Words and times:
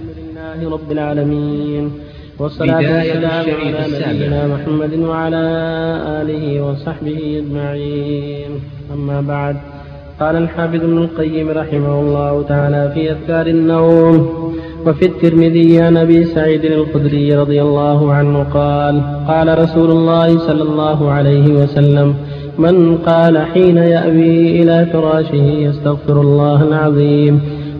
الحمد 0.00 0.18
لله 0.22 0.58
رب 0.76 0.92
العالمين. 0.92 1.84
والصلاة 2.38 2.88
والسلام 2.96 3.46
على 3.62 3.80
نبينا 3.96 4.40
محمد 4.54 4.92
وعلى 5.10 5.44
آله 6.20 6.44
وصحبه 6.66 7.20
أجمعين. 7.42 8.50
أما 8.94 9.20
بعد 9.20 9.56
قال 10.20 10.36
الحافظ 10.36 10.74
ابن 10.74 10.98
القيم 10.98 11.48
رحمه 11.60 11.94
الله 12.00 12.42
تعالى 12.42 12.82
في 12.94 13.10
أذكار 13.12 13.46
النوم 13.46 14.16
وفي 14.86 15.04
الترمذي 15.06 15.80
عن 15.80 15.96
ابي 15.96 16.24
سعيد 16.24 16.64
الخدري 16.64 17.36
رضي 17.42 17.62
الله 17.62 18.12
عنه 18.12 18.36
قال 18.42 18.94
قال 19.28 19.58
رسول 19.58 19.90
الله 19.90 20.38
صلى 20.38 20.62
الله 20.62 21.10
عليه 21.10 21.46
وسلم 21.60 22.14
من 22.58 22.96
قال 22.96 23.34
حين 23.52 23.76
يأوي 23.76 24.62
إلى 24.62 24.76
فراشه 24.92 25.46
يستغفر 25.66 26.20
الله 26.20 26.58
العظيم. 26.68 27.34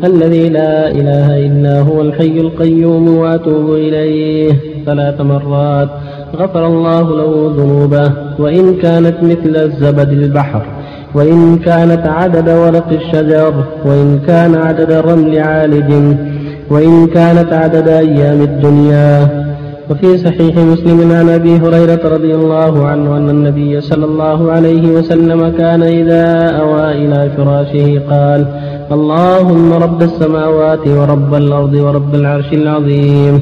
الذي 0.04 0.48
لا 0.48 0.90
إله 0.90 1.46
إلا 1.46 1.80
هو 1.80 2.02
الحي 2.02 2.40
القيوم 2.40 3.16
وأتوب 3.18 3.70
إليه 3.74 4.52
ثلاث 4.86 5.20
مرات. 5.20 5.88
غفر 6.36 6.66
الله 6.66 7.02
له 7.02 7.54
ذنوبه. 7.56 8.12
وإن 8.38 8.74
كانت 8.74 9.16
مثل 9.22 9.56
الزبد 9.56 10.12
البحر 10.12 10.62
وإن 11.14 11.58
كانت 11.58 12.06
عدد 12.06 12.48
ورق 12.48 12.88
الشجر 12.92 13.54
وإن 13.84 14.20
كان 14.26 14.54
عدد 14.54 14.92
الرمل 14.92 15.38
عالج 15.38 15.92
وإن 16.70 17.06
كانت 17.06 17.52
عدد 17.52 17.88
أيام 17.88 18.40
الدنيا. 18.42 19.28
وفي 19.90 20.18
صحيح 20.18 20.56
مسلم 20.56 21.12
عن 21.12 21.28
أبي 21.28 21.56
هريرة 21.56 22.00
رضي 22.04 22.34
الله 22.34 22.86
عنه 22.86 23.16
أن 23.16 23.30
النبي 23.30 23.80
صلى 23.80 24.04
الله 24.04 24.52
عليه 24.52 24.88
وسلم 24.88 25.48
كان 25.58 25.82
إذا 25.82 26.50
أوى 26.60 26.92
إلى 26.92 27.30
فراشه 27.36 28.00
قال 28.10 28.46
اللهم 28.96 29.72
رب 29.72 30.02
السماوات 30.02 30.88
ورب 30.88 31.34
الأرض 31.34 31.74
ورب 31.74 32.14
العرش 32.14 32.52
العظيم. 32.52 33.40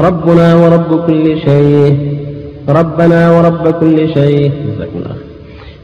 ربنا 0.00 0.54
ورب 0.54 1.06
كل 1.06 1.38
شيء. 1.38 1.96
ربنا 2.68 3.20
ورب 3.36 3.70
كل 3.70 4.08
شيء. 4.14 4.50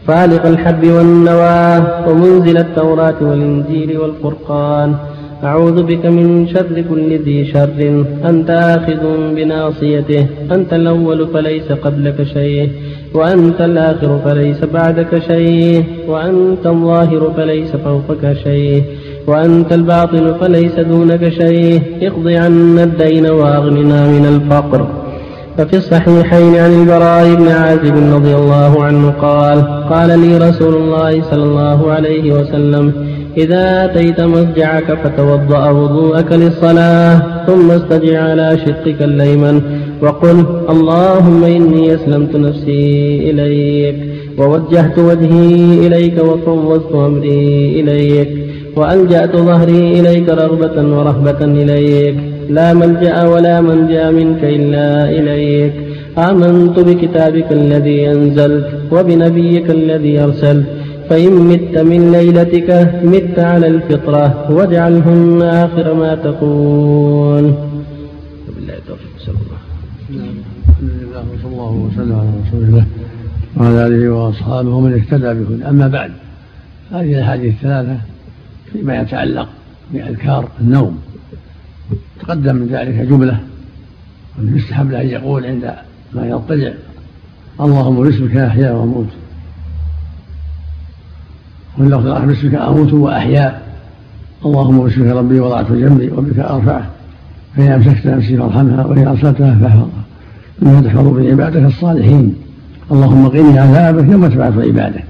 فالق 0.07 0.47
الحب 0.47 0.87
والنوى 0.87 1.83
ومنزل 2.09 2.59
التوراة 2.59 3.15
والإنجيل 3.21 3.99
والفرقان. 3.99 4.95
أعوذ 5.45 5.83
بك 5.83 6.07
من 6.07 6.49
شر 6.49 6.85
كل 6.91 7.19
ذي 7.19 7.45
شر. 7.45 8.05
أنت 8.25 8.51
آخذ 8.51 9.03
بناصيته. 9.35 10.27
أنت 10.53 10.73
الأول 10.73 11.27
فليس 11.27 11.73
قبلك 11.73 12.23
شيء. 12.23 12.71
وأنت 13.15 13.61
الآخر 13.61 14.21
فليس 14.25 14.65
بعدك 14.65 15.23
شيء 15.29 15.85
وأنت 16.09 16.67
الظاهر 16.67 17.33
فليس 17.37 17.77
فوقك 17.77 18.37
شيء 18.45 18.83
وأنت 19.27 19.73
الباطن 19.73 20.35
فليس 20.41 20.75
دونك 20.75 21.29
شيء 21.29 21.83
اقض 22.03 22.29
عنا 22.29 22.85
الدين 22.85 23.27
وأغننا 23.27 24.07
من 24.07 24.27
الفقر. 24.27 25.03
ففي 25.59 25.77
الصحيحين 25.77 26.57
عن 26.57 26.73
البراء 26.81 27.35
بن 27.35 27.49
عازب 27.49 28.15
رضي 28.15 28.35
الله 28.35 28.85
عنه 28.85 29.11
قال 29.11 29.65
قال 29.91 30.21
لي 30.21 30.39
رسول 30.49 30.75
الله 30.75 31.23
صلى 31.23 31.43
الله 31.43 31.93
عليه 31.93 32.33
وسلم 32.33 32.93
إذا 33.37 33.85
أتيت 33.85 34.21
مضجعك 34.21 34.99
فتوضأ 35.05 35.71
وضوءك 35.71 36.33
للصلاة 36.33 37.45
ثم 37.47 37.71
استجع 37.71 38.23
على 38.23 38.59
شقك 38.67 39.03
الأيمن 39.03 39.63
وقل 40.03 40.39
اللهم 40.75 41.45
إني 41.45 41.95
أسلمت 41.95 42.37
نفسي 42.37 43.31
إليك 43.31 43.97
ووجهت 44.39 44.99
وجهي 44.99 45.87
إليك 45.87 46.17
وفوضت 46.29 46.93
أمري 46.95 47.81
إليك 47.81 48.29
وألجأت 48.77 49.37
ظهري 49.37 50.01
إليك 50.01 50.29
رغبة 50.29 50.77
ورهبة 50.97 51.41
إليك 51.63 52.17
لا 52.49 52.75
ملجأ 52.75 53.17
ولا 53.33 53.61
منجأ 53.61 54.11
منك 54.11 54.43
إلا 54.57 55.11
إليك 55.19 55.73
آمنت 56.19 56.77
بكتابك 56.81 57.53
الذي 57.53 58.11
أنزلت 58.13 58.67
وبنبيك 58.93 59.71
الذي 59.71 60.15
أرسلت 60.25 60.67
فإن 61.11 61.33
مت 61.33 61.75
من 61.79 62.13
ليلتك 62.13 62.69
مت 63.13 63.39
على 63.39 63.67
الفطرة 63.67 64.27
واجعلهن 64.57 65.43
آخر 65.43 65.95
ما 65.95 66.15
تقول 66.15 67.45
وبالله 68.49 68.75
التوفيق 68.81 69.15
صلى 69.27 69.35
الله 69.45 69.61
الحمد 70.69 70.91
لله 71.03 71.25
وسلم 71.93 72.19
على 72.19 72.29
رسول 72.49 72.65
الله 72.65 72.87
وعلى 73.57 73.87
آله 73.87 74.09
وأصحابه 74.11 74.69
ومن 74.69 74.93
اهتدى 74.93 75.45
بهن. 75.45 75.63
أما 75.63 75.89
بعد 75.89 76.11
هذه 76.93 77.15
الأحاديث 77.15 77.55
الثلاثة 77.55 77.97
فيما 78.73 79.01
يتعلق 79.01 79.49
بأذكار 79.93 80.49
النوم. 80.61 80.99
تقدم 82.21 82.57
من 82.57 82.67
ذلك 82.67 82.95
جملة 82.95 83.41
يستحب 84.43 84.91
له 84.91 85.01
أن 85.01 85.09
يقول 85.09 85.47
عند 85.47 85.75
ما 86.15 86.27
يضطجع 86.27 86.73
اللهم 87.61 88.03
باسمك 88.03 88.37
أحيا 88.37 88.71
وأموت. 88.71 89.09
واللفظ 91.79 92.07
الآخر 92.07 92.27
باسمك 92.27 92.55
أموت 92.55 92.93
وأحيا 92.93 93.63
اللهم 94.45 94.85
باسمك 94.85 95.07
ربي 95.07 95.41
وضعت 95.41 95.73
جنبي 95.73 96.11
وبك 96.11 96.39
أرفعه. 96.39 96.91
فإن 97.57 97.67
أمسكت 97.67 98.07
نفسي 98.07 98.37
فارحمها 98.37 98.85
وإن 98.85 99.07
أرسلتها 99.07 99.55
فاحفظها. 99.55 100.03
إنها 100.63 100.81
تحفظ 100.81 101.09
بعبادك 101.09 101.65
الصالحين 101.65 102.35
اللهم 102.93 103.29
قني 103.29 103.59
عذابك 103.59 104.13
يوم 104.13 104.27
تبعث 104.27 104.59
عبادك. 104.59 105.05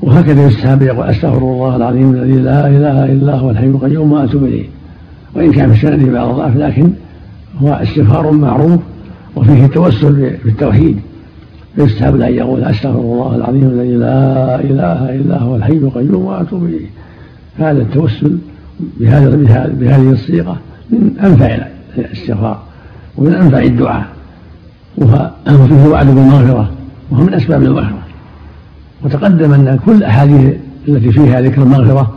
وهكذا 0.00 0.46
يستحب 0.46 0.82
يقول 0.82 1.06
أستغفر 1.06 1.38
الله 1.38 1.76
العظيم 1.76 2.10
الذي 2.10 2.32
لا 2.32 2.66
إله 2.66 3.04
إلا 3.04 3.34
هو 3.34 3.50
الحي 3.50 3.66
القيوم 3.66 4.12
وأتوب 4.12 4.44
إليه. 4.44 4.66
وإن 5.34 5.52
كان 5.52 5.72
في 5.72 5.86
السند 5.86 6.08
بعض 6.08 6.28
الضعف 6.28 6.56
لكن 6.56 6.90
هو 7.62 7.72
استغفار 7.72 8.30
معروف 8.30 8.80
وفيه 9.36 9.64
التوسل 9.64 10.36
بالتوحيد 10.44 10.98
يستحب 11.78 12.20
أن 12.20 12.34
يقول 12.34 12.64
أستغفر 12.64 13.00
الله 13.00 13.36
العظيم 13.36 13.64
الذي 13.64 13.94
لا 13.94 14.60
إله 14.60 15.14
إلا 15.14 15.38
هو 15.38 15.56
الحي 15.56 15.72
القيوم 15.72 16.24
وأتوب 16.24 16.64
إليه. 16.64 16.86
هذا 17.58 17.82
التوسل 17.82 18.38
بهذه 19.00 20.10
الصيغة 20.12 20.56
من 20.90 21.10
أنفع 21.24 21.58
الاستغفار 21.98 22.62
ومن 23.16 23.34
أنفع 23.34 23.62
الدعاء. 23.62 24.06
وفيه 25.02 25.88
وعد 25.88 26.06
بالمغفرة 26.06 26.70
وهو 27.10 27.22
من 27.22 27.34
أسباب 27.34 27.62
المغفرة. 27.62 27.98
وتقدم 29.04 29.52
أن 29.52 29.78
كل 29.86 29.92
الأحاديث 29.92 30.54
التي 30.88 31.12
فيها 31.12 31.40
ذكر 31.40 31.62
المغفرة 31.62 32.12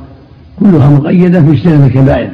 كلها 0.59 0.90
مقيدة 0.90 1.42
في 1.42 1.52
اجتناب 1.52 1.81
الكبائر 1.81 2.30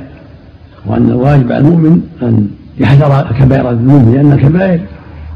وأن 0.86 1.10
الواجب 1.10 1.52
على 1.52 1.58
المؤمن 1.58 2.02
أن 2.22 2.48
يحذر 2.80 3.32
كبائر 3.40 3.70
الذنوب 3.70 4.16
لأن 4.16 4.32
الكبائر 4.32 4.80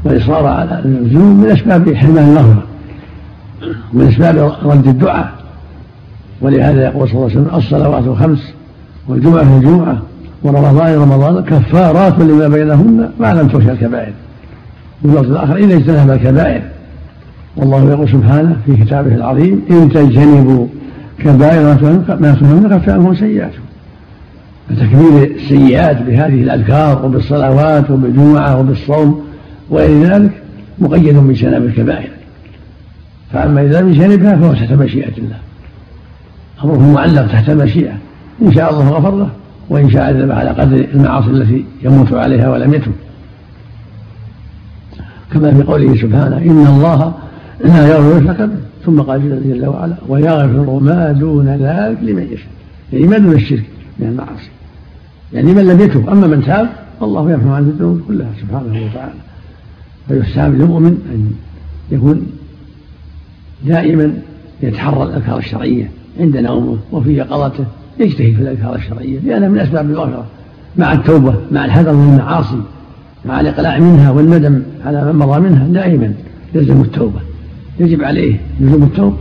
والإصرار 0.04 0.46
على 0.46 0.82
الذنوب 0.84 1.36
من 1.36 1.50
أسباب 1.50 1.94
حرمان 1.94 2.24
المغفرة 2.28 2.62
من 3.92 4.08
أسباب 4.08 4.52
رد 4.64 4.86
الدعاء. 4.86 5.32
ولهذا 6.40 6.84
يقول 6.84 7.08
صلى 7.08 7.16
الله 7.16 7.30
عليه 7.30 7.40
وسلم 7.40 7.56
الصلوات 7.58 8.04
الخمس 8.04 8.52
والجمعة 9.08 9.44
في 9.44 9.56
الجمعة 9.56 10.02
ورمضان 10.42 10.94
رمضان 10.94 11.44
كفارات 11.44 12.18
لما 12.18 12.48
بينهن 12.48 13.10
ما 13.20 13.34
لم 13.34 13.48
تغش 13.48 13.68
الكبائر. 13.68 14.12
واللفظ 15.04 15.30
الآخر 15.30 15.56
إذا 15.56 15.76
اجتنب 15.76 16.10
الكبائر. 16.10 16.62
والله 17.56 17.90
يقول 17.90 18.08
سبحانه 18.08 18.56
في 18.66 18.76
كتابه 18.76 19.14
العظيم 19.14 19.62
إن 19.70 19.88
تجتنبوا 19.88 20.66
كبائر 21.18 21.62
ما 22.20 22.36
تنهون 22.40 22.62
نكفر 22.62 22.92
عنهم 22.92 23.14
سيئاتهم 23.14 23.62
فتكبير 24.68 25.36
السيئات 25.36 26.02
بهذه 26.02 26.42
الأذكار 26.42 27.06
وبالصلوات 27.06 27.90
وبالجمعة 27.90 28.60
وبالصوم 28.60 29.24
وغير 29.70 30.04
ذلك 30.06 30.30
مقيد 30.78 31.16
بجناب 31.16 31.64
الكبائر. 31.64 32.10
فأما 33.32 33.62
إذا 33.62 33.80
لم 33.80 33.88
يجتنبها 33.88 34.36
فهو 34.36 34.52
تحت 34.52 34.72
مشيئة 34.72 35.18
الله. 35.18 35.36
أمره 36.64 36.92
معلق 36.92 37.26
تحت 37.26 37.50
المشيئة 37.50 37.92
إن 38.42 38.52
شاء 38.52 38.70
الله 38.70 38.88
غفر 38.88 39.16
له 39.16 39.28
وإن 39.70 39.90
شاء 39.90 40.02
عذب 40.02 40.30
على 40.30 40.50
قدر 40.50 40.86
المعاصي 40.94 41.30
التي 41.30 41.64
يموت 41.82 42.12
عليها 42.12 42.50
ولم 42.50 42.74
يتب 42.74 42.92
كما 45.32 45.54
في 45.54 45.62
قوله 45.62 45.96
سبحانه 45.96 46.36
إن 46.36 46.66
الله 46.66 47.14
لا 47.64 47.88
يغفر 47.88 48.34
به 48.34 48.48
ثم 48.84 49.00
قال 49.00 49.50
جل 49.50 49.66
وعلا 49.66 49.94
ويغفر 50.08 50.78
ما 50.78 51.12
دون 51.12 51.48
ذلك 51.48 51.98
لمن 52.02 52.22
يشاء. 52.32 52.52
يعني 52.92 53.06
ما 53.06 53.18
دون 53.18 53.32
الشرك 53.32 53.64
من 53.98 54.06
المعاصي؟ 54.06 54.50
يعني 55.32 55.52
من 55.52 55.66
لم 55.66 55.80
يتب؟ 55.80 56.08
أما 56.08 56.26
من 56.26 56.44
تاب 56.44 56.68
فالله 57.00 57.30
يغفر 57.30 57.48
عنه 57.48 57.58
الذنوب 57.68 58.00
كلها 58.08 58.30
سبحانه 58.40 58.86
وتعالى. 58.86 59.14
فيستحب 60.08 60.54
للمؤمن 60.54 60.98
أن 61.14 61.32
يكون 61.90 62.26
دائما 63.66 64.12
يتحرى 64.62 65.02
الأذكار 65.02 65.38
الشرعية 65.38 65.90
عند 66.20 66.36
نومه 66.36 66.76
وفي 66.92 67.16
يقظته 67.16 67.64
يجتهد 68.00 68.34
في 68.34 68.42
الأذكار 68.42 68.74
الشرعية 68.74 69.18
لأنها 69.20 69.48
من 69.48 69.58
أسباب 69.58 69.90
المغفرة. 69.90 70.26
مع 70.76 70.92
التوبة 70.92 71.34
مع 71.52 71.64
الحذر 71.64 71.92
من 71.92 72.12
المعاصي 72.12 72.60
مع 73.24 73.40
الإقلاع 73.40 73.78
منها 73.78 74.10
والندم 74.10 74.62
على 74.86 75.04
من 75.04 75.18
مضى 75.18 75.40
منها 75.40 75.66
دائما 75.66 76.12
يلزم 76.54 76.80
التوبة 76.80 77.20
يجب 77.80 78.02
عليه 78.02 78.40
لزوم 78.60 78.82
التوبة. 78.82 79.16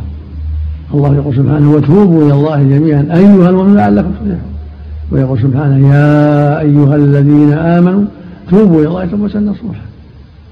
الله 0.94 1.16
يقول 1.16 1.36
سبحانه 1.36 1.72
وتوبوا 1.72 2.26
إلى 2.26 2.34
الله 2.34 2.64
جميعا 2.64 3.08
أيها 3.14 3.50
المؤمنون 3.50 3.76
لعلكم 3.76 4.12
تفلحون. 4.12 4.42
ويقول 5.12 5.40
سبحانه 5.42 5.94
يا 5.94 6.60
أيها 6.60 6.96
الذين 6.96 7.54
آمنوا 7.54 8.06
توبوا 8.50 8.80
إلى 8.80 8.88
الله 8.88 9.06
توبة 9.06 9.40
نصوحا. 9.40 9.82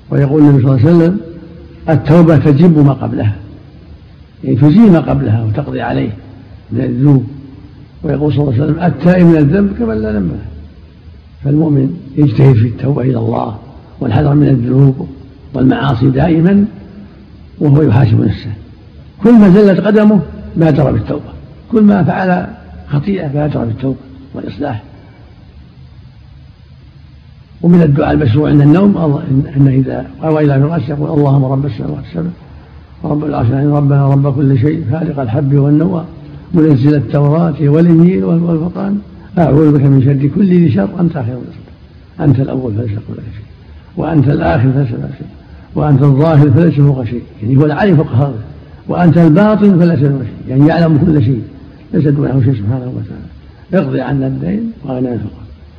ويقول 0.10 0.42
النبي 0.42 0.64
صلى 0.64 0.76
الله 0.76 0.88
عليه 0.88 0.98
وسلم 0.98 1.18
التوبة 1.90 2.38
تجب 2.38 2.86
ما 2.86 2.94
قبلها. 2.94 3.36
يعني 4.44 4.56
تزيل 4.56 4.92
ما 4.92 5.00
قبلها 5.00 5.44
وتقضي 5.44 5.82
عليه 5.82 6.10
من 6.72 6.82
الذنوب. 6.82 7.24
ويقول 8.04 8.34
صلى 8.34 8.42
الله 8.42 8.54
عليه 8.54 8.64
وسلم 8.64 8.84
التائب 8.84 9.26
من 9.26 9.38
الذنب 9.38 9.74
كمن 9.80 10.02
لا 10.02 10.12
ذنب 10.12 10.28
له. 10.28 10.46
فالمؤمن 11.44 11.98
يجتهد 12.18 12.56
في 12.56 12.68
التوبة 12.68 13.02
إلى 13.02 13.18
الله 13.18 13.58
والحذر 14.00 14.34
من 14.34 14.48
الذنوب 14.48 15.08
والمعاصي 15.54 16.10
دائما 16.10 16.66
وهو 17.60 17.82
يحاسب 17.82 18.22
نفسه. 18.22 18.52
كل 19.24 19.34
ما 19.34 19.50
زلت 19.50 19.80
قدمه 19.80 20.20
بادر 20.58 20.92
بالتوبة. 20.92 21.30
كل 21.72 21.84
ما 21.84 22.04
فعل 22.04 22.48
خطيئة 22.90 23.28
بادر 23.28 23.66
بالتوبة 23.66 23.98
والإصلاح. 24.34 24.84
ومن 27.62 27.82
الدعاء 27.82 28.14
المشروع 28.14 28.50
عند 28.50 28.62
النوم 28.62 28.98
أنه 29.58 29.70
إذا 29.70 30.06
قوى 30.22 30.46
إلى 30.46 30.60
فراشه 30.60 30.90
يقول 30.90 31.20
اللهم 31.20 31.46
رب 31.46 31.66
السماوات 31.66 32.04
السبع 32.10 32.30
ورب 33.04 33.24
العرش 33.24 33.48
ربنا 33.52 34.08
رب 34.08 34.36
كل 34.36 34.60
شيء 34.60 34.86
خالق 34.92 35.20
الحب 35.20 35.54
والنوى 35.54 36.06
منزل 36.54 36.96
التوراة 36.96 37.56
والإنجيل 37.62 38.26
والفرقان. 38.26 39.00
أعوذ 39.38 39.78
بك 39.78 39.82
من 39.82 40.02
شر 40.02 40.28
كل 40.36 40.50
ذي 40.50 40.72
شر 40.72 40.90
أنت 41.00 41.18
آخر 41.18 41.38
أنت 42.20 42.40
الأول 42.40 42.74
فليس 42.74 42.90
قبلك 42.90 43.24
شيء. 43.36 43.46
وأنت 43.98 44.28
الآخر 44.28 44.72
فليس 44.72 44.92
بعد 44.92 45.12
شيء. 45.18 45.28
وأنت 45.76 46.02
الظاهر 46.02 46.52
فليس 46.52 46.74
فوق 46.74 47.04
شيء. 47.04 47.24
يعني 47.42 47.58
هو 47.58 47.66
العالم 47.66 47.96
فوق 47.96 48.12
هذا. 48.12 48.44
وأنت 48.88 49.18
الباطن 49.18 49.80
فليس 49.80 50.00
دون 50.00 50.26
شيء. 50.26 50.50
يعني 50.50 50.68
يعلم 50.68 50.98
كل 50.98 51.24
شيء. 51.24 51.44
ليس 51.94 52.08
دونه 52.08 52.42
شيء 52.44 52.54
سبحانه 52.54 52.94
وتعالى. 52.96 53.86
اقضي 53.86 54.02
عنا 54.02 54.28
الدين 54.28 54.72
وأغنى 54.86 55.14
الفقر. 55.14 55.30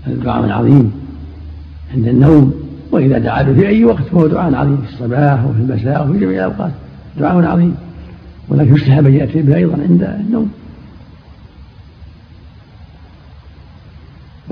هذا 0.03 0.15
دعاء 0.25 0.51
عظيم 0.51 0.93
عند 1.95 2.09
النوم. 2.09 2.55
وإذا 2.93 3.19
دعا 3.19 3.45
في 3.45 3.69
أي 3.69 3.85
وقت 3.85 4.03
فهو 4.03 4.27
دعاء 4.27 4.55
عظيم. 4.55 4.77
في 4.77 4.93
الصباح 4.93 5.47
وفي 5.47 5.61
المساء 5.61 6.09
وفي 6.09 6.19
جميع 6.19 6.47
الأوقات. 6.47 6.73
دعاء 7.21 7.45
عظيم. 7.45 7.75
ولكن 8.49 8.75
يستحب 8.75 9.07
أن 9.07 9.15
يأتي 9.15 9.43
به 9.43 9.57
أيضا 9.57 9.79
عند 9.89 10.03
النوم. 10.03 10.51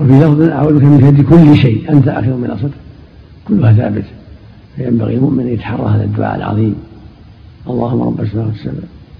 وفي 0.09 0.19
لفظ 0.19 0.41
أعوذ 0.41 0.73
بك 0.73 0.83
من 0.83 1.01
شر 1.01 1.23
كل 1.23 1.57
شيء. 1.57 1.91
أنت 1.91 2.07
آخر 2.07 2.33
من 2.33 2.49
أصدق 2.49 2.71
كلها 3.47 3.73
ثابت. 3.73 4.03
فينبغي 4.75 5.15
المؤمن 5.15 5.39
أن 5.39 5.47
يتحرى 5.47 5.89
هذا 5.89 6.03
الدعاء 6.03 6.35
العظيم. 6.35 6.75
اللهم 7.69 8.01
رب 8.01 8.21
السماوات 8.21 8.53
السبع 8.53 8.73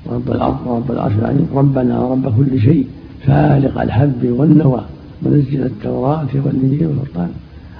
ورب 0.06 0.32
الأرض 0.32 0.58
ورب 0.66 0.92
العرش 0.92 1.14
العظيم. 1.20 1.48
ربنا 1.56 2.00
رب 2.00 2.38
كل 2.38 2.62
شيء. 2.62 2.88
فالق 3.26 3.82
الحب 3.82 4.36
والنوى. 4.38 4.82
منزل 5.22 5.64
التوراة 5.64 6.28
والإنجيل 6.46 6.88
والقرآن 6.88 7.30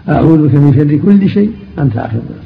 أعوذ 0.10 0.48
بك 0.48 0.56
من 0.56 0.74
شر 0.74 0.98
كل 0.98 1.30
شيء. 1.30 1.52
أنت 1.80 1.98
آخر 1.98 2.16
من 2.16 2.40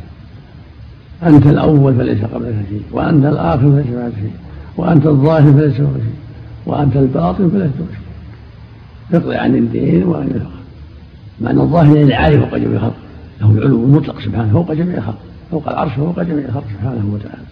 أنت 1.23 1.45
الأول 1.45 1.95
فليس 1.95 2.23
قبلك 2.23 2.55
شيء. 2.69 2.81
وأنت 2.91 3.25
الآخر 3.25 3.71
فليس 3.71 3.95
بعد 3.95 4.11
شيء. 4.21 4.31
وأنت 4.77 5.05
الظاهر 5.05 5.53
فليس 5.53 5.73
فوق 5.73 5.93
شيء. 5.93 6.17
وأنت 6.65 6.95
الباطن 6.95 7.49
فليس 7.49 7.71
فوق 7.77 7.87
شيء. 7.91 8.12
يقضي 9.13 9.35
عن 9.35 9.55
الدين 9.55 10.03
وعن 10.03 10.27
الخلق 10.27 10.51
معنى 11.41 11.61
الظاهر 11.61 11.95
يعني 11.95 12.03
العالي 12.03 12.39
فوق 12.39 12.57
جميع 12.57 12.77
الخلق. 12.77 12.95
له 13.41 13.51
العلو 13.51 13.85
المطلق 13.85 14.19
سبحانه 14.19 14.53
فوق 14.53 14.71
جميع 14.73 14.97
الخلق. 14.97 15.17
فوق 15.51 15.69
العرش 15.69 15.91
فوق 15.93 16.21
جميع 16.21 16.45
الخلق 16.45 16.63
سبحانه 16.79 17.11
وتعالى. 17.13 17.43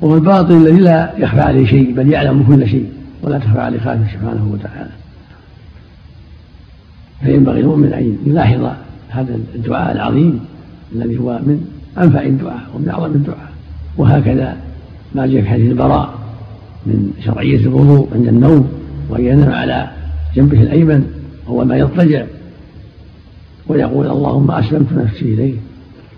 وهو 0.00 0.14
الباطن 0.14 0.56
الذي 0.56 0.80
لا 0.80 1.12
يخفى 1.18 1.40
عليه 1.40 1.66
شيء 1.66 1.94
بل 1.94 2.12
يعلم 2.12 2.44
كل 2.48 2.68
شيء 2.68 2.92
ولا 3.22 3.38
تخفى 3.38 3.60
عليه 3.60 3.78
خافه 3.78 4.12
سبحانه 4.12 4.50
وتعالى. 4.52 4.90
فينبغي 7.20 7.60
المؤمن 7.60 7.92
أن 7.92 8.18
يلاحظ 8.26 8.70
هذا 9.08 9.38
الدعاء 9.54 9.92
العظيم 9.92 10.40
الذي 10.92 11.18
هو 11.18 11.32
من 11.32 11.66
أنفع 11.98 12.22
الدعاء 12.22 12.62
ومن 12.74 12.88
أعظم 12.88 13.06
الدعاء. 13.14 13.52
وهكذا 13.96 14.56
ما 15.14 15.26
جاء 15.26 15.42
في 15.42 15.48
حديث 15.48 15.70
البراء 15.70 16.14
من 16.86 17.12
شرعية 17.24 17.60
الوضوء 17.60 18.08
عند 18.14 18.28
النوم 18.28 18.68
وان 19.08 19.24
ينام 19.24 19.52
على 19.52 19.90
جنبه 20.36 20.62
الأيمن 20.62 21.06
هو 21.48 21.64
ما 21.64 21.76
يضطجع 21.76 22.24
ويقول 23.68 24.06
اللهم 24.06 24.50
أسلمت 24.50 24.92
نفسي 24.92 25.24
إليه 25.24 25.54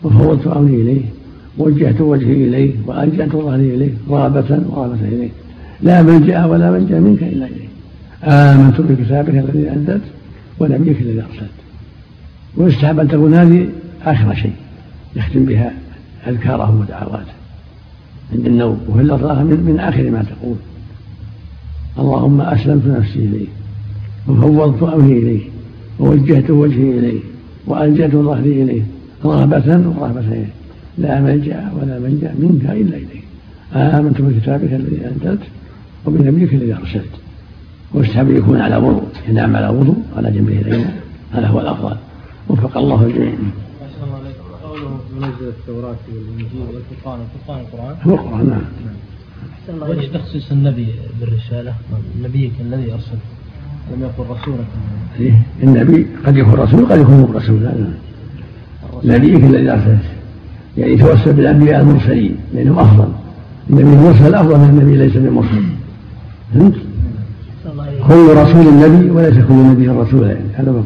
وفوضت 0.03 0.47
أمري 0.47 0.83
إليه 0.83 1.03
ووجهت 1.59 2.01
وجهي 2.01 2.33
إليه 2.33 2.73
وألجأت 2.87 3.33
ظهري 3.33 3.75
إليه 3.75 3.93
رغبة 4.11 4.61
ورهبه 4.69 5.09
إليه 5.09 5.29
لا 5.83 6.03
ملجأ 6.03 6.45
ولا 6.45 6.71
منجأ 6.71 7.01
منك 7.01 7.23
إلا 7.23 7.47
إليه. 7.47 7.69
آمنت 8.25 8.81
بكتابك 8.81 9.29
الذي 9.29 9.71
أنزلت 9.71 10.03
ونبيك 10.61 11.01
الذي 11.01 11.23
أرسلت. 11.23 11.51
ويستحب 12.57 13.01
أن 13.01 13.09
تكون 13.09 13.35
هذه 13.35 13.69
آخر 14.05 14.35
شيء 14.35 14.53
يختم 15.17 15.45
بها 15.45 15.73
أذكاره 16.27 16.81
ودعواته. 16.81 17.33
عند 18.33 18.47
النوم 18.47 18.81
وفي 18.89 19.01
اللفظ 19.01 19.25
من, 19.25 19.65
من 19.67 19.81
آخر 19.81 20.11
ما 20.11 20.23
تقول. 20.23 20.57
اللهم 21.99 22.41
أسلمت 22.41 22.87
نفسي 22.87 23.19
إليه. 23.19 23.47
وفوضت 24.29 24.83
أمري 24.83 25.19
إليه 25.19 25.41
ووجهت 26.01 26.51
وجهي 26.51 26.99
إليه 26.99 27.21
والجأت 27.67 28.11
ظهري 28.11 28.63
إليه 28.63 28.83
رغبة 29.25 29.93
ورهبة 29.99 30.21
اليه 30.21 30.53
لا 30.99 31.21
ملجا 31.21 31.73
ولا 31.77 31.99
منجا 31.99 32.35
منك 32.39 32.65
إلا 32.65 32.97
اليك 32.97 33.25
آمنت 33.73 34.21
بكتابك 34.21 34.73
الذي 34.73 35.07
أنزلت 35.07 35.41
وبنبيك 36.07 36.55
الذي 36.55 36.75
أرسلت. 36.75 37.15
ويستحب 37.95 38.31
يكون 38.31 38.61
على 38.61 38.77
وضوء. 38.77 39.09
ينام 39.29 39.57
على 39.57 39.69
وضوء 39.69 40.03
على 40.17 40.31
جنبه 40.31 40.61
الأيمن. 40.61 41.01
هذا 41.33 41.47
هو 41.47 41.61
الأفضل. 41.61 41.97
وفق 42.49 42.79
الله 42.79 43.07
الجميع. 43.07 43.33
قوله 44.65 45.01
منزل 45.17 45.49
التوراة 45.49 45.97
والإنجيل 46.09 46.61
والفرقان 46.75 47.21
الفرقان 47.21 47.61
القرآن 47.61 47.97
هو 48.03 48.15
القرآن. 48.15 48.47
نعم. 48.49 49.91
وجه 49.91 50.07
تخصيص 50.07 50.53
النبي 50.53 50.87
بالرسالة 51.21 51.75
نبيك 52.23 52.53
الذي 52.61 52.93
أرسل 52.93 53.19
لم 53.93 54.05
يكن 54.05 54.23
رسولا 54.31 54.65
النبي 55.63 56.07
قد 56.27 56.37
يكون 56.37 56.55
رسول 56.55 56.87
قد 56.87 57.01
يكون 57.01 57.33
رسول 57.35 57.63
نعم 57.63 57.75
نبيك 59.05 59.45
الذي 59.45 59.71
أرسلت. 59.71 60.05
يعني 60.77 60.93
يتوسل 60.93 61.33
بالأنبياء 61.33 61.81
المرسلين 61.81 62.37
لأنهم 62.55 62.79
أفضل. 62.79 63.09
النبي 63.71 63.83
المرسل 63.83 64.35
أفضل 64.35 64.59
من 64.59 64.69
النبي 64.69 64.97
ليس 64.97 65.13
بالمرسل 65.13 65.63
فهمت؟ 66.55 66.75
كل 68.09 68.37
رسول 68.37 68.75
نبي 68.75 69.11
وليس 69.11 69.45
كل 69.45 69.55
نبي 69.55 69.89
رسول 69.89 70.27
يعني 70.27 70.41
هذا 70.55 70.71
هو. 70.71 70.83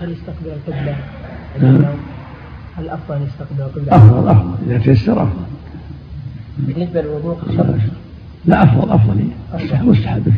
هل 0.00 0.12
يستقبل 0.12 0.50
القبلة. 0.68 0.96
هل 2.76 2.88
أفضل 2.88 3.16
يستقبل 3.26 3.60
القبلة؟ 3.60 3.96
أفضل 3.96 4.28
أفضل. 4.28 4.54
إذا 4.66 4.78
تيسر 4.78 5.22
أفضل. 5.22 5.46
بالنسبة 6.58 7.00
للوضوء 7.00 7.36
لا 8.44 8.62
أفضل 8.62 8.90
أفضل. 8.90 9.28
مستحب 9.84 10.32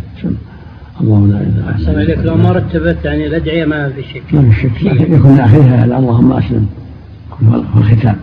اللهم 1.00 1.30
لا 1.30 1.40
إله 1.40 1.70
احسن 1.70 1.98
عليك 1.98 2.18
لو 2.18 2.36
ما 2.36 2.52
رتبت 2.52 3.04
يعني 3.04 3.26
الأدعية 3.26 3.64
ما 3.64 3.88
في 3.88 4.02
شك. 4.02 4.34
ما 4.34 4.50
في 4.50 4.60
شك. 4.60 4.82
لكن 4.82 5.14
يكون 5.14 5.40
اخرها 5.40 5.84
اللهم 5.84 6.32
أسلم. 6.32 6.66
هو 7.42 7.54
الختام 7.80 8.16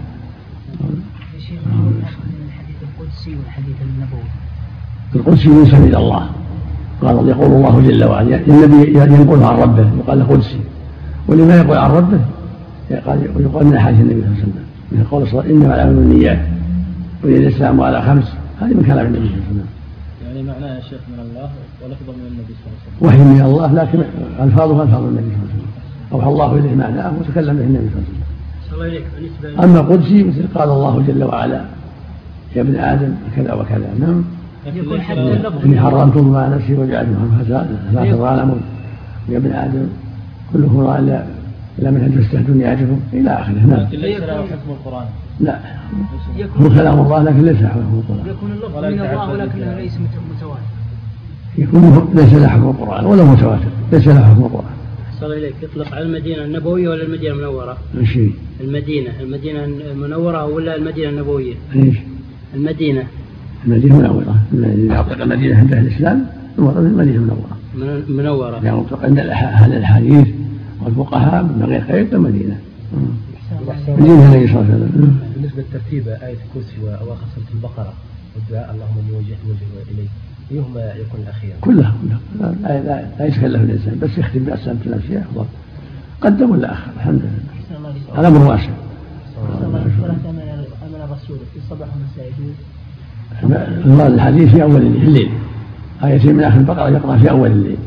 الحديث 2.00 2.78
القدسي 2.82 3.36
والحديث 3.40 3.76
النبوي 3.82 4.30
القدسي 5.16 5.50
ينسب 5.50 5.84
إلى 5.84 5.98
الله. 5.98 6.30
قال 7.02 7.28
يقول 7.28 7.52
الله 7.52 7.82
جل 7.82 8.04
وعلا 8.04 8.40
النبي 8.48 9.00
ينقل 9.00 9.44
عن 9.44 9.56
ربه. 9.56 9.88
يقال 10.00 10.28
قدسي. 10.30 10.60
ولما 11.28 11.56
يقول 11.58 11.78
عن 11.78 11.92
ربه؟ 11.92 12.20
يقال 12.92 13.18
يقال 13.40 13.66
من 13.66 13.76
احاديث 13.76 14.00
النبي 14.00 14.22
صلى 14.22 14.28
الله 14.28 14.36
عليه 14.36 14.44
وسلم. 14.44 14.66
من 14.92 15.04
قول 15.12 15.28
صلى 15.28 15.32
الله 15.32 15.44
عليه 15.44 15.54
وسلم 15.54 15.62
إنما 15.62 15.76
الاعمال 15.76 15.96
بالنيات 15.96 16.40
وإذا 17.24 17.38
الاسلام 17.38 17.82
على 17.82 18.02
خمس. 18.02 18.28
هذه 18.62 18.74
من 18.74 18.84
كلام 18.84 19.06
النبي 19.06 19.28
صلى 19.28 19.36
الله 19.36 19.46
عليه 19.50 19.56
وسلم. 19.56 19.66
يعني 20.26 20.44
معناه 20.44 20.76
يا 20.76 20.82
شيخ 20.82 21.00
من 21.14 21.20
الله 21.20 21.50
من 21.88 22.26
النبي 22.32 22.54
صلى 22.54 22.68
الله 22.68 22.80
عليه 23.02 23.08
وحي 23.08 23.18
وسلم 23.18 23.34
من 23.34 23.42
الله 23.42 23.74
لكن 23.74 24.00
ألفاظه 24.44 24.84
ألفاظ 24.84 25.04
النبي 25.04 25.22
صلى 25.22 25.38
الله 25.38 25.50
عليه 25.50 25.56
وسلم. 25.56 25.66
اوحى 26.14 26.30
الله 26.30 26.56
إليه 26.60 26.76
معناه 26.76 27.14
وتكلم 27.20 27.56
به 27.58 27.64
النبي 27.64 27.90
صلى 27.90 28.04
الله 28.74 28.86
عليه 28.86 29.02
وسلم. 29.40 29.62
أما 29.62 29.82
قدسي 29.82 30.24
مثل 30.24 30.48
قال 30.56 30.70
الله 30.70 31.04
جل 31.08 31.24
وعلا 31.24 31.62
يا 32.56 32.62
ابن 32.62 32.76
آدم 32.76 33.14
كذا 33.36 33.54
وكذا. 33.54 33.90
نعم. 34.00 34.24
يكون 34.76 35.02
حتى 35.02 35.20
اللفظ. 35.20 35.66
إني 35.66 35.80
حرمت 35.80 36.18
مع 36.18 36.48
نفسي 36.48 36.74
وجعلته 36.74 37.16
فلا 37.92 38.12
تظالمون 38.12 38.62
يا 39.30 39.38
ابن 39.38 39.52
آدم 39.52 39.88
كلكم 40.54 40.80
راء 40.80 41.00
الا 41.00 41.26
إلا 41.80 41.92
من 41.92 42.22
تستهدون 42.22 42.62
يعرفهم 42.62 43.00
إلى 43.14 43.30
آخره. 43.30 43.54
نعم. 43.54 43.80
لكن 43.80 43.98
ليس 43.98 44.20
له 44.20 44.34
حكم 44.34 44.70
القرآن. 44.70 45.06
لا. 45.40 45.60
هو 46.62 46.70
كلام 46.70 47.00
الله 47.00 47.24
لكن 47.24 47.44
ليس 47.46 47.58
حكم 47.58 48.02
القرآن. 48.04 48.28
يكون 48.28 48.52
اللفظ 48.52 48.78
من 48.78 48.86
الله 48.86 49.30
ولكنه 49.30 49.74
ليس 49.74 49.98
متواتر. 50.38 50.60
يكون 51.58 52.12
ليس 52.16 52.34
له 52.34 52.48
حكم 52.48 52.70
القرآن 52.70 53.06
ولا 53.06 53.24
متواتر 53.24 53.70
ليس 53.92 54.08
له 54.08 54.26
حكم 54.26 54.44
القرآن. 54.44 54.74
أحسن 55.10 55.26
إليك. 55.26 55.56
يطلق 55.64 55.96
على 55.96 56.06
المدينة 56.06 56.46
النبوية 56.46 56.90
ولا 56.90 57.04
المدينة 57.04 57.34
المنورة؟ 57.34 57.78
شيء. 58.04 58.34
المدينة. 58.62 59.12
المدينة 59.22 59.64
المنورة 59.64 60.46
ولا 60.46 60.76
المدينة 60.76 61.10
النبوية؟ 61.10 61.54
إيش؟ 61.76 61.96
المدينة. 62.56 63.04
المدينة 63.66 63.98
منوره 63.98 64.36
الذي 64.54 64.88
يعطيك 64.88 65.22
المدينة 65.22 65.58
عند 65.58 65.74
أهل 65.74 65.88
الإسلام 65.88 66.26
المراد 66.58 66.86
المدينة 66.86 67.16
المنورة. 67.16 67.58
منورة. 68.08 68.66
يعني 68.66 68.84
عند 69.04 69.20
أهل 69.20 69.74
الحديث 69.78 70.28
والفقهاء 70.86 71.44
من 71.44 71.66
غير 71.66 71.82
خير 71.82 72.08
المدينة. 72.14 72.60
مدينة 73.90 74.26
النبي 74.26 74.48
صلى 74.48 74.62
الله 74.62 74.74
عليه 74.74 74.76
وسلم 74.76 75.20
بالنسبة 75.36 75.62
للترتيب 75.62 76.08
آية 76.08 76.38
الكرسي 76.46 76.78
وأواخر 76.84 77.26
سورة 77.36 77.46
البقرة 77.56 77.94
والدعاء 78.36 78.72
اللهم 78.74 78.98
اني 79.08 79.18
وجهت 79.18 79.38
وجهي 79.46 79.96
إليك. 79.96 80.10
ايهما 80.52 80.94
يكون 80.94 81.20
الاخير؟ 81.24 81.54
كلها 81.62 81.94
كلها. 82.02 82.20
لا, 82.64 82.82
لا, 82.82 83.06
لا 83.20 83.26
يتكلف 83.26 83.62
الإنسان. 83.62 84.00
بس 84.02 84.18
يختم 84.18 84.40
باسلامة 84.40 84.80
نفسه 84.86 85.22
افضل 85.22 85.46
قدم 86.22 86.52
ولا 86.52 86.74
آخر؟ 86.74 86.92
الحمد 86.98 87.22
لله. 87.22 88.20
هذا 88.20 88.28
أمر 88.28 88.48
واسع 88.48 88.70
امن 90.86 91.02
الرسول 91.04 91.38
في 91.54 91.60
الصباح 91.60 91.88
والمساء 91.96 92.32
المراد 93.86 94.14
الحديث 94.14 94.50
في 94.50 94.64
أول 94.64 94.82
الليل. 94.82 95.30
آيتين 96.04 96.36
من 96.36 96.44
آخر 96.44 96.58
البقرة 96.58 96.90
يقرأ 96.90 97.18
في 97.18 97.30
أول 97.30 97.52
الليل. 97.52 97.78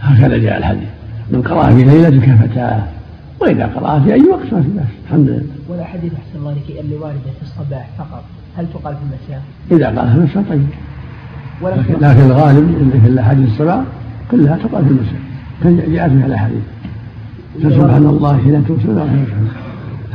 هكذا 0.00 0.38
جاء 0.38 0.58
الحديث. 0.58 0.88
من 1.30 1.42
قرأ 1.42 1.70
في 1.70 1.84
ليلة 1.84 2.26
كفتاه. 2.26 2.82
وإذا 3.40 3.66
قرأ 3.66 4.00
في 4.00 4.14
أي 4.14 4.22
وقت 4.22 4.52
ما 4.52 4.62
في 4.62 4.68
بأس 4.68 4.86
الحمد 5.06 5.28
لله. 5.28 5.42
ولا 5.68 5.84
حديث 5.84 6.12
أحسن 6.12 6.38
الله 6.38 6.52
لك 6.52 6.80
اللي 6.80 6.96
واردة 6.96 7.30
في 7.40 7.42
الصباح 7.42 7.90
فقط. 7.98 8.24
هل 8.58 8.66
تقال 8.74 8.94
في 8.96 9.02
المساء؟ 9.02 9.42
إذا 9.70 9.86
قالها 9.86 10.12
في 10.12 10.18
المساء 10.18 10.44
طيب. 10.50 10.66
لكن, 11.62 11.94
لكن 12.00 12.20
الغالب 12.20 12.90
في 13.04 13.08
الأحاديث 13.08 13.48
السبع 13.48 13.82
كلها 14.30 14.56
تقال 14.56 14.84
في 14.84 14.90
المساء 14.90 15.90
جاءت 15.90 16.12
فيها 16.12 16.26
الأحاديث. 16.26 16.62
فسبحان 17.62 18.06
الله 18.06 18.38
حين 18.38 18.64
تمسون 18.68 19.26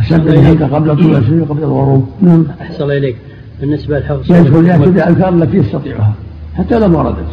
سبح 0.10 0.48
انت 0.50 0.64
قبل 0.64 0.96
طلوع 0.96 1.18
الشمس 1.18 1.42
وقبل 1.42 1.64
الغروب. 1.64 2.10
نعم. 2.22 2.46
أحسن 2.62 2.92
إليك. 2.92 3.16
بالنسبة 3.62 4.00
للحفظ 4.00 4.32
يذكر 4.32 4.64
ياتي 4.64 4.92
بالاذكار 4.92 5.30
التي 5.30 5.58
يستطيعها. 5.58 6.14
حتى 6.58 6.80
لو 6.80 6.88
ما 6.88 6.98
وردت 6.98 7.28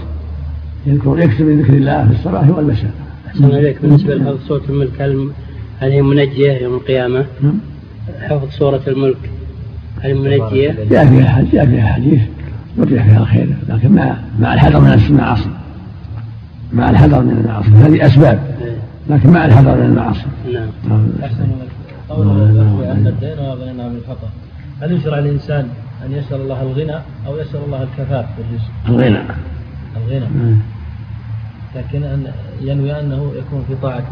يذكر 0.87 1.19
يكتب 1.19 1.45
من 1.45 1.63
ذكر 1.63 1.75
الله 1.75 2.07
في 2.07 2.13
الصباح 2.13 2.49
والمساء 2.49 2.91
أحسن 3.29 3.45
إليك. 3.45 3.83
بالنسبة 3.83 4.15
لحفظ 4.15 4.39
سوره 4.49 4.63
الملك 4.69 5.01
هل 5.01 5.91
هي 5.91 6.03
منجية 6.03 6.53
يوم 6.53 6.75
القيامة؟ 6.75 7.25
نعم. 7.43 7.55
حفظ 8.21 8.51
سوره 8.51 8.83
الملك 8.89 9.31
هل 10.01 10.15
منجية؟ 10.15 10.77
جاء 10.91 11.07
فيها 11.07 11.29
حديث 11.29 11.53
جاء 11.53 11.67
فيها 11.67 11.87
حديث 11.87 12.21
يرجع 12.77 13.03
فيها 13.03 13.19
الخير. 13.19 13.57
لكن 13.69 13.93
مع 13.93 14.17
مع 14.41 14.55
الحذر 14.55 14.81
من 14.81 14.93
المعاصي. 14.93 15.51
مع 16.73 16.91
الحذر 16.91 17.23
من 17.23 17.31
المعاصي. 17.31 17.69
هذه 17.69 18.07
أسباب. 18.07 18.41
إيه. 18.63 18.77
لكن 19.11 19.31
مع 19.31 19.45
الحذر 19.45 19.77
من 19.77 19.85
المعاصي. 19.85 20.27
نعم. 20.53 21.09
أحسن 21.25 21.47
قوله 22.09 22.93
أن 22.93 23.07
الدين 23.07 23.39
وغنى 23.39 23.89
من 23.89 23.97
الخطا 23.97 24.29
هل 24.83 24.93
يشرع 24.93 25.19
الانسان 25.19 25.69
أن 26.07 26.13
يسال 26.13 26.41
الله 26.41 26.63
الغنى 26.63 26.97
أو 27.27 27.39
يسال 27.39 27.61
الله 27.67 27.83
الكفاف 27.83 28.27
في 28.37 28.43
الرزق؟ 28.43 28.71
الغنى. 28.89 29.25
الغنى. 29.97 30.21
نعم. 30.21 30.59
لكن 31.77 32.03
أن 32.03 32.27
ينوي 32.61 33.01
أنه 33.01 33.33
يكون 33.39 33.65
في 33.69 33.75
طاعة 33.83 34.05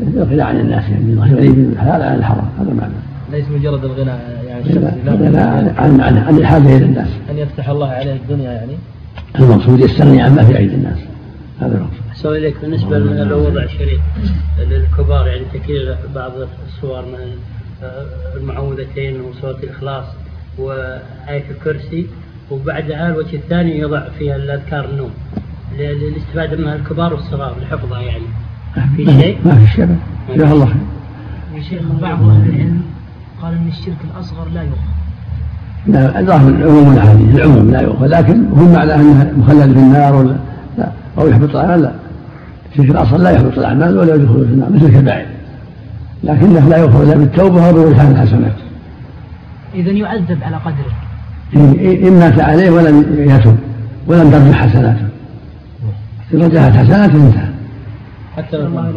الناس. 0.00 0.16
الغنى 0.16 0.42
عن 0.42 0.60
الناس 0.60 0.88
يعني 0.88 1.14
غني 1.14 1.48
بالحلال 1.48 2.02
عن 2.02 2.14
الحرام. 2.14 2.48
هذا 2.58 2.74
معنى. 2.74 2.92
ليس 3.32 3.48
مجرد 3.48 3.84
الغنى 3.84 4.10
يعني 4.54 4.94
لا, 5.04 5.30
لا, 5.30 5.74
عن 5.80 6.00
عن 6.00 6.18
عن 6.18 6.38
الحاجة 6.38 6.76
إلى 6.76 6.84
الناس 6.84 7.08
أن 7.30 7.38
يفتح 7.38 7.68
الله 7.68 7.88
عليه 7.88 8.12
الدنيا 8.12 8.52
يعني؟ 8.52 8.72
المقصود 9.38 9.80
يستغني 9.80 10.22
عما 10.22 10.44
في 10.44 10.58
ايدي 10.58 10.74
الناس. 10.74 10.98
هذا 11.60 11.76
المقصود. 11.76 12.00
أحسن 12.10 12.28
إليك. 12.28 12.54
بالنسبة 12.62 12.98
لو 12.98 13.46
وضع 13.46 13.66
شريط 13.66 14.00
للكبار 14.70 15.26
يعني 15.26 15.44
تكرير 15.54 15.96
بعض 16.14 16.32
الصور 16.66 17.02
من 17.02 17.36
المعوذتين 18.36 19.20
وسورة 19.20 19.56
الإخلاص 19.62 20.04
وآية 20.58 21.44
الكرسي 21.50 22.06
وبعدها 22.50 23.08
الوجه 23.08 23.36
الثاني 23.36 23.78
يضع 23.78 24.08
فيها 24.18 24.36
الأذكار 24.36 24.84
النوم. 24.84 25.10
للاستفادة 25.78 26.56
منها 26.56 26.76
الكبار 26.76 27.14
والصغار 27.14 27.56
لحفظها 27.62 28.00
يعني. 28.00 28.24
في 28.96 29.04
شيء؟ 29.20 29.38
ما 29.44 29.54
في 29.54 29.76
شيء. 29.76 29.96
جزاه 30.34 30.52
الله. 30.52 30.66
خير 30.66 30.76
يا 31.54 31.62
شيخ 31.62 31.82
بعض 32.02 32.28
أهل 32.28 32.48
العلم. 32.48 32.82
قال 33.44 33.54
أن 33.54 33.68
الشرك 33.68 33.96
الأصغر 34.14 34.48
لا 34.54 34.62
يؤخذ. 34.62 34.78
لا 35.86 36.22
ظاهر 36.22 36.48
العموم 36.48 36.92
الحديث 36.92 37.34
العموم 37.34 37.70
لا 37.70 37.80
يؤخذ 37.80 38.06
لكن 38.06 38.48
هو 38.48 38.64
معنى 38.64 38.94
أنه 38.94 39.32
مخلد 39.38 39.72
في 39.72 39.78
النار 39.78 40.14
ولا 40.14 40.36
لا 40.78 40.90
أو 41.18 41.28
يحبط 41.28 41.50
الاعمال 41.50 41.82
لا. 41.82 41.92
الشرك 42.72 42.90
الأصغر 42.90 43.18
لا 43.18 43.30
يحبط 43.30 43.58
الأعمال 43.58 43.98
ولا 43.98 44.14
يدخل 44.14 44.44
في 44.46 44.52
النار 44.52 44.70
مثل 44.72 44.86
الكبائر. 44.86 45.26
لكنه 46.24 46.68
لا 46.68 46.76
يؤخذ 46.76 47.02
إلا 47.02 47.16
بالتوبة 47.16 47.68
وبرجحان 47.68 48.12
الحسنات. 48.12 48.56
اذا 49.74 49.90
يعذب 49.90 50.38
على 50.42 50.56
قدره. 50.56 50.94
إن 52.08 52.18
مات 52.18 52.40
عليه 52.40 52.70
ولم 52.70 52.96
يتب 53.18 53.56
ولم 54.06 54.30
ترجح 54.30 54.66
حسناته 54.66 55.06
إن 56.34 56.42
رجحت 56.42 56.72
حسناته 56.72 57.26
انتهى. 57.26 57.48
حتى 58.36 58.56
لو 58.56 58.74
كان 58.74 58.94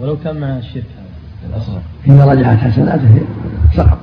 ولو 0.00 0.16
كان 0.24 0.40
مع 0.40 0.58
الشرك. 0.58 0.74
الأصغر 0.74 0.99
إذا 2.06 2.24
رجحت 2.24 2.58
حسناته 2.58 3.20
سقط 3.76 3.98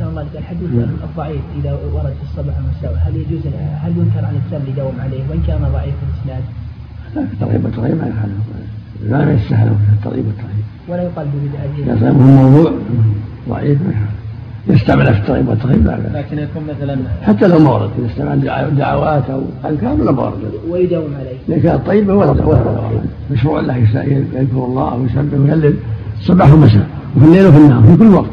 الله 0.00 0.26
الحديث 0.38 0.70
الضعيف 1.04 1.40
اذا 1.60 1.72
ورد 1.72 2.14
في 2.18 2.22
الصباح 2.22 2.54
والمساء 2.56 3.02
هل 3.06 3.16
يجوز 3.16 3.40
هل 3.82 3.92
ينكر 3.96 4.24
عن 4.24 4.34
الانسان 4.34 4.60
اللي 4.60 4.70
يداوم 4.70 4.94
عليه 5.00 5.20
وان 5.30 5.42
كان 5.46 5.58
ضعيف 5.72 5.94
الاسناد؟ 6.08 6.42
لا 7.14 7.22
الترغيب 7.22 7.64
والترغيب 7.64 7.96
ما 7.96 8.06
يخالف 8.06 8.34
لا 9.02 9.32
يستاهل 9.32 9.68
في 9.68 9.92
الترغيب 9.92 10.26
والترغيب 10.26 10.64
ولا 10.88 11.02
يقال 11.02 11.26
ببدعه 11.26 11.96
اذا 11.96 12.12
موضوع 12.12 12.72
ضعيف 13.48 13.78
يستعمل 14.68 15.14
في 15.14 15.20
الترغيب 15.20 15.48
والترهيب 15.48 15.86
لكن 16.14 16.38
يكون 16.38 16.62
مثلا 16.68 16.96
حتى 17.22 17.48
لو 17.48 17.58
ما 17.58 17.70
ورد 17.70 17.90
اذا 17.98 18.06
استعمل 18.06 18.76
دعوات 18.76 19.30
أو 19.30 19.42
اذكار 19.64 20.00
ولا 20.00 20.12
ما 20.12 20.22
ورد 20.22 20.52
ويداوم 20.68 21.14
عليه 21.20 21.56
اذا 21.56 21.62
كانت 21.62 21.86
طيبه 21.86 22.14
ولا 22.14 22.30
ولا 22.30 22.90
مشروع 23.30 23.60
له 23.60 23.76
يذكر 23.76 24.64
الله 24.64 24.94
ويسبح 24.94 25.38
ويهلل 25.38 25.74
الصباح 26.20 26.52
والمساء 26.52 26.88
وفي 27.16 27.26
الليل 27.26 27.46
وفي 27.46 27.58
النهار 27.58 27.82
في 27.82 27.96
كل 27.96 28.06
وقت. 28.06 28.30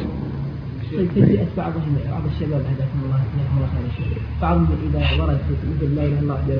بعضهم 1.57 1.95
بعض 2.11 2.21
الشباب 2.31 2.61
هداكم 2.71 2.99
الله 3.05 3.19
جزاكم 3.33 3.57
الله 3.57 3.67
خير 3.97 4.21
بعضهم 4.41 4.67
اذا 4.89 5.23
ورد 5.23 5.37
مثل 5.51 5.95
لا 5.95 6.03
اله 6.05 6.19
الا 6.19 6.21
الله 6.21 6.33
وحده 6.33 6.55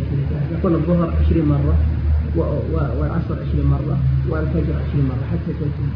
لا 0.52 0.58
يقول 0.58 0.74
الظهر 0.76 1.14
20 1.26 1.46
مرة 1.50 1.76
والعصر 3.00 3.36
20 3.50 3.66
مرة 3.66 3.98
والفجر 4.30 4.74
20 4.90 5.06
مرة 5.06 5.26
حتى 5.32 5.54
تكون 5.54 5.90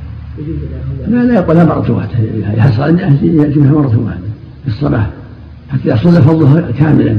لا 1.07 1.23
لا 1.23 1.33
يقولها 1.33 1.63
مرة 1.63 1.91
واحدة. 1.91 2.19
يحصل 2.53 2.99
يأتي 3.23 3.59
مرة 3.59 3.99
واحدة 4.05 4.29
في 4.63 4.67
الصباح. 4.67 5.09
حتى 5.69 5.89
يحصل 5.89 6.13
له 6.13 6.21
فضلها 6.21 6.71
كاملا 6.71 7.17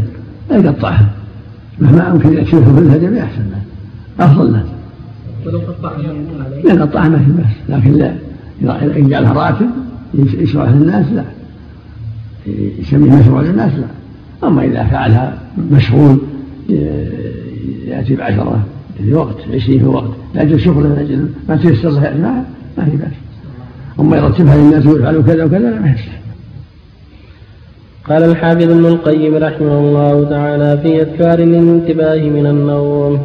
لا 0.50 0.56
يقطعها. 0.56 1.10
مهما 1.80 2.12
أمكن 2.12 2.32
يكشفه 2.32 2.72
بالهدم 2.72 3.16
أحسن 3.16 3.50
له 3.50 3.62
أفضل 4.24 4.52
له 4.52 4.64
ولو 5.46 5.58
قطعها 5.58 6.12
ما 6.64 6.72
يقطعها 6.74 7.08
ما 7.08 7.18
في 7.18 7.32
بأس 7.32 7.56
لكن 7.68 7.92
لا. 7.92 8.14
إذا 8.62 8.96
يجعلها 8.96 9.32
راتب 9.32 9.66
يشرع 10.14 10.70
للناس 10.70 11.06
لا. 11.12 11.24
يسميه 12.78 13.10
مشروع 13.10 13.42
للناس 13.42 13.72
لا. 13.72 13.86
أما 14.48 14.64
إذا 14.64 14.84
فعلها 14.84 15.38
مشغول 15.70 16.18
يأتي 17.86 18.16
بعشرة 18.16 18.62
في 18.98 19.14
وقت 19.14 19.36
عشرين 19.54 19.78
في 19.78 19.86
وقت 19.86 20.10
لأجل 20.34 20.60
شغل 20.60 20.84
من 20.84 20.98
أجل 20.98 21.28
ما 21.48 21.56
تيسر 21.56 21.90
له 21.90 22.00
معها 22.00 22.44
ما 22.78 22.84
في 22.84 22.96
بأس. 22.96 23.12
أما 24.00 24.16
يرتبها 24.16 24.56
للناس 24.56 24.86
ويفعلوا 24.86 25.22
كذا 25.22 25.44
وكذا 25.44 25.58
لا 25.58 25.80
ما 25.80 25.90
يصلح 25.90 26.22
قال 28.08 28.22
الحافظ 28.22 28.70
ابن 28.70 28.86
القيم 28.86 29.34
رحمه 29.34 29.78
الله 29.78 30.24
تعالى 30.30 30.78
في 30.82 31.02
أذكار 31.02 31.38
الانتباه 31.38 32.30
من 32.30 32.46
النوم. 32.46 33.20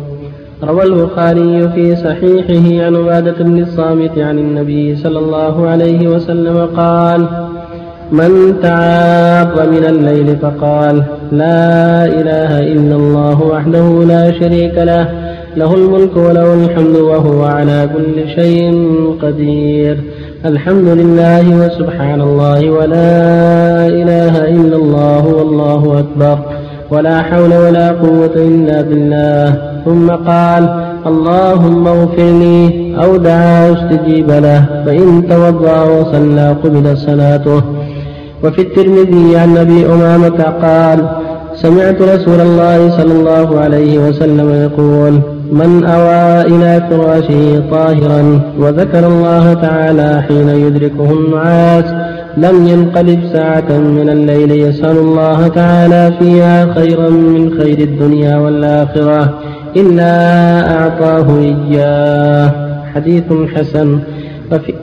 روى 0.63 0.83
البخاري 0.83 1.69
في 1.69 1.95
صحيحه 1.95 2.85
عن 2.85 2.95
عبادة 2.95 3.43
بن 3.43 3.61
الصامت 3.61 4.19
عن 4.19 4.39
النبي 4.39 4.95
صلى 4.95 5.19
الله 5.19 5.67
عليه 5.67 6.07
وسلم 6.07 6.69
قال 6.77 7.27
من 8.11 8.61
تعاط 8.61 9.59
من 9.59 9.85
الليل 9.89 10.37
فقال 10.37 11.03
لا 11.31 12.05
إله 12.05 12.59
إلا 12.59 12.95
الله 12.95 13.41
وحده 13.41 14.03
لا 14.07 14.31
شريك 14.31 14.73
له 14.77 15.07
له 15.55 15.75
الملك 15.75 16.17
وله 16.17 16.53
الحمد 16.53 16.95
وهو 16.95 17.43
على 17.43 17.89
كل 17.95 18.29
شيء 18.35 18.87
قدير 19.21 19.97
الحمد 20.45 20.87
لله 20.87 21.65
وسبحان 21.65 22.21
الله 22.21 22.69
ولا 22.69 23.87
إله 23.87 24.47
إلا 24.47 24.75
الله 24.75 25.27
والله 25.27 25.99
أكبر 25.99 26.39
ولا 26.91 27.21
حول 27.21 27.53
ولا 27.53 27.91
قوة 27.91 28.35
إلا 28.35 28.81
بالله 28.81 29.76
ثم 29.88 30.10
قال 30.10 30.63
اللهم 31.12 31.88
اغفر 31.88 32.29
لي 32.44 32.96
أو 33.03 33.17
دعا 33.17 33.72
أستجيب 33.74 34.29
له 34.32 34.62
فإن 34.86 35.27
توضأ 35.29 35.84
وصلى 35.84 36.56
قبل 36.63 36.98
صلاته. 36.98 37.62
وفي 38.44 38.62
الترمذي 38.62 39.38
عن 39.38 39.58
أبي 39.58 39.86
أمامة 39.86 40.39
قال 40.65 41.00
سمعت 41.56 42.01
رسول 42.01 42.39
الله 42.48 42.79
صلى 42.98 43.13
الله 43.13 43.60
عليه 43.60 43.94
وسلم 44.00 44.50
يقول 44.65 45.13
من 45.51 45.86
أوى 45.86 46.41
إلى 46.41 46.72
فراشه 46.89 47.44
طاهرا 47.72 48.39
وذكر 48.60 49.08
الله 49.08 49.53
تعالى 49.53 50.24
حين 50.27 50.50
يدركه 50.50 51.10
النعاس 51.20 51.86
لم 52.38 52.67
ينقلب 52.67 53.20
ساعة 53.34 53.72
من 53.98 54.10
الليل 54.10 54.51
يسأل 54.51 54.98
الله 54.98 55.48
تعالى 55.48 56.13
فيها 56.20 56.74
خيرا 56.74 57.10
من 57.10 57.44
خير 57.60 57.79
الدنيا 57.79 58.38
والآخرة. 58.38 59.39
إلا 59.81 60.12
أعطاه 60.79 61.39
إياه. 61.39 62.51
حديث 62.96 63.24
حسن. 63.55 64.00
وفي 64.51 64.74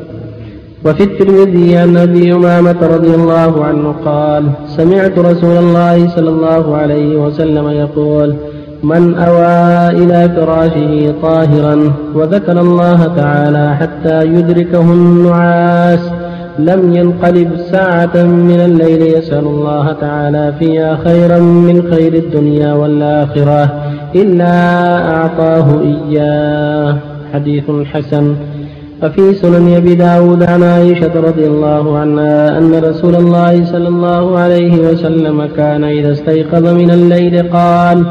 وفي 0.84 1.02
الترمذي 1.04 1.76
عن 1.76 1.96
أبي 1.96 2.32
أمامة 2.32 2.76
رضي 2.82 3.14
الله 3.14 3.64
عنه 3.64 3.94
قال 4.04 4.44
سمعت 4.66 5.18
رسول 5.18 5.56
الله 5.56 6.08
صلى 6.08 6.30
الله 6.30 6.76
عليه 6.76 7.16
وسلم 7.16 7.68
يقول 7.68 8.34
من 8.82 9.14
أوى 9.14 9.88
إلى 10.02 10.28
فراشه 10.36 11.14
طاهرا 11.22 11.92
وذكر 12.14 12.60
الله 12.60 13.06
تعالى 13.16 13.76
حتى 13.76 14.26
يدركه 14.26 14.80
النعاس 14.80 16.00
لم 16.58 16.94
ينقلب 16.94 17.50
ساعة 17.72 18.22
من 18.22 18.60
الليل 18.64 19.02
يسأل 19.02 19.44
الله 19.44 19.92
تعالى 19.92 20.52
فيها 20.58 20.98
خيرا 21.04 21.38
من 21.38 21.90
خير 21.90 22.14
الدنيا 22.14 22.72
والآخرة. 22.72 23.93
إلا 24.14 24.54
أعطاه 25.16 25.80
إياه. 25.80 26.96
حديث 27.34 27.64
حسن. 27.92 28.34
وفي 29.02 29.34
سنن 29.34 29.74
أبي 29.76 29.94
داود 29.94 30.42
عن 30.42 30.62
عائشة 30.62 31.20
رضي 31.20 31.46
الله 31.46 31.98
عنها 31.98 32.58
أن 32.58 32.74
رسول 32.84 33.14
الله 33.14 33.64
صلى 33.64 33.88
الله 33.88 34.38
عليه 34.38 34.78
وسلم 34.78 35.48
كان 35.56 35.84
إذا 35.84 36.12
استيقظ 36.12 36.68
من 36.68 36.90
الليل 36.90 37.42
قال 37.42 38.04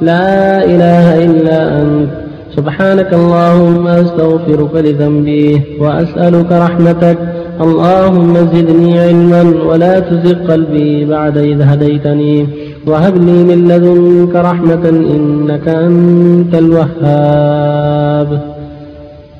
لا 0.00 0.64
إله 0.64 1.24
إلا 1.24 1.82
أنت. 1.82 2.08
سبحانك 2.56 3.14
اللهم 3.14 3.86
أستغفرك 3.86 4.74
لذنبي 4.74 5.62
وأسألك 5.80 6.52
رحمتك. 6.52 7.18
اللهم 7.60 8.34
زدني 8.34 9.00
علما 9.00 9.54
ولا 9.66 10.00
تزغ 10.00 10.52
قلبي 10.52 11.04
بعد 11.04 11.38
إذ 11.38 11.62
هديتني. 11.62 12.46
وهب 12.86 13.16
لي 13.16 13.44
من 13.44 13.68
لدنك 13.68 14.34
رحمة 14.34 14.88
إنك 14.88 15.68
أنت 15.68 16.54
الوهاب. 16.54 18.30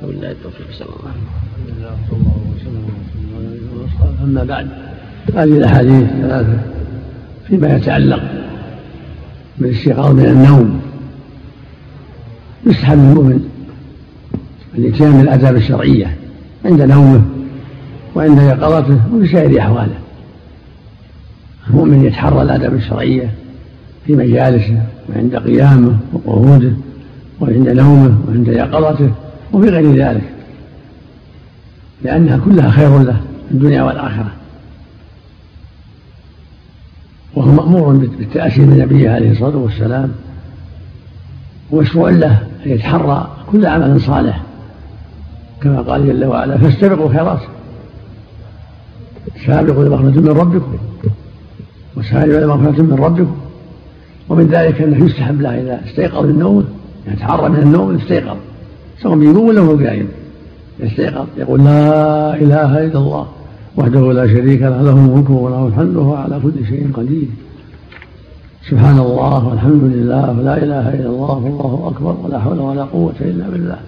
وبالله 0.03 0.31
التوفيق 0.31 0.67
صلى 0.71 0.87
الله 0.87 1.09
عليه 1.11 1.21
وسلم. 2.55 2.83
أما 4.23 4.43
بعد 4.43 4.67
هذه 5.35 5.57
الأحاديث 5.57 6.07
ثلاثة 6.21 6.59
فيما 7.47 7.75
يتعلق 7.75 8.21
بالاستيقاظ 9.57 10.11
من 10.15 10.25
النوم 10.25 10.81
يسحب 12.65 12.97
المؤمن 12.97 13.49
الإتيان 14.77 15.11
بالآداب 15.11 15.55
الشرعية 15.55 16.17
عند 16.65 16.81
نومه 16.81 17.21
وعند 18.15 18.41
يقظته 18.41 18.99
وفي 19.13 19.27
سائر 19.27 19.59
أحواله. 19.59 20.02
المؤمن 21.69 22.05
يتحرى 22.05 22.41
الآداب 22.41 22.73
الشرعية 22.73 23.33
في 24.05 24.15
مجالسه 24.15 24.83
وعند 25.09 25.35
قيامه 25.35 25.97
وقعوده 26.13 26.71
وعند 27.41 27.69
نومه 27.69 28.17
وعند 28.27 28.47
يقظته 28.47 29.11
وفي 29.53 29.69
غير 29.69 29.95
ذلك 29.95 30.29
لأنها 32.03 32.37
كلها 32.37 32.71
خير 32.71 32.99
له 32.99 33.21
في 33.49 33.51
الدنيا 33.51 33.83
والآخرة. 33.83 34.31
وهو 37.35 37.51
مأمور 37.51 37.93
بالتأسي 37.93 38.61
من 38.61 38.77
نبيه 38.77 39.09
عليه 39.09 39.31
الصلاة 39.31 39.57
والسلام 39.57 40.11
ومشروع 41.71 42.09
له 42.09 42.47
أن 42.65 42.71
يتحرى 42.71 43.37
كل 43.51 43.65
عمل 43.65 44.01
صالح. 44.01 44.41
كما 45.61 45.81
قال 45.81 46.07
جل 46.07 46.25
وعلا 46.25 46.57
فاستبقوا 46.57 47.09
الخيرات 47.09 47.41
سابقوا 49.45 49.83
إلى 49.83 49.97
من 49.97 50.27
ربكم. 50.27 50.77
وسارعوا 51.97 52.37
إلى 52.37 52.47
مغفرة 52.47 52.81
من 52.81 52.93
ربكم. 52.93 53.35
ومن 54.29 54.47
ذلك 54.47 54.81
أنه 54.81 55.05
يستحب 55.05 55.41
له 55.41 55.61
إذا 55.61 55.81
استيقظ 55.85 56.25
من 56.25 56.39
نومه 56.39 56.63
يتحرى 57.07 57.49
من 57.49 57.59
النوم 57.59 57.95
يستيقظ 57.95 58.37
سواء 59.01 59.17
بيقوم 59.17 59.47
ولا 59.47 59.61
هو 59.61 59.77
قايم 59.77 60.07
يستيقظ 60.79 61.27
يقول 61.37 61.63
لا 61.63 62.35
إله 62.35 62.85
إلا 62.85 62.99
الله 62.99 63.27
وحده 63.77 64.13
لا 64.13 64.27
شريك 64.27 64.61
له 64.61 64.81
له 64.81 64.91
الملك 64.91 65.29
وله 65.29 65.67
الحمد 65.67 65.95
وهو 65.95 66.15
على 66.15 66.39
كل 66.43 66.67
شيء 66.67 66.91
قدير. 66.93 67.27
سبحان 68.69 68.99
الله 68.99 69.47
والحمد 69.47 69.83
لله 69.83 70.39
ولا 70.39 70.57
إله 70.57 70.93
إلا 70.93 71.09
الله 71.09 71.35
والله 71.35 71.91
أكبر 71.95 72.15
ولا 72.23 72.39
حول 72.39 72.59
ولا 72.59 72.83
قوة 72.83 73.13
إلا 73.21 73.49
بالله. 73.49 73.79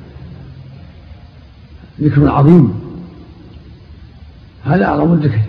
ذكر 2.01 2.29
عظيم. 2.29 2.73
هذا 4.65 4.85
أعظم 4.85 5.13
الذكر. 5.13 5.39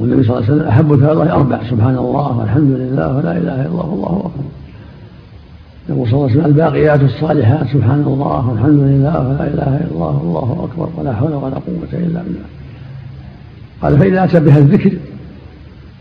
والنبي 0.00 0.22
صلى 0.22 0.36
الله 0.36 0.46
عليه 0.46 0.56
وسلم 0.56 0.68
أحب 0.68 0.92
الله 0.92 1.32
أربع 1.32 1.58
سبحان 1.70 1.96
الله 1.96 2.38
والحمد 2.38 2.70
لله 2.70 3.16
ولا 3.16 3.32
إله 3.32 3.54
إلا 3.54 3.66
الله 3.66 3.86
والله 3.86 4.18
أكبر. 4.18 4.44
يقول 5.88 6.08
صلى 6.08 6.14
الله 6.14 6.30
عليه 6.30 6.40
وسلم 6.40 6.46
الباقيات 6.46 7.02
الصالحات 7.02 7.66
سبحان 7.72 8.04
الله 8.06 8.48
والحمد 8.48 8.80
لله 8.80 9.28
ولا 9.28 9.46
إله 9.46 9.76
إلا 9.76 9.90
الله 9.92 10.22
والله 10.22 10.68
أكبر 10.70 10.88
ولا 10.96 11.12
حول 11.14 11.32
ولا 11.32 11.54
قوة 11.54 11.92
إلا 11.92 12.22
بالله. 12.22 12.46
قال 13.82 13.98
فإذا 13.98 14.24
أتى 14.24 14.40
بها 14.40 14.58
الذكر 14.58 14.92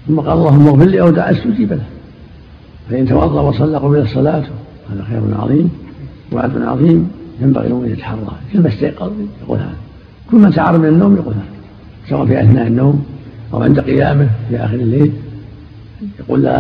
ثم 0.08 0.20
قال 0.20 0.38
اللهم 0.38 0.68
اغفر 0.68 0.86
لي 0.86 1.02
أو 1.02 1.10
دعا 1.10 1.32
استجيب 1.32 1.74
له. 1.74 1.86
فإن 2.90 3.08
توضأ 3.08 3.42
وصلى 3.42 3.78
قبل 3.78 3.98
الصلاة 3.98 4.44
هذا 4.92 5.04
خير 5.10 5.22
عظيم 5.40 5.70
وعد 6.32 6.62
عظيم 6.62 7.12
ينبغي 7.42 7.70
له 7.70 7.84
ان 7.86 7.92
يتحرى 7.92 8.20
كلما 8.54 8.68
استيقظ 8.68 9.12
يقول 9.44 9.58
هذا. 9.58 9.76
كل 10.32 10.38
من 10.38 10.52
تعار 10.52 10.78
من 10.78 10.88
النوم 10.88 11.16
يقول 11.16 11.34
هذا 11.34 11.46
سواء 12.10 12.26
في 12.26 12.42
أثناء 12.42 12.68
النوم 12.68 13.06
أو 13.54 13.64
عند 13.64 13.80
قيامه 13.80 14.30
في 14.50 14.58
آخر 14.58 14.76
الليل 14.76 15.12
يقول 16.20 16.44
لا 16.44 16.60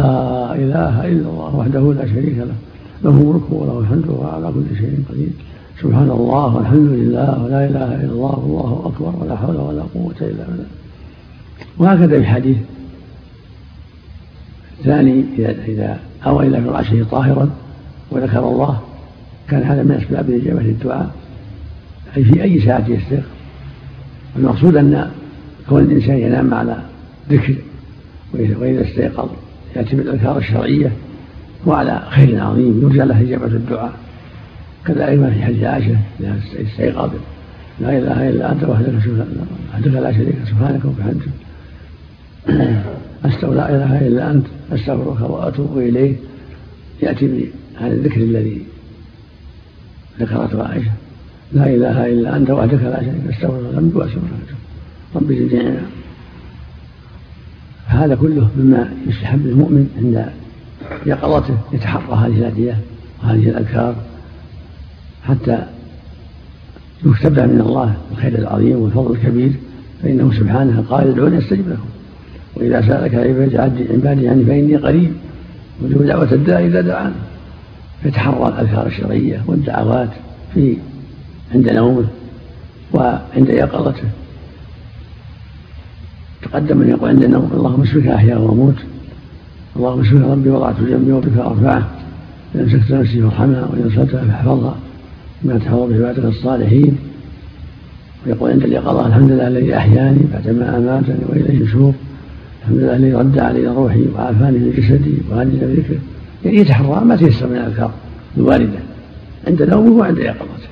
إله 0.55 1.07
إلا 1.07 1.29
الله 1.29 1.55
وحده 1.55 1.93
لا 1.93 2.05
شريك 2.07 2.37
له 2.37 2.55
له 3.03 3.11
ملكه 3.11 3.53
وله 3.53 3.79
الحمد 3.79 4.07
وهو 4.07 4.29
على 4.29 4.53
كل 4.53 4.77
شيء 4.77 5.03
قدير. 5.09 5.29
سبحان 5.81 6.11
الله 6.11 6.55
والحمد 6.55 6.89
لله 6.89 7.43
ولا 7.43 7.65
إله 7.65 7.95
إلا 7.95 8.11
الله 8.11 8.39
والله 8.39 8.81
أكبر 8.85 9.23
ولا 9.23 9.35
حول 9.35 9.55
ولا 9.55 9.83
قوة 9.93 10.15
إلا 10.21 10.45
بالله. 10.47 10.65
وهكذا 11.77 12.19
في 12.19 12.25
حديث 12.25 12.57
الثاني 14.79 15.25
إذا 15.37 15.55
إذا 15.67 15.99
أوى 16.25 16.47
إلى 16.47 16.61
فراشه 16.61 17.05
طاهرا 17.11 17.49
وذكر 18.11 18.39
الله 18.39 18.79
كان 19.49 19.63
هذا 19.63 19.83
من 19.83 19.91
أسباب 19.91 20.29
إجابة 20.29 20.61
الدعاء. 20.61 21.09
أي 22.17 22.23
في 22.23 22.43
أي 22.43 22.61
ساعة 22.61 22.85
يستيقظ. 22.87 23.23
المقصود 24.35 24.75
أن 24.75 25.11
كون 25.69 25.83
الإنسان 25.83 26.17
ينام 26.17 26.53
على 26.53 26.77
ذكر 27.29 27.55
واذا 28.33 28.81
استيقظ 28.81 29.29
يأتي 29.75 29.95
بالأذكار 29.95 30.37
الشرعية 30.37 30.91
وعلى 31.65 32.03
خير 32.09 32.43
عظيم 32.43 32.81
يرجى 32.81 32.99
له 32.99 33.21
إجابة 33.21 33.45
الدعاء. 33.45 33.93
كذلك 34.85 35.19
ما 35.19 35.29
في 35.29 35.43
حديث 35.43 35.63
عائشة 35.63 35.97
إذا 36.19 36.39
استيقظ 36.61 37.11
لا 37.79 37.97
إله 37.97 38.29
إلا 38.29 38.51
أنت 38.51 38.63
وحدك 38.63 39.91
لا 39.93 40.11
شريك 40.11 40.35
سبحانك 40.49 40.85
وبحمدك. 40.85 41.27
أستغفر 43.25 43.53
لا 43.53 43.69
إله 43.69 44.07
إلا 44.07 44.31
أنت 44.31 44.45
أستغفرك 44.71 45.29
وأتوب 45.29 45.77
إليك. 45.77 46.17
يأتي 47.01 47.27
بهذا 47.27 47.93
الذكر 47.93 48.21
الذي 48.21 48.61
ذكرته 50.19 50.63
عائشة. 50.63 50.91
لا 51.53 51.69
إله 51.69 52.05
إلا 52.05 52.37
أنت 52.37 52.49
وحدك 52.49 52.83
لا 52.83 52.99
شريك 53.01 53.35
أستغفر 53.35 53.61
ذنبي 53.61 53.97
وأستغفر 53.97 54.55
ربي 55.15 55.45
زدني 55.45 55.77
هذا 57.87 58.15
كله 58.15 58.49
مما 58.57 58.93
يستحب 59.07 59.45
للمؤمن 59.45 59.89
عند 59.97 60.25
يقظته 61.05 61.57
يتحرى 61.73 62.15
هذه 62.15 62.39
الأدعية 62.39 62.77
وهذه 63.23 63.49
الأذكار 63.49 63.95
حتى 65.23 65.63
يكتب 67.05 67.39
من 67.39 67.61
الله 67.61 67.95
الخير 68.11 68.39
العظيم 68.39 68.79
والفضل 68.79 69.15
الكبير 69.15 69.51
فإنه 70.03 70.33
سبحانه 70.33 70.85
قال 70.89 71.07
ادعوني 71.07 71.37
أستجب 71.37 71.69
لكم. 71.69 71.89
وإذا 72.55 72.81
سألك 72.81 73.15
عبادي 73.91 74.29
عني 74.29 74.45
فإني 74.45 74.75
قريب 74.75 75.11
وجب 75.83 76.05
دعوة 76.05 76.31
الداعي 76.31 76.67
إذا 76.67 76.81
دعان. 76.81 77.13
يتحرى 78.05 78.47
الأذكار 78.47 78.87
الشرعية 78.87 79.41
والدعوات 79.47 80.09
في 80.53 80.77
عند 81.53 81.71
نومه 81.71 82.05
وعند 82.93 83.49
يقظته. 83.49 84.09
تقدم 86.45 86.77
من 86.77 86.89
يقول 86.89 87.09
عند 87.09 87.23
النوم 87.23 87.51
اللهم 87.53 87.81
اشفك 87.81 88.07
أحيا 88.07 88.37
وأموت. 88.37 88.75
اللهم 89.75 89.99
اشفك 89.99 90.21
ربي 90.21 90.49
وضعت 90.49 90.75
جنبي 90.89 91.11
وبك 91.11 91.37
أرفعه. 91.37 91.89
ان 92.55 92.59
امسكت 92.59 92.91
نفسي 92.91 93.21
فارحمها 93.21 93.67
وان 93.71 93.83
ارسلتها 93.83 94.23
فاحفظها 94.23 94.75
بما 95.43 95.57
تحفظ 95.57 95.91
بعبادك 95.91 96.25
الصالحين. 96.25 96.97
ويقول 98.25 98.51
عند 98.51 98.63
اليقظه 98.63 99.07
الحمد 99.07 99.31
لله 99.31 99.47
الذي 99.47 99.77
أحياني 99.77 100.19
بعدما 100.33 100.77
أماتني 100.77 101.25
وإليه 101.29 101.59
النشور 101.59 101.93
الحمد 102.61 102.77
لله 102.77 102.95
الذي 102.95 103.13
رد 103.13 103.39
علي 103.39 103.67
روحي 103.67 104.05
وعافاني 104.15 104.57
من 104.57 104.73
جسدي 104.77 105.13
وهدني 105.29 105.59
بذكره 105.59 105.99
يعني 106.45 106.57
يتحرى 106.57 107.05
ما 107.05 107.15
تيسر 107.15 107.47
من 107.47 107.55
الأذكار 107.55 107.91
الواردة. 108.37 108.79
عند 109.47 109.63
نومه 109.63 109.91
وعند 109.91 110.17
يقظته 110.17 110.69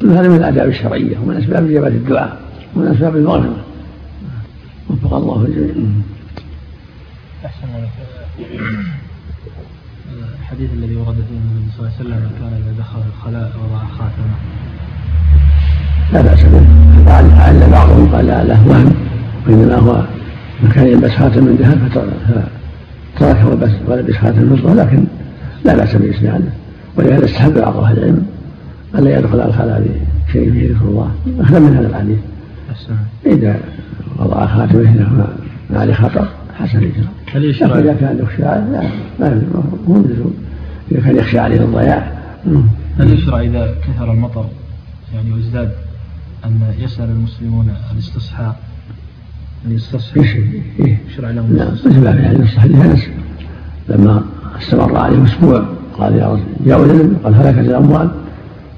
كل 0.00 0.10
هذا 0.10 0.28
من 0.28 0.36
الآداب 0.36 0.68
الشرعية 0.68 1.16
ومن 1.24 1.36
أسباب 1.36 1.70
إجابة 1.70 1.86
الدعاء 1.88 2.40
ومن 2.76 2.86
أسباب 2.86 3.16
المغفرة. 3.16 3.64
وفق 4.90 5.14
الله 5.14 5.44
الجميع. 5.44 5.88
أحسن 7.46 7.68
الحديث 10.40 10.70
الذي 10.72 10.96
ورد 10.96 11.14
فيه 11.14 11.36
النبي 11.36 11.70
صلى 11.76 11.80
الله 11.80 11.92
عليه 11.98 12.04
وسلم 12.04 12.30
كان 12.40 12.52
إذا 12.52 12.72
دخل 12.78 13.00
الخلاء 13.08 13.52
وضع 13.64 13.84
خاتمة. 13.98 14.36
لا 16.12 16.20
بأس 16.22 16.42
به. 16.42 16.62
لعل 17.06 17.70
بعضهم 17.70 18.14
قال 18.14 18.26
له 18.26 18.68
وهم. 18.68 18.94
وإنما 19.46 19.76
هو 19.76 20.04
كان 20.74 20.86
يلبس 20.86 21.10
خاتم 21.10 21.44
من 21.44 21.56
ذهب 21.56 21.78
فتركه 23.16 23.48
ولبس 23.88 24.16
خاتم 24.16 24.42
من 24.42 24.56
فضة. 24.56 24.74
لكن 24.74 25.04
لا 25.64 25.76
بأس 25.76 25.96
بإسناده 25.96 26.52
ولهذا 26.96 27.24
استحب 27.24 27.54
بعض 27.54 27.76
أهل 27.76 27.98
العلم 27.98 28.26
ألا 28.94 29.18
يدخل 29.18 29.40
الخلاء 29.40 29.96
بشيء 30.28 30.52
فيه 30.52 30.74
ذكر 30.74 30.84
الله. 30.84 31.10
أخذا 31.40 31.58
من 31.58 31.76
هذا 31.76 31.88
الحديث. 31.88 32.18
إذا 33.26 33.60
وضع 34.18 34.46
خاتمه 34.46 35.26
ما 35.70 35.80
عليه 35.80 35.94
خطر 35.94 36.28
حسن 36.58 36.78
الإجراء 36.78 37.12
هل 37.34 37.44
يشرع 37.44 37.78
إذا 37.78 37.92
كان 37.92 38.18
يخشى 38.18 38.42
لا 38.42 38.90
ما 39.20 39.42
هو 39.88 40.02
إذا 40.92 41.00
كان 41.00 41.16
يخشى 41.16 41.38
عليه 41.38 41.60
الضياع 41.60 42.12
هل 42.98 43.12
يشرع 43.12 43.40
إذا 43.40 43.74
كثر 43.88 44.12
المطر 44.12 44.46
يعني 45.14 45.32
وازداد 45.32 45.72
أن 46.44 46.60
يسأل 46.78 47.10
المسلمون 47.10 47.74
الاستصحاء؟ 47.92 48.56
أن 49.66 49.72
يستصحوا 49.72 50.22
إيه. 50.80 50.98
يشرع 51.08 51.30
لهم 51.30 51.56
نعم 51.56 51.72
مثل 51.72 52.04
ما 52.04 52.12
في 52.12 52.28
حديث 52.28 52.40
الصحيح 52.40 52.84
أنس 52.84 53.08
لما 53.88 54.22
استمر 54.58 54.96
عليه 54.96 55.24
أسبوع 55.24 55.64
قال 55.98 56.16
يا 56.16 56.28
رجل 56.28 56.42
جاءوا 56.66 56.86
النبي 56.86 57.16
قال 57.24 57.34
هلكت 57.34 57.58
الأموال 57.58 58.10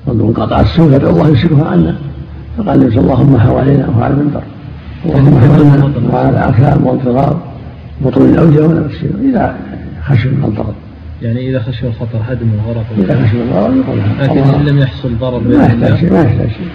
وانقطع 0.07 0.61
السوق 0.61 0.91
فادعو 0.91 1.11
الله 1.11 1.29
يمسكها 1.29 1.65
عنا 1.65 1.97
فقال 2.59 2.83
النبي 2.83 2.99
اللهم 2.99 3.39
حوالينا 3.39 3.89
وعلى 3.89 4.15
المنبر. 4.15 4.43
وعلى 5.07 6.31
الأكلام 6.31 6.87
والضراب 6.87 7.41
بطون 8.01 8.29
الأودية 8.29 8.61
ونفسه 8.61 9.11
إذا 9.23 9.57
خشي 10.05 10.29
من 10.29 10.45
الضرر 10.45 10.75
يعني 11.23 11.51
إذا 11.51 11.63
خشي 11.63 11.87
الخطر 11.87 12.19
هدم 12.29 12.49
الغرق. 12.55 12.85
إذا 12.99 13.27
خشي 13.27 13.43
الضرر 13.43 13.77
يقولها 13.77 14.23
لكن 14.23 14.39
إن 14.39 14.65
لم 14.65 14.79
يحصل 14.79 15.19
ضرر 15.19 15.41
ما 15.41 15.65
يحتاج 15.65 16.01
شيء 16.01 16.13
ما 16.13 16.23
يحتاج 16.23 16.49
شيء. 16.49 16.69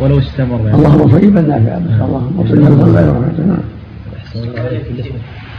ولو 0.00 0.18
استمر 0.18 0.60
يعني. 0.66 0.78
اللهم 0.78 1.08
طيبا 1.08 1.40
نافعا 1.40 1.78
اللهم 2.04 2.44
طيبا 2.50 2.84
غير 2.84 3.12
نعم. 3.46 3.58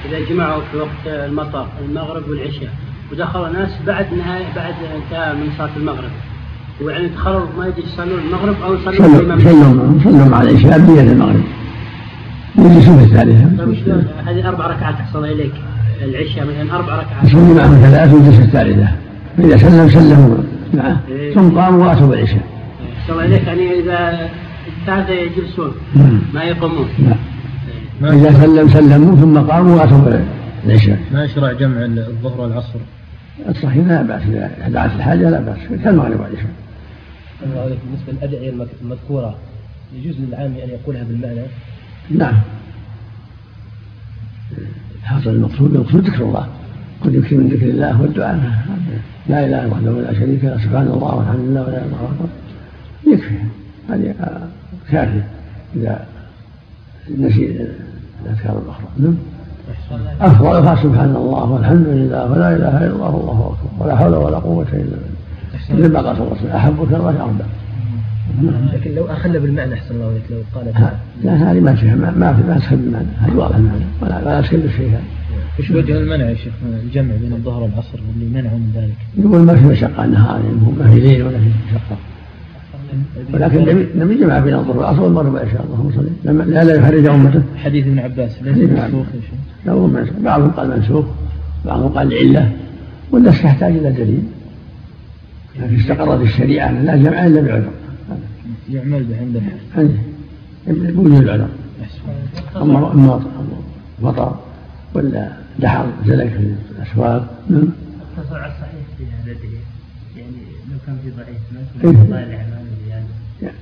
إذا 0.05 0.19
جمعوا 0.29 0.61
في 0.71 0.77
وقت 0.77 1.07
المطر 1.07 1.67
المغرب 1.89 2.29
والعشاء 2.29 2.69
ودخلوا 3.11 3.49
ناس 3.49 3.69
بعد 3.87 4.05
نهاية 4.17 4.45
بعد 4.55 4.73
انتهاء 4.95 5.35
من 5.35 5.49
صلاة 5.57 5.69
المغرب. 5.77 6.11
ويعني 6.81 7.07
دخلوا 7.07 7.45
ما 7.57 7.67
يجي 7.67 7.81
يصلون 7.87 8.19
المغرب 8.19 8.55
أو 8.63 8.73
يصلون 8.73 8.95
صلوا 9.43 9.99
صلوا 10.03 10.25
مع 10.25 10.41
العشاء 10.41 10.79
بنية 10.79 11.01
المغرب. 11.01 11.43
يجلسون 12.57 12.97
في 12.97 13.03
الثالثة 13.03 13.45
هذه 14.31 14.49
أربع 14.49 14.67
ركعات 14.67 14.95
أحصل 14.95 15.25
إليك 15.25 15.53
العشاء 16.01 16.45
مثلا 16.45 16.75
أربع 16.75 16.95
ركعات. 16.95 17.23
يصلي 17.23 17.53
معهم 17.53 17.75
ثلاث 17.75 18.13
ويجلس 18.13 18.39
الثالثة 18.39 18.87
فإذا 19.37 19.57
سلم 19.57 19.89
سلموا 19.89 20.37
معه 20.73 20.99
إيه. 21.09 21.33
ثم 21.33 21.59
قاموا 21.59 21.85
وأتوا 21.85 22.07
بالعشاء 22.07 22.43
أحسن 22.97 23.19
إليك 23.19 23.47
يعني 23.47 23.79
إذا 23.79 24.29
الثالثة 24.67 25.13
يجلسون 25.13 25.71
نعم. 25.95 26.21
ما 26.33 26.43
يقومون. 26.43 26.87
لا 26.99 27.15
نعم. 28.01 28.17
إذا 28.17 28.33
سلم 28.33 28.69
سلموا 28.69 29.15
ثم 29.15 29.37
قاموا 29.37 29.75
وأتوا 29.75 30.21
بالعشاء 30.63 30.99
ما 31.13 31.23
يشرع 31.23 31.51
جمع 31.51 31.85
الظهر 31.85 32.41
والعصر؟ 32.41 32.79
الصحيح 33.49 33.87
لا 33.87 34.01
بأس. 34.01 34.21
إذا 34.21 34.69
دعت 34.69 34.95
الحاجة 34.95 35.29
لا 35.29 35.39
بأس. 35.39 35.57
كالمغرب 35.83 36.19
والعشاء 36.19 36.51
بالنسبة 37.43 38.13
للأدعية 38.13 38.53
المذكورة 38.81 39.35
يجوز 39.95 40.15
للعامي 40.19 40.63
أن 40.63 40.69
يقولها 40.69 41.03
بالمعنى؟ 41.03 41.41
نعم. 42.09 42.33
حاصل 45.03 45.29
المقصود 45.29 45.75
المقصود 45.75 46.07
ذكر 46.07 46.23
الله. 46.23 46.47
قل 47.03 47.15
يكفي 47.15 47.35
من 47.35 47.47
ذكر 47.47 47.65
الله 47.65 48.01
والدعاء 48.01 48.39
لا 49.29 49.45
إله 49.45 49.67
وحده 49.67 49.91
لا 49.91 50.13
شريك 50.13 50.43
له 50.43 50.57
سبحان 50.57 50.87
الله 50.87 51.15
والحمد 51.15 51.39
لله 51.39 51.61
ولا 51.61 51.77
إله 51.77 51.85
إلا 51.85 51.85
الله. 51.85 52.29
يكفي. 53.07 53.35
هذه 53.89 54.15
كافيه 54.91 55.27
إذا 55.75 56.05
نسي 57.17 57.67
الأذكار 58.25 58.61
الأخرى. 58.65 58.87
نعم. 58.97 59.15
أفضلها 60.21 60.75
سبحان 60.75 61.15
الله 61.15 61.51
والحمد 61.51 61.87
لله 61.87 62.31
ولا 62.31 62.55
إله 62.55 62.77
إلا 62.77 62.95
الله 62.95 63.15
والله 63.15 63.55
أكبر 63.55 63.85
ولا 63.85 63.95
حول 63.95 64.13
ولا 64.13 64.37
قوة 64.37 64.67
إلا 64.73 64.79
بالله. 64.79 65.23
مثل 65.69 65.93
ما 65.93 65.99
قال 66.01 66.15
صلى 66.15 66.25
الله 66.25 66.37
عليه 66.37 66.41
وسلم 66.41 66.55
أحبك 66.55 66.93
الله 66.93 67.21
أربع 67.21 67.45
لكن 68.73 68.95
لو 68.95 69.05
أخل 69.05 69.39
بالمعنى 69.39 69.73
أحسن 69.73 69.95
الله 69.95 70.05
عليك 70.05 70.23
لو 70.31 70.37
قال 70.55 70.93
لا 71.23 71.51
هذه 71.51 71.59
ما 71.59 71.75
فيها 71.75 71.95
ما 71.95 72.11
ما 72.11 72.31
ما 72.47 72.57
تخل 72.59 72.75
بالمعنى 72.75 73.07
هذه 73.19 73.35
واضح 73.35 73.55
المعنى 73.55 73.85
ولا 74.01 74.21
لا 74.25 74.41
تخل 74.41 74.57
بالشيء 74.57 74.89
هذا 74.89 75.01
إيش 75.59 75.71
وجه 75.71 75.97
المنع 75.97 76.29
يا 76.29 76.35
شيخ 76.35 76.53
الجمع 76.83 77.15
بين 77.21 77.33
الظهر 77.33 77.63
والعصر 77.63 77.99
واللي 78.07 78.41
منعوا 78.41 78.57
من 78.57 78.71
ذلك؟ 78.75 79.25
يقول 79.25 79.41
ما 79.41 79.55
في 79.55 79.65
مشقة 79.65 80.05
النهار 80.05 80.41
يعني 80.45 80.57
ما 80.79 80.93
في 80.93 80.99
ليل 80.99 81.23
ولا 81.23 81.37
في 81.37 81.49
مشقة 81.69 81.97
ولكن 83.33 83.69
النبي 83.95 84.15
جمع 84.15 84.39
بين 84.39 84.53
الظهر 84.53 84.77
والعصر 84.77 85.01
والمغرب 85.01 85.33
والعشاء 85.33 85.65
اللهم 85.65 85.91
صل 85.95 86.51
لا 86.51 86.63
لا 86.63 86.75
يحرج 86.75 87.05
أمته. 87.05 87.41
حديث 87.57 87.87
ابن 87.87 87.99
عباس 87.99 88.43
ليس 88.43 88.57
منسوخ 88.57 89.05
يا 89.15 89.21
شيخ. 89.21 89.39
لا 89.65 89.71
هو 89.71 89.87
منسوخ. 89.87 90.15
بعضهم 90.23 90.51
قال 90.51 90.69
منسوخ 90.69 91.05
بعضهم 91.65 91.89
قال 91.89 92.13
عله 92.13 92.51
والناس 93.11 93.41
تحتاج 93.41 93.75
إلى 93.75 93.91
دليل. 93.91 94.23
لكن 95.59 95.75
استقرت 95.75 96.21
الشريعة 96.21 96.71
لا 96.71 96.95
جمع 96.95 97.25
إلا 97.27 97.41
بعذر. 97.41 97.71
يعمل 98.71 99.03
به 99.03 99.17
عندنا 99.19 99.51
عنده 99.77 100.91
بوجود 100.91 101.21
العذر 101.21 101.47
اما 102.55 103.21
مطر 104.01 104.35
ولا 104.93 105.29
دحر 105.59 105.85
زلك 106.05 106.29
في 106.29 106.55
الأسواق. 106.77 107.43
نعم. 107.49 107.69
اقتصر 108.17 108.35
على 108.35 108.51
الصحيح 108.53 108.83
في 108.97 109.03
هذا 109.03 109.37
يعني 110.17 110.31
لو 110.71 110.77
كان 110.85 110.97
في 111.03 111.11
ضعيف 111.11 112.09
ما 112.09 112.43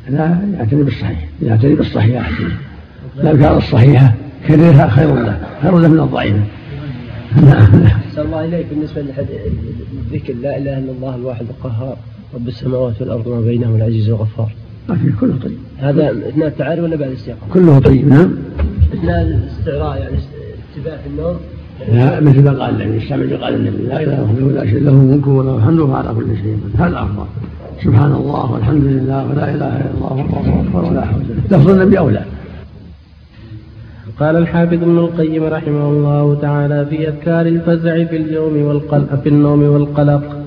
لا 0.09 0.57
يعتني 0.57 0.83
بالصحيح 0.83 1.29
يعتني 1.41 1.75
بالصحيح. 1.75 2.21
احسن 2.21 2.51
الافكار 3.17 3.57
الصحيحة 3.57 4.13
كررها 4.47 4.89
خير 4.89 5.15
له 5.15 5.47
خير 5.61 5.77
له 5.77 5.87
من 5.87 5.99
الضعيفه 5.99 6.43
نعم. 7.41 7.83
الله 8.17 8.45
إليك. 8.45 8.65
بالنسبة 8.69 9.01
للذكر 9.01 10.33
لا 10.33 10.57
إله 10.57 10.77
إلا 10.77 10.91
الله 10.91 11.15
الواحد 11.15 11.45
القهار 11.49 11.97
رب 12.33 12.47
السماوات 12.47 13.01
والأرض 13.01 13.27
وما 13.27 13.41
بينهما 13.41 13.77
العزيز 13.77 14.09
الغفار. 14.09 14.51
لكن 14.93 15.11
كله 15.19 15.35
طيب. 15.43 15.57
هذا 15.77 16.11
اثناء 16.29 16.47
التعاري 16.47 16.81
ولا 16.81 16.95
بعد 16.95 17.09
الاستيقاظ؟ 17.09 17.49
كله 17.53 17.79
طيب 17.79 18.07
نعم. 18.07 18.31
اثناء 18.93 19.21
الاستعراء 19.21 19.97
يعني 19.97 20.15
اتباع 20.75 20.97
في 20.97 21.09
النوم. 21.09 21.35
لا 21.93 22.19
مثل 22.19 22.43
ما 22.43 22.51
قال 22.51 22.81
النبي 22.81 22.97
يستعمل 22.97 23.37
قال 23.43 23.53
النبي. 23.55 23.83
لا 23.83 24.03
اله 24.03 24.31
الا 24.31 24.47
الله 24.47 24.65
شيء 24.65 24.83
له 24.83 24.93
ملك 24.93 25.27
وله 25.27 25.57
الحمد 25.57 25.79
وهو 25.79 25.93
على 25.93 26.13
كل 26.15 26.25
شيء 26.37 26.59
هذا 26.77 26.99
أفضل. 26.99 27.25
سبحان 27.83 28.11
الله 28.11 28.51
والحمد 28.51 28.83
لله 28.83 29.27
ولا 29.29 29.55
إله 29.55 29.77
إلا 29.81 29.91
الله 29.97 30.11
والله 30.11 30.61
أكبر 30.61 30.85
ولا 30.91 31.05
حول 31.05 31.21
لفظ 31.51 31.69
النبي 31.69 31.99
أولى. 31.99 32.25
قال 34.19 34.35
الحافظ 34.35 34.73
ابن 34.73 34.97
القيم 34.97 35.43
رحمه 35.43 35.89
الله 35.89 36.37
تعالى 36.41 36.85
في 36.85 37.07
أذكار 37.07 37.45
الفزع 37.45 38.03
في 38.03 38.15
اليوم 38.15 38.61
والقلق 38.61 39.21
في 39.23 39.29
النوم 39.29 39.63
والقلق. 39.63 40.40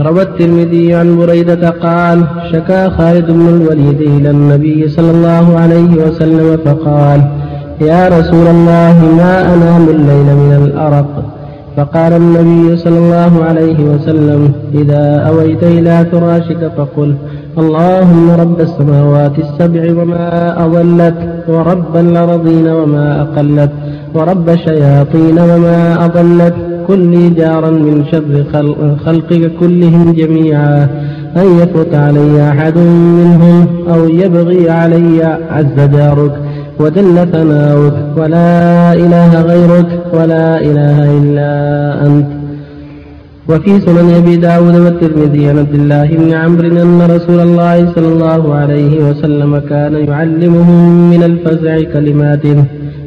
روى 0.00 0.22
الترمذي 0.22 0.94
عن 0.94 1.16
بريدة 1.16 1.70
قال 1.70 2.26
شكا 2.52 2.88
خالد 2.88 3.30
بن 3.30 3.48
الوليد 3.48 4.00
إلى 4.00 4.30
النبي 4.30 4.88
صلى 4.88 5.10
الله 5.10 5.58
عليه 5.58 5.92
وسلم 6.06 6.56
فقال 6.64 7.20
يا 7.80 8.08
رسول 8.08 8.46
الله 8.46 8.96
ما 9.16 9.54
أنام 9.54 9.88
الليل 9.88 10.36
من 10.36 10.52
الأرق؟ 10.64 11.36
فقال 11.76 12.12
النبي 12.12 12.76
صلى 12.76 12.98
الله 12.98 13.44
عليه 13.44 13.84
وسلم 13.84 14.52
إذا 14.74 15.26
أويت 15.28 15.62
إلى 15.62 16.06
فراشك 16.12 16.70
فقل 16.76 17.16
اللهم 17.58 18.30
رب 18.30 18.60
السماوات 18.60 19.38
السبع 19.38 20.02
وما 20.02 20.64
أضلت 20.64 21.14
ورب 21.48 21.96
الأرضين 21.96 22.68
وما 22.68 23.22
أقلت 23.22 23.70
ورب 24.14 24.48
الشياطين 24.48 25.38
وما 25.38 26.04
أضلت 26.04 26.54
كن 26.86 27.10
لي 27.10 27.30
جارا 27.30 27.70
من 27.70 28.04
شر 28.10 28.32
خلقك 29.04 29.52
كلهم 29.60 30.12
جميعا 30.12 30.88
أن 31.36 31.46
يفوت 31.60 31.94
علي 31.94 32.48
أحد 32.50 32.76
منهم 33.18 33.66
أو 33.92 34.08
يبغي 34.08 34.70
علي 34.70 35.38
عز 35.50 35.78
جارك 35.96 36.34
وجل 36.80 37.16
ثناؤك 37.32 37.96
ولا 38.16 38.92
إله 38.92 39.30
غيرك 39.50 39.90
ولا 40.16 40.60
إله 40.68 40.96
إلا 41.18 41.50
أنت. 42.06 42.26
وفي 43.50 43.80
سنن 43.80 44.14
أبي 44.20 44.36
داود 44.36 44.76
والترمذي 44.84 45.48
عن 45.48 45.58
عبد 45.58 45.74
الله 45.74 46.06
بن 46.20 46.30
عمرو 46.42 46.68
أن 46.68 46.98
رسول 47.16 47.40
الله 47.40 47.76
صلى 47.94 48.08
الله 48.14 48.54
عليه 48.54 48.94
وسلم 49.08 49.58
كان 49.58 49.94
يعلمهم 50.10 51.10
من 51.10 51.22
الفزع 51.30 51.74
كلمات. 51.92 52.44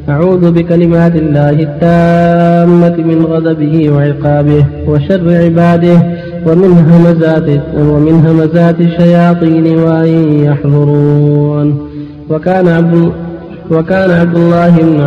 أعوذ 0.10 0.52
بكلمات 0.52 1.16
الله 1.16 1.50
التامة 1.50 2.96
من 3.10 3.26
غضبه 3.26 3.90
وعقابه 3.90 4.66
وشر 4.88 5.28
عباده 5.44 5.98
ومن 6.48 6.72
همزات 6.90 7.50
ومن 7.78 8.16
همزات 8.26 8.82
الشياطين 8.82 9.66
وأن 9.80 10.10
يحضرون. 10.48 11.68
وكان 12.30 12.68
عبد 12.68 13.12
وكان 13.72 14.10
عبد 14.22 14.38
الله 14.38 14.74
بن 14.78 15.00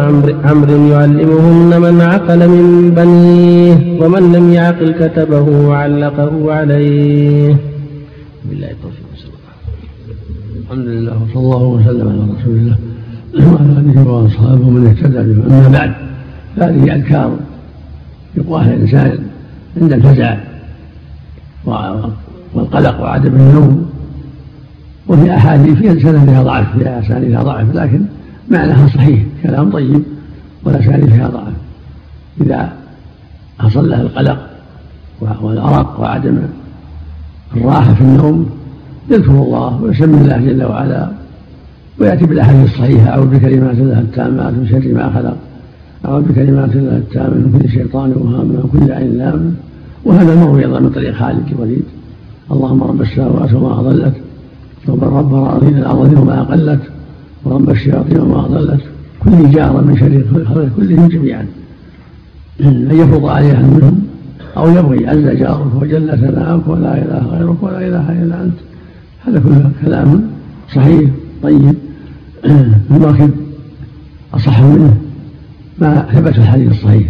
عمرو 0.45 0.87
يعلمهن 0.93 1.81
من 1.81 2.01
عقل 2.01 2.49
من 2.49 2.91
بنيه 2.97 4.03
ومن 4.03 4.33
لم 4.33 4.53
يعقل 4.53 4.91
كتبه 5.01 5.47
وعلقه 5.69 6.53
عليه. 6.53 7.57
بالله 8.49 8.71
التوفيق 8.71 9.07
الحمد 10.63 10.87
لله 10.87 11.13
وصلى 11.23 11.43
الله 11.43 11.63
وسلم 11.63 12.09
على 12.09 12.23
رسول 12.41 12.57
الله. 12.57 12.92
وعلى 13.35 13.79
اله 13.79 14.09
واصحابه 14.09 14.71
من 14.71 14.87
اهتدى 14.87 15.33
به 15.33 15.47
أما 15.47 15.69
بعد 15.69 15.93
فهذه 16.57 16.95
أذكار 16.95 17.37
يقواها 18.37 18.75
الإنسان 18.75 19.19
عند 19.83 19.93
الفزع 19.93 20.37
والقلق 22.55 23.01
وعدم 23.01 23.35
النوم 23.35 23.91
وفي 25.09 25.35
أحاديث 25.35 25.79
في 25.79 26.01
سندها 26.01 26.43
ضعف 26.43 26.79
في 26.79 26.89
اسانيدها 26.89 27.43
ضعف 27.43 27.75
لكن 27.75 28.01
معناها 28.51 28.89
صحيح 28.89 29.21
كلام 29.43 29.71
طيب 29.71 30.03
والاسانيد 30.65 31.11
فيها 31.11 31.29
ضعف. 31.29 31.53
إذا 32.41 32.73
حصل 33.59 33.91
له 33.91 34.01
القلق 34.01 34.51
والأرق 35.21 36.01
وعدم 36.01 36.39
الراحة 37.57 37.95
في 37.95 38.01
النوم 38.01 38.51
يذكر 39.11 39.31
الله 39.31 39.83
ويسمي 39.83 40.21
الله 40.21 40.37
جل 40.37 40.65
وعلا 40.65 41.22
ويأتي 41.99 42.27
بالأحاديث 42.27 42.65
الصحيحة 42.65 43.09
أعوذ 43.09 43.27
بكلمات 43.27 43.79
الله 43.79 44.01
التامات 44.01 44.53
من 44.53 44.67
شر 44.71 44.95
ما 44.95 45.11
خلق 45.11 45.37
أعوذ 46.05 46.23
بكلمات 46.23 46.77
الله 46.77 46.97
التامات 46.97 47.33
من 47.37 47.59
كل 47.63 47.69
شيطان 47.71 48.11
وهام 48.11 48.47
من 48.47 48.69
كل 48.73 48.93
عين 48.93 49.19
لام 49.19 49.55
وهذا 50.05 50.33
المروي 50.33 50.65
أيضا 50.65 50.81
من 50.81 50.91
طريق 50.91 51.15
خالد 51.15 51.53
الوليد. 51.53 51.83
اللهم 52.53 52.83
رب 52.83 53.01
السماوات 53.03 53.55
وما 53.55 53.81
أضلت 53.81 54.15
رب 54.89 55.35
الارضين 55.35 55.79
الارضين 55.79 56.19
وما 56.19 56.41
أقلت 56.41 56.81
ورب 57.45 57.71
الشياطين 57.71 58.21
وما 58.21 58.47
أضلت 58.47 58.81
كل 59.21 59.51
جار 59.51 59.85
من 59.85 59.97
شر 59.97 60.37
الخلق 60.41 60.69
كلهم 60.77 61.09
جميعا. 61.09 61.47
ان 62.61 62.89
يفرض 62.91 63.27
عليها 63.27 63.63
منهم 63.63 64.03
أو 64.57 64.71
يبغي 64.71 65.07
عز 65.07 65.37
جارك 65.39 65.83
وجل 65.83 66.19
ثناؤك 66.19 66.69
ولا 66.69 66.99
إله 66.99 67.27
غيرك 67.27 67.63
ولا 67.63 67.79
إله 67.89 68.23
إلا 68.23 68.43
أنت. 68.43 68.59
هذا 69.27 69.39
كله 69.41 69.71
كلام 69.85 70.23
صحيح 70.75 71.11
طيب. 71.43 71.75
الواكب 72.91 73.31
أصح 74.35 74.61
منه. 74.61 74.97
ما 75.79 76.07
ثبت 76.13 76.39
الحديث 76.39 76.71
الصحيح. 76.71 77.09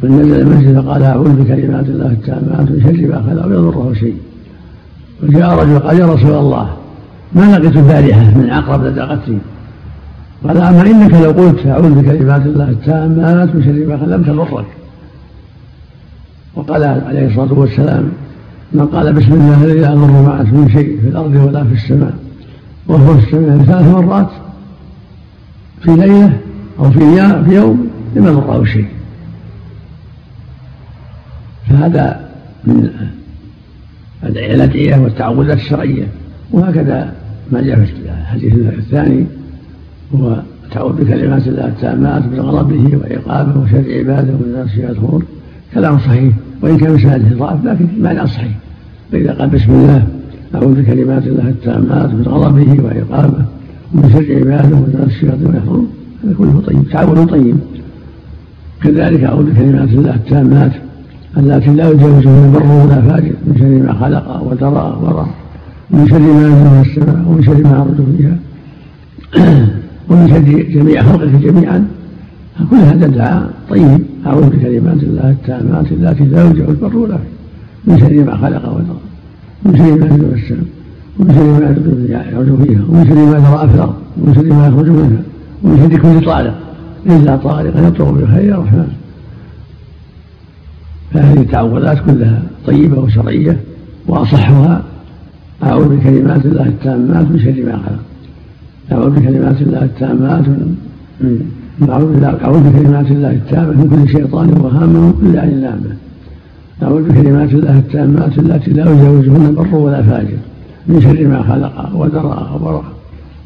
من 0.00 0.20
نزل 0.20 0.40
المسجد 0.40 0.80
فقال 0.80 1.02
أعوذ 1.02 1.42
بكلمات 1.42 1.86
الله 1.88 2.06
التامات 2.06 2.70
من 2.70 2.80
شر 2.82 3.06
ما 3.08 3.22
خلق 3.22 3.46
ويضره 3.46 3.94
شيء. 3.94 4.16
وجاء 5.22 5.58
رجل 5.58 5.78
قال 5.78 5.98
يا 5.98 6.06
رسول 6.06 6.32
الله 6.32 6.70
ما 7.32 7.58
لقيت 7.58 7.76
البارحة 7.76 8.38
من 8.38 8.50
عقرب 8.50 8.84
لدغتني 8.84 9.38
قال 10.44 10.56
أما 10.56 10.86
إنك 10.86 11.14
لو 11.14 11.30
قلت 11.30 11.66
أعوذ 11.66 12.02
بكلمات 12.02 12.46
الله 12.46 12.70
التامات 12.70 13.54
من 13.54 13.64
شر 13.64 13.86
ما 13.86 13.96
خلق 13.96 14.16
لم 14.16 14.22
تضرك. 14.22 14.66
وقال 16.54 16.84
عليه 16.84 17.26
الصلاة 17.26 17.52
والسلام 17.52 18.08
من 18.72 18.86
قال 18.86 19.12
بسم 19.12 19.32
الله 19.32 19.64
الذي 19.64 19.80
لا 19.80 19.92
يضر 19.92 20.22
مع 20.22 20.42
اسمه 20.42 20.68
شيء 20.68 21.00
في 21.00 21.08
الأرض 21.08 21.34
ولا 21.34 21.64
في 21.64 21.74
السماء. 21.74 22.14
وهو 22.88 23.18
السماء 23.18 23.58
ثلاث 23.58 23.86
مرات 23.86 24.30
في 25.80 25.90
ليلة 25.90 26.38
أو 26.78 26.90
في 26.90 27.00
يوم 27.48 27.90
لم 28.16 28.26
يضره 28.26 28.64
شيء. 28.64 28.86
فهذا 31.68 32.30
من 32.64 32.90
الأدعية 34.24 34.96
والتعوذات 34.96 35.56
الشرعية. 35.56 36.06
وهكذا 36.52 37.12
ما 37.52 37.60
جاء 37.60 37.84
في 37.84 37.92
الحديث 37.92 38.54
الثاني 38.54 39.26
هو 40.14 40.42
تعوذ 40.70 40.92
بكلمات 40.92 41.46
الله 41.46 41.66
التامات 41.66 42.26
من 42.26 42.40
غضبه 42.40 42.96
وعقابه 42.96 43.60
وشر 43.60 43.84
عباده 43.98 44.32
ومن 44.32 44.42
الناس 44.44 44.74
يدخلون 44.76 45.22
كلام 45.74 45.98
صحيح 45.98 46.34
وإن 46.62 46.78
كان 46.78 46.96
بسنده 46.96 47.36
ضعف 47.36 47.64
لكن 47.64 47.88
معنى 47.98 48.26
صحيح. 48.26 48.56
فإذا 49.12 49.32
قال 49.32 49.48
بسم 49.48 49.72
الله 49.72 50.06
أعوذ 50.54 50.82
بكلمات 50.82 51.26
الله 51.26 51.48
التامات 51.48 52.10
من 52.10 52.24
غضبه 52.26 52.84
وعقابه 52.84 53.44
ومن 53.94 54.10
شر 54.12 54.36
عباده 54.38 54.76
ومن 54.76 55.04
الشياطين 55.06 55.46
ويحضرون 55.46 55.88
هذا 56.24 56.34
كله 56.38 56.62
طيب 56.66 56.88
تعاون 56.92 57.26
طيب. 57.26 57.56
كذلك 58.82 59.24
أعوذ 59.24 59.50
بكلمات 59.50 59.88
الله 59.88 60.14
التامات 60.14 60.72
التي 61.36 61.70
لا 61.70 61.90
يجاوزهن 61.90 62.52
بر 62.52 62.62
ولا 62.62 63.00
فاجر 63.02 63.32
من 63.46 63.56
شر 63.58 63.86
ما 63.86 63.92
خلق 63.92 64.42
وترى 64.42 64.98
ورى 65.02 65.26
ومن 65.90 66.08
شر 66.08 66.18
ما 66.18 66.46
ينزل 66.46 66.64
من 66.64 66.84
السماء 66.86 67.24
ومن 67.28 67.42
شر 67.42 67.62
ما 67.62 67.70
يعرج 67.70 67.98
فيها 68.16 68.36
ومن 70.08 70.28
شر 70.28 70.72
جميع 70.80 71.02
خلقه 71.02 71.38
جميعا. 71.38 71.86
كل 72.70 72.76
هذا 72.76 73.06
الدعاء 73.06 73.50
طيب. 73.70 74.00
أعوذ 74.26 74.46
بكلمات 74.46 75.02
الله 75.02 75.30
التامات 75.30 75.92
التي 75.92 76.24
لا 76.24 76.44
يجاوز 76.50 76.76
بر 76.76 76.96
ولا 76.96 77.16
فاجر 77.16 77.34
من 77.86 77.98
شر 77.98 78.24
ما 78.24 78.36
خلق 78.36 78.68
وترى 78.68 79.13
ومن 79.64 79.76
شر 79.76 79.84
ما 79.84 80.06
ينزل 80.06 80.34
السماء 80.34 80.64
ومن 81.18 81.34
شر 81.34 81.44
ما 81.44 82.06
يعرج 82.08 82.64
فيها 82.66 82.82
ومن 82.88 83.06
شر 83.08 83.14
ما 83.14 83.38
ذرأ 83.38 83.66
في 83.66 83.74
الأرض 83.74 83.94
ومن 84.18 84.34
شر 84.34 84.42
ما 84.42 84.66
يخرج 84.66 84.88
منها 84.88 85.22
ومن 85.62 85.76
شر 85.78 85.98
كل 85.98 86.26
طارق 86.26 86.54
إلا 87.06 87.36
طارق 87.36 87.88
يطرق 87.88 88.10
بالخير 88.10 88.54
الرحمن 88.54 88.88
فهذه 91.12 91.40
التعوذات 91.40 91.98
كلها 92.06 92.42
طيبة 92.66 92.98
وشرعية 92.98 93.56
وأصحها 94.06 94.82
أعوذ 95.62 95.96
بكلمات 95.96 96.46
الله 96.46 96.66
التامات 96.66 97.26
من 97.30 97.38
شر 97.38 97.62
ما 97.66 97.76
خلق 97.86 97.98
أعوذ 98.92 99.10
بكلمات 99.10 99.62
الله 99.62 99.82
التامات 99.84 100.44
من 101.20 101.46
أعوذ 102.44 102.60
بكلمات 102.70 103.10
الله 103.10 103.30
التامة 103.30 103.70
من 103.70 103.88
كل 103.90 104.12
شيطان 104.12 104.48
وهامة 104.60 105.12
كل 105.20 105.38
عين 105.38 105.60
لامة 105.60 105.96
أعوذ 106.82 107.02
بكلمات 107.02 107.52
الله 107.52 107.78
التامات 107.78 108.38
التي 108.38 108.70
لا 108.70 108.82
يجاوزهن 108.82 109.54
بر 109.54 109.74
ولا 109.74 110.02
فاجر 110.02 110.38
من 110.88 111.00
شر 111.00 111.26
ما 111.26 111.42
خلق 111.42 111.96
وذرى 111.96 112.50
وبرأ 112.54 112.84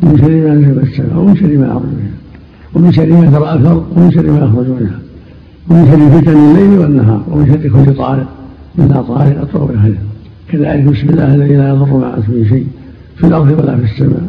من 0.03 0.19
شر 0.19 0.29
ما 0.29 0.55
نزل 0.55 0.79
السماء 0.81 1.19
ومن 1.19 1.37
شر 1.37 1.47
ما 1.47 1.67
منها 1.67 2.11
ومن 2.75 2.93
شر 2.93 3.13
ما 3.13 3.27
ذرأ 3.31 3.55
الأرض 3.55 3.85
ومن 3.97 4.11
شر 4.11 4.31
ما 4.31 4.39
يخرج 4.39 4.67
منها 4.81 4.99
ومن 5.71 5.87
شر 5.91 6.21
فتن 6.21 6.37
الليل 6.51 6.79
والنهار 6.79 7.23
ومن 7.31 7.47
شر 7.47 7.69
كل 7.69 7.95
طارق 7.95 8.27
إلا 8.79 9.03
طارق 9.03 9.41
أطرق 9.41 9.73
بخير 9.73 9.99
كذلك 10.49 10.83
بسم 10.85 11.09
الله 11.09 11.35
الذي 11.35 11.57
لا 11.57 11.69
يضر 11.69 11.97
مع 11.97 12.19
اسمه 12.19 12.49
شيء 12.49 12.67
في 13.17 13.27
الأرض 13.27 13.59
ولا 13.59 13.77
في 13.77 13.85
السماء 13.85 14.23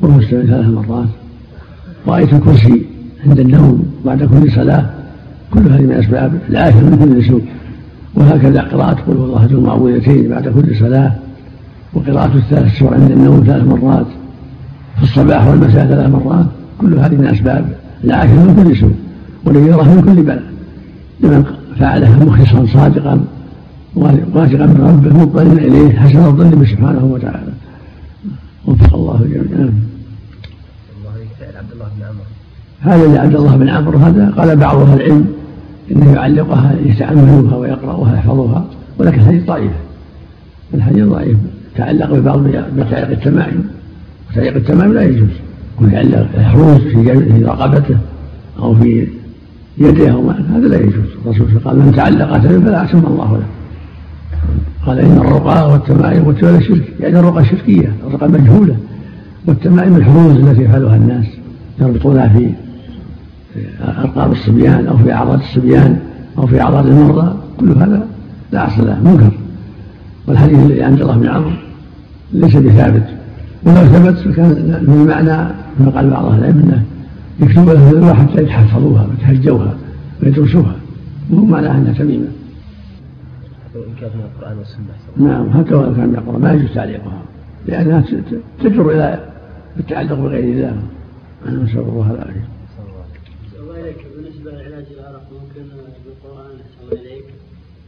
وهو 0.00 0.18
السماء 0.18 0.46
ثلاث 0.46 0.66
مرات. 0.66 1.08
رأيت 2.08 2.32
الكرسي 2.32 2.82
عند 3.26 3.40
النوم 3.40 3.86
بعد 4.04 4.24
كل 4.24 4.52
صلاة 4.52 4.86
كل 5.54 5.60
هذه 5.60 5.82
من 5.82 5.92
أسباب 5.92 6.38
العافية 6.50 6.80
من 6.80 6.96
كل 6.98 7.24
سوء. 7.28 7.42
وهكذا 8.16 8.60
قراءة 8.60 8.94
قل 9.06 9.12
الله 9.12 9.36
أحد 9.36 9.52
المعوذتين 9.52 10.28
بعد 10.28 10.48
كل 10.48 10.76
صلاة 10.76 11.12
وقراءة 11.94 12.36
الثلاث 12.36 12.78
سور 12.78 12.94
عند 12.94 13.10
النوم 13.10 13.44
ثلاث 13.46 13.64
مرات 13.64 14.06
في 14.96 15.02
الصباح 15.02 15.46
والمساء 15.46 15.86
ثلاث 15.86 16.10
مرات 16.10 16.46
كل 16.80 16.98
هذه 16.98 17.14
من 17.14 17.26
أسباب 17.26 17.68
العافية 18.04 18.34
من 18.34 18.64
كل 18.64 18.76
سوء 18.76 18.94
والغيرة 19.44 19.82
من 19.82 20.02
كل 20.02 20.22
بلاء. 20.22 20.42
لمن 21.20 21.44
فعلها 21.78 22.24
مخلصا 22.24 22.66
صادقا 22.66 23.24
واثقا 24.34 24.66
من 24.66 25.02
ربه 25.04 25.18
مضطرا 25.18 25.42
إليه 25.42 25.98
حسن 25.98 26.18
الظن 26.18 26.50
به 26.50 26.66
سبحانه 26.66 27.04
وتعالى. 27.04 27.52
وفق 28.66 28.94
الله 28.94 29.20
جميعا. 29.34 29.72
هذا 32.80 33.06
لعبد 33.06 33.34
الله 33.34 33.56
بن 33.56 33.68
عمرو 33.68 33.98
هذا 33.98 34.32
قال 34.36 34.56
بعض 34.56 34.76
أهل 34.76 35.00
العلم. 35.00 35.26
إنه 35.92 36.12
يعلقها 36.14 36.76
يتاملوها 36.84 37.56
ويقرأها 37.56 38.12
ويحفظوها 38.12 38.64
ولكن 38.98 39.20
الحديث 39.20 39.46
ضعيف. 39.46 39.70
الحديث 40.74 41.04
ضعيف. 41.04 41.36
تعلق 41.76 42.12
ببعض 42.14 42.48
بتعليق 42.76 43.10
التمائم. 43.10 43.64
وتعليق 44.30 44.56
التمائم 44.56 44.92
لا 44.92 45.02
يجوز. 45.02 45.28
يكون 45.74 45.92
يعلق 45.92 46.26
الحروز 46.34 46.80
في 46.80 47.44
رقبته 47.44 47.96
أو 48.58 48.74
في 48.74 49.06
يده 49.78 50.10
أو 50.10 50.30
هذا 50.30 50.68
لا 50.68 50.76
يجوز. 50.76 51.06
الرسول 51.26 51.46
قال 51.64 51.76
من 51.76 51.92
تعلق 51.96 52.38
فلا 52.38 52.84
اتم 52.84 52.98
الله 52.98 53.32
له. 53.32 53.46
قال 54.86 54.98
إن 54.98 55.18
الرقى 55.18 55.72
والتمائم 55.72 56.26
والتوالى 56.26 56.62
شرك 56.62 56.84
يعني 57.00 57.18
الرقى 57.18 57.44
شركيه 57.44 57.92
الرقى 58.06 58.28
مجهولة. 58.28 58.76
والتمائم 59.46 59.96
الحروز 59.96 60.36
التي 60.36 60.62
يفعلها 60.62 60.96
الناس 60.96 61.26
يربطونها 61.80 62.28
في 62.28 62.50
أرقام 63.80 64.32
الصبيان 64.32 64.86
أو 64.86 64.96
في 64.96 65.12
أعراض 65.12 65.40
الصبيان 65.40 66.00
أو 66.38 66.46
في 66.46 66.60
أعراض 66.60 66.86
المرضى 66.86 67.36
كل 67.60 67.68
هذا 67.68 68.08
لا 68.52 68.66
أصل 68.66 68.86
له 68.86 69.00
منكر. 69.00 69.30
والحديث 70.26 70.58
الذي 70.58 70.82
عند 70.82 71.00
الله 71.00 71.16
بن 71.16 71.28
عمرو 71.28 71.50
ليس 72.32 72.56
بثابت. 72.56 73.06
ولو 73.64 73.76
ثبت 73.76 74.18
فكان 74.18 74.48
من 74.86 74.94
المعنى 75.02 75.54
كما 75.78 75.90
قال 75.90 76.10
بعض 76.10 76.24
أهل 76.24 76.38
العلم 76.38 76.58
أنه 76.58 76.84
يكتب 77.40 77.68
له 77.68 78.14
حتى 78.14 78.42
يتحفظوها 78.42 79.06
ويتهجوها 79.10 79.74
ويدرسوها. 80.22 80.74
وهو 81.30 81.44
معناه 81.44 81.78
أنها 81.78 81.92
تميمة. 81.92 82.26
من 83.74 83.82
القرآن 84.02 84.58
والسنة. 84.58 85.28
نعم 85.28 85.50
حتى 85.50 85.74
ولو 85.74 85.94
كان 85.94 86.08
من 86.08 86.14
القرآن 86.14 86.40
ما 86.40 86.52
يجوز 86.52 86.74
تعليقها. 86.74 87.22
لأنها 87.66 88.04
تجر 88.62 88.90
إلى 88.90 89.20
التعلق 89.80 90.14
بغير 90.14 90.44
الله. 90.44 90.76
نسأل 91.46 91.78
الله 91.78 92.10
العافية 92.10 92.56
بالنسبة 94.16 94.50
لعلاج 94.50 94.86
الأرق 94.90 95.24
ممكن 95.32 95.64
بالقرآن 96.04 96.54
أحسن 96.64 96.86
إليك 96.92 97.24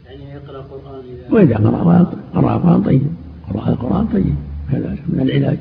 يعني 0.06 0.24
يقرأ 0.30 0.60
القرآن 0.60 1.02
إذا 1.14 1.17
وإذا 1.30 1.56
قرأ 1.56 2.12
قرأ 2.34 2.56
القرآن 2.56 2.82
طيب 2.82 3.02
قرأ 3.48 3.68
القرآن 3.68 4.06
طيب 4.06 4.34
كذلك 4.72 5.02
من 5.08 5.20
العلاج. 5.20 5.58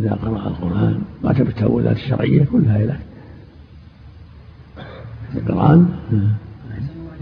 إذا 0.00 0.10
قرأ 0.10 0.48
القرآن 0.48 0.98
وأتى 1.22 1.44
بالتأويلات 1.44 1.96
الشرعية 1.96 2.44
كلها 2.44 2.74
علاج. 2.74 2.98
القرآن 5.34 5.88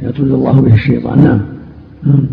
يطرد 0.02 0.30
الله 0.30 0.60
به 0.60 0.74
الشيطان. 0.74 1.24
نعم. 1.24 1.40
نعم. 2.02 2.26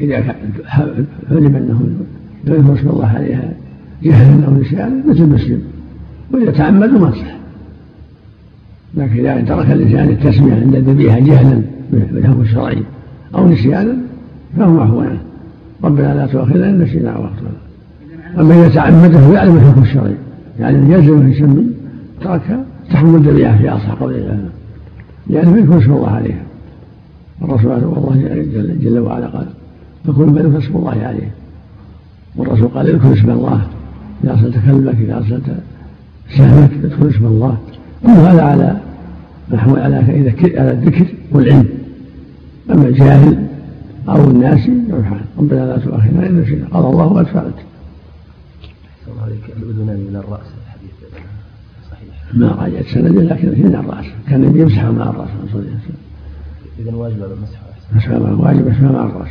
إذا 0.00 0.20
كان 0.20 0.52
علم 1.30 1.56
أنه 1.56 1.96
يذكر 2.44 2.74
اسم 2.74 2.88
الله 2.88 3.06
عليها 3.06 3.52
جهلا 4.02 4.46
أو 4.46 4.54
نسيانا 4.54 5.06
مثل 5.06 5.22
المسلم. 5.22 5.62
وإذا 6.32 6.50
تعمدوا 6.50 6.98
ما 6.98 7.10
صح. 7.10 7.35
لكن 8.96 9.26
إذا 9.26 9.40
ترك 9.40 9.70
الإنسان 9.70 10.08
التسمية 10.08 10.54
عند 10.54 10.74
الذبيحة 10.74 11.18
جهلا 11.18 11.62
بالحكم 11.92 12.40
الشرعي 12.40 12.82
أو 13.34 13.48
نسيانا 13.48 13.96
فهو 14.58 14.70
معفو 14.70 15.00
عنه 15.00 15.18
ربنا 15.84 16.14
لا 16.14 16.26
تؤاخذنا 16.26 16.68
إن 16.68 16.82
نسينا 16.82 17.10
أو 17.10 17.24
أخطأنا. 17.24 17.56
أما 18.38 18.54
إذا 18.54 18.74
تعمده 18.74 19.32
يعلم 19.32 19.56
الحكم 19.56 19.82
الشرعي 19.82 20.14
يعني 20.60 20.92
يلزم 20.92 21.28
يسمي 21.28 21.66
تركها 22.20 22.64
تحمل 22.90 23.14
الذبيحة 23.14 23.56
في 23.56 23.68
أصح 23.68 23.90
قول 23.90 24.14
العلماء 24.14 24.50
لأنه 25.26 25.58
يكون 25.58 25.82
اسم 25.82 25.92
الله 25.92 26.10
عليها. 26.10 26.42
الرسول 27.42 27.72
الله 27.72 28.44
جل, 28.54 28.78
جل 28.80 28.98
وعلا 28.98 29.26
قال 29.26 29.46
فكل 30.06 30.26
ما 30.26 30.40
يذكر 30.40 30.58
اسم 30.58 30.76
الله 30.76 30.90
عليه. 30.90 31.30
والرسول 32.36 32.68
قال 32.68 32.88
اذكر 32.88 33.12
اسم 33.12 33.30
الله. 33.30 33.66
إذا 34.24 34.32
أرسلت 34.32 34.54
كلبك 34.66 34.94
إذا 35.00 35.16
أرسلت 35.16 35.56
سهمك 36.36 36.70
اذكر 36.84 37.10
اسم 37.10 37.26
الله. 37.26 37.56
كل 38.02 38.10
هذا 38.10 38.42
على 38.42 38.76
محمول 39.50 39.80
على 39.80 39.96
على 40.56 40.70
الذكر 40.70 41.06
والعلم 41.32 41.68
أما 42.70 42.88
الجاهل 42.88 43.46
أو 44.08 44.24
الناس 44.24 44.60
يرحم 44.88 45.16
ربنا 45.38 45.66
لا 45.66 45.78
تؤاخذنا 45.78 46.26
إن 46.26 46.40
نسينا 46.40 46.66
قال 46.68 46.84
الله 46.84 47.06
وقد 47.06 47.26
فعلت. 47.26 47.54
الأذنان 49.56 49.96
من 49.96 50.16
الرأس 50.16 50.46
الحديث 50.66 50.90
صحيح. 51.90 52.34
ما 52.34 52.48
راجعت 52.48 52.84
سنده 52.94 53.22
لكن 53.22 53.48
من 53.48 53.74
الرأس 53.74 54.04
كان 54.28 54.44
النبي 54.44 54.60
يمسح 54.60 54.84
مع 54.84 55.10
الرأس 55.10 55.28
صلى 55.52 55.60
الله 55.60 55.70
عليه 55.70 55.78
وسلم. 55.84 55.96
إذا 56.78 56.96
واجب 56.96 57.16
المسح 57.16 57.58
مسح 57.96 58.10
واجب 58.40 58.68
مسح 58.68 58.80
مع 58.80 59.04
الرأس. 59.04 59.28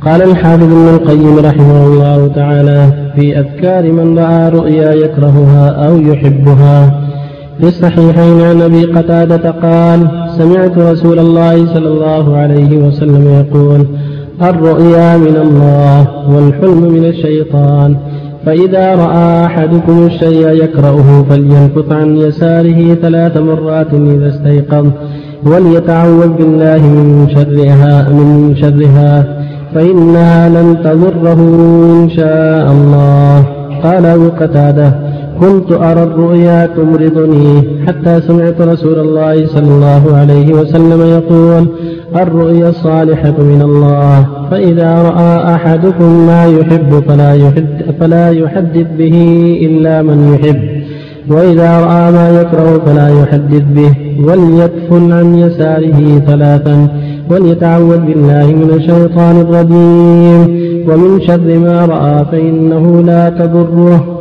قال 0.00 0.22
الحافظ 0.22 0.62
ابن 0.62 0.88
القيم 0.88 1.38
رحمه 1.38 1.86
الله 1.86 2.28
تعالى 2.28 3.12
في 3.16 3.38
أذكار 3.38 3.92
من 3.92 4.18
رأى 4.18 4.48
رؤيا 4.48 4.92
يكرهها 4.92 5.70
أو 5.86 5.98
يحبها 5.98 7.07
في 7.60 7.68
الصحيحين 7.68 8.40
عن 8.40 8.60
أبي 8.60 8.84
قتادة 8.84 9.50
قال 9.50 10.08
سمعت 10.38 10.78
رسول 10.78 11.18
الله 11.18 11.74
صلى 11.74 11.88
الله 11.88 12.36
عليه 12.36 12.78
وسلم 12.78 13.28
يقول 13.28 13.86
الرؤيا 14.42 15.16
من 15.16 15.36
الله 15.36 16.06
والحلم 16.28 16.92
من 16.92 17.04
الشيطان 17.04 17.96
فإذا 18.46 18.94
رأى 18.94 19.46
أحدكم 19.46 20.06
الشيء 20.06 20.48
يكرهه 20.48 21.26
فلينفث 21.30 21.92
عن 21.92 22.16
يساره 22.16 22.94
ثلاث 22.94 23.36
مرات 23.36 23.94
إذا 23.94 24.28
استيقظ 24.28 24.86
وليتعوذ 25.46 26.28
بالله 26.28 26.78
من 26.78 27.28
شرها 27.34 28.08
من 28.08 28.56
شرها 28.56 29.38
فإنها 29.74 30.48
لن 30.48 30.82
تضره 30.84 31.40
إن 32.02 32.10
شاء 32.16 32.72
الله. 32.72 33.44
قال 33.82 34.06
أبو 34.06 34.28
قتادة 34.28 35.07
كنت 35.40 35.72
أرى 35.72 36.02
الرؤيا 36.02 36.66
تمرضني 36.66 37.62
حتى 37.86 38.20
سمعت 38.20 38.60
رسول 38.60 38.98
الله 38.98 39.46
صلى 39.46 39.68
الله 39.68 40.16
عليه 40.16 40.52
وسلم 40.52 41.00
يقول 41.00 41.66
الرؤيا 42.16 42.68
الصالحة 42.68 43.34
من 43.38 43.62
الله 43.62 44.26
فإذا 44.50 45.02
رأى 45.02 45.54
أحدكم 45.54 46.26
ما 46.26 46.46
يحب 46.46 47.02
فلا, 47.08 47.34
يحد 47.34 47.94
فلا 48.00 48.30
يحدث 48.30 48.86
به 48.98 49.16
إلا 49.62 50.02
من 50.02 50.34
يحب 50.34 50.78
وإذا 51.30 51.80
رأى 51.80 52.12
ما 52.12 52.40
يكره 52.40 52.82
فلا 52.86 53.22
يحدث 53.22 53.62
به 53.62 53.94
وليدفن 54.24 55.12
عن 55.12 55.34
يساره 55.34 56.18
ثلاثا 56.26 56.88
وليتعوذ 57.30 57.98
بالله 57.98 58.46
من 58.46 58.70
الشيطان 58.74 59.40
الرجيم 59.40 60.68
ومن 60.88 61.20
شر 61.20 61.58
ما 61.58 61.86
رأى 61.86 62.24
فإنه 62.24 63.02
لا 63.02 63.28
تضره. 63.28 64.17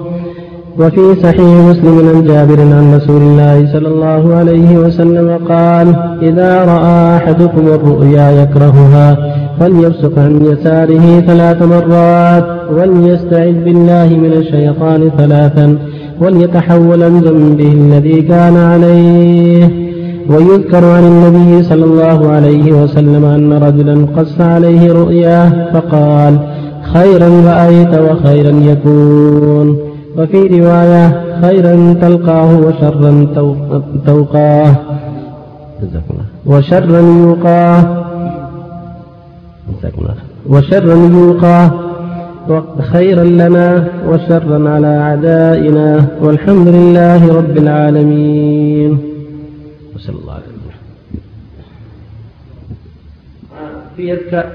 وفي 0.79 1.15
صحيح 1.23 1.39
مسلم 1.39 2.09
عن 2.09 2.23
جابر 2.23 2.59
عن 2.61 2.95
رسول 2.95 3.21
الله 3.21 3.73
صلى 3.73 3.87
الله 3.87 4.35
عليه 4.35 4.77
وسلم 4.77 5.39
قال 5.49 5.95
إذا 6.21 6.65
رأى 6.65 7.17
أحدكم 7.17 7.67
الرؤيا 7.67 8.31
يكرهها 8.31 9.17
فليبصق 9.59 10.19
عن 10.19 10.45
يساره 10.45 11.19
ثلاث 11.19 11.61
مرات 11.61 12.45
وليستعذ 12.71 13.63
بالله 13.63 14.07
من 14.07 14.33
الشيطان 14.33 15.11
ثلاثا 15.17 15.77
وليتحول 16.21 17.03
عن 17.03 17.19
ذنبه 17.19 17.71
الذي 17.73 18.21
كان 18.21 18.57
عليه. 18.57 19.69
ويذكر 20.29 20.85
عن 20.85 21.03
النبي 21.03 21.63
صلى 21.63 21.85
الله 21.85 22.29
عليه 22.31 22.71
وسلم 22.71 23.25
أن 23.25 23.53
رجلا 23.53 24.05
قص 24.17 24.41
عليه 24.41 24.91
رؤياه 24.91 25.73
فقال 25.73 26.39
خيرا 26.93 27.29
رأيت 27.45 27.99
وخيرا 27.99 28.51
يكون. 28.71 29.86
وفي 30.17 30.37
رواية 30.47 31.05
خيرا 31.41 31.93
تلقاه 31.93 32.59
وشرا 32.59 33.27
توقاه. 34.05 34.75
وشرا 36.45 36.99
يوقاه. 36.99 38.05
وشرا 40.49 40.95
يوقاه. 40.95 41.71
خيرا 42.79 43.23
لنا 43.23 43.87
وشرا 44.07 44.69
على 44.69 44.87
أعدائنا. 44.87 46.07
والحمد 46.21 46.67
لله 46.67 47.37
رب 47.37 47.57
العالمين. 47.57 48.91
وصلى 49.95 50.15
الله 50.21 50.33
عليه 50.33 50.47
في 53.97 54.13
أذكار 54.13 54.45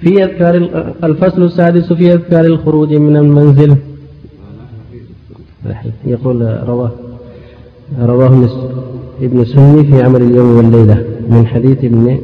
في 0.00 0.24
أذكار 0.24 0.54
الفصل 1.04 1.42
السادس 1.42 1.92
في 1.92 2.12
أذكار 2.12 2.44
الخروج 2.44 2.94
من 2.94 3.16
المنزل. 3.16 3.76
يقول 6.06 6.58
رواه 6.66 6.90
رواه 8.00 8.48
ابن 9.22 9.44
سني 9.44 9.84
في 9.84 10.02
عمل 10.02 10.22
اليوم 10.22 10.56
والليلة 10.56 11.04
من 11.30 11.46
حديث 11.46 11.84
ابن 11.84 12.18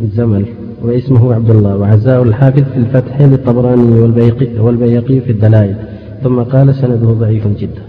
الزمل 0.00 0.44
واسمه 0.82 1.34
عبد 1.34 1.50
الله 1.50 1.76
وعزاه 1.76 2.22
الحافظ 2.22 2.62
في 2.62 2.76
الفتح 2.76 3.20
للطبراني 3.20 4.00
والبيقي, 4.00 4.58
والبيقي 4.58 5.20
في 5.20 5.32
الدلائل 5.32 5.76
ثم 6.22 6.40
قال 6.40 6.74
سنده 6.74 7.12
ضعيف 7.12 7.46
جدا. 7.46 7.82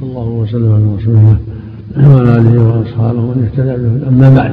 صلى 0.00 0.08
الله 0.10 0.28
وسلم 0.28 0.72
على 0.72 0.84
رسول 0.96 1.14
الله 1.14 1.36
وعلى 2.14 2.36
آله 2.36 2.78
وأصحابه 2.78 3.18
ومن 3.18 3.48
اهتدى 3.52 3.76
به. 3.82 4.08
أما 4.08 4.36
بعد 4.36 4.52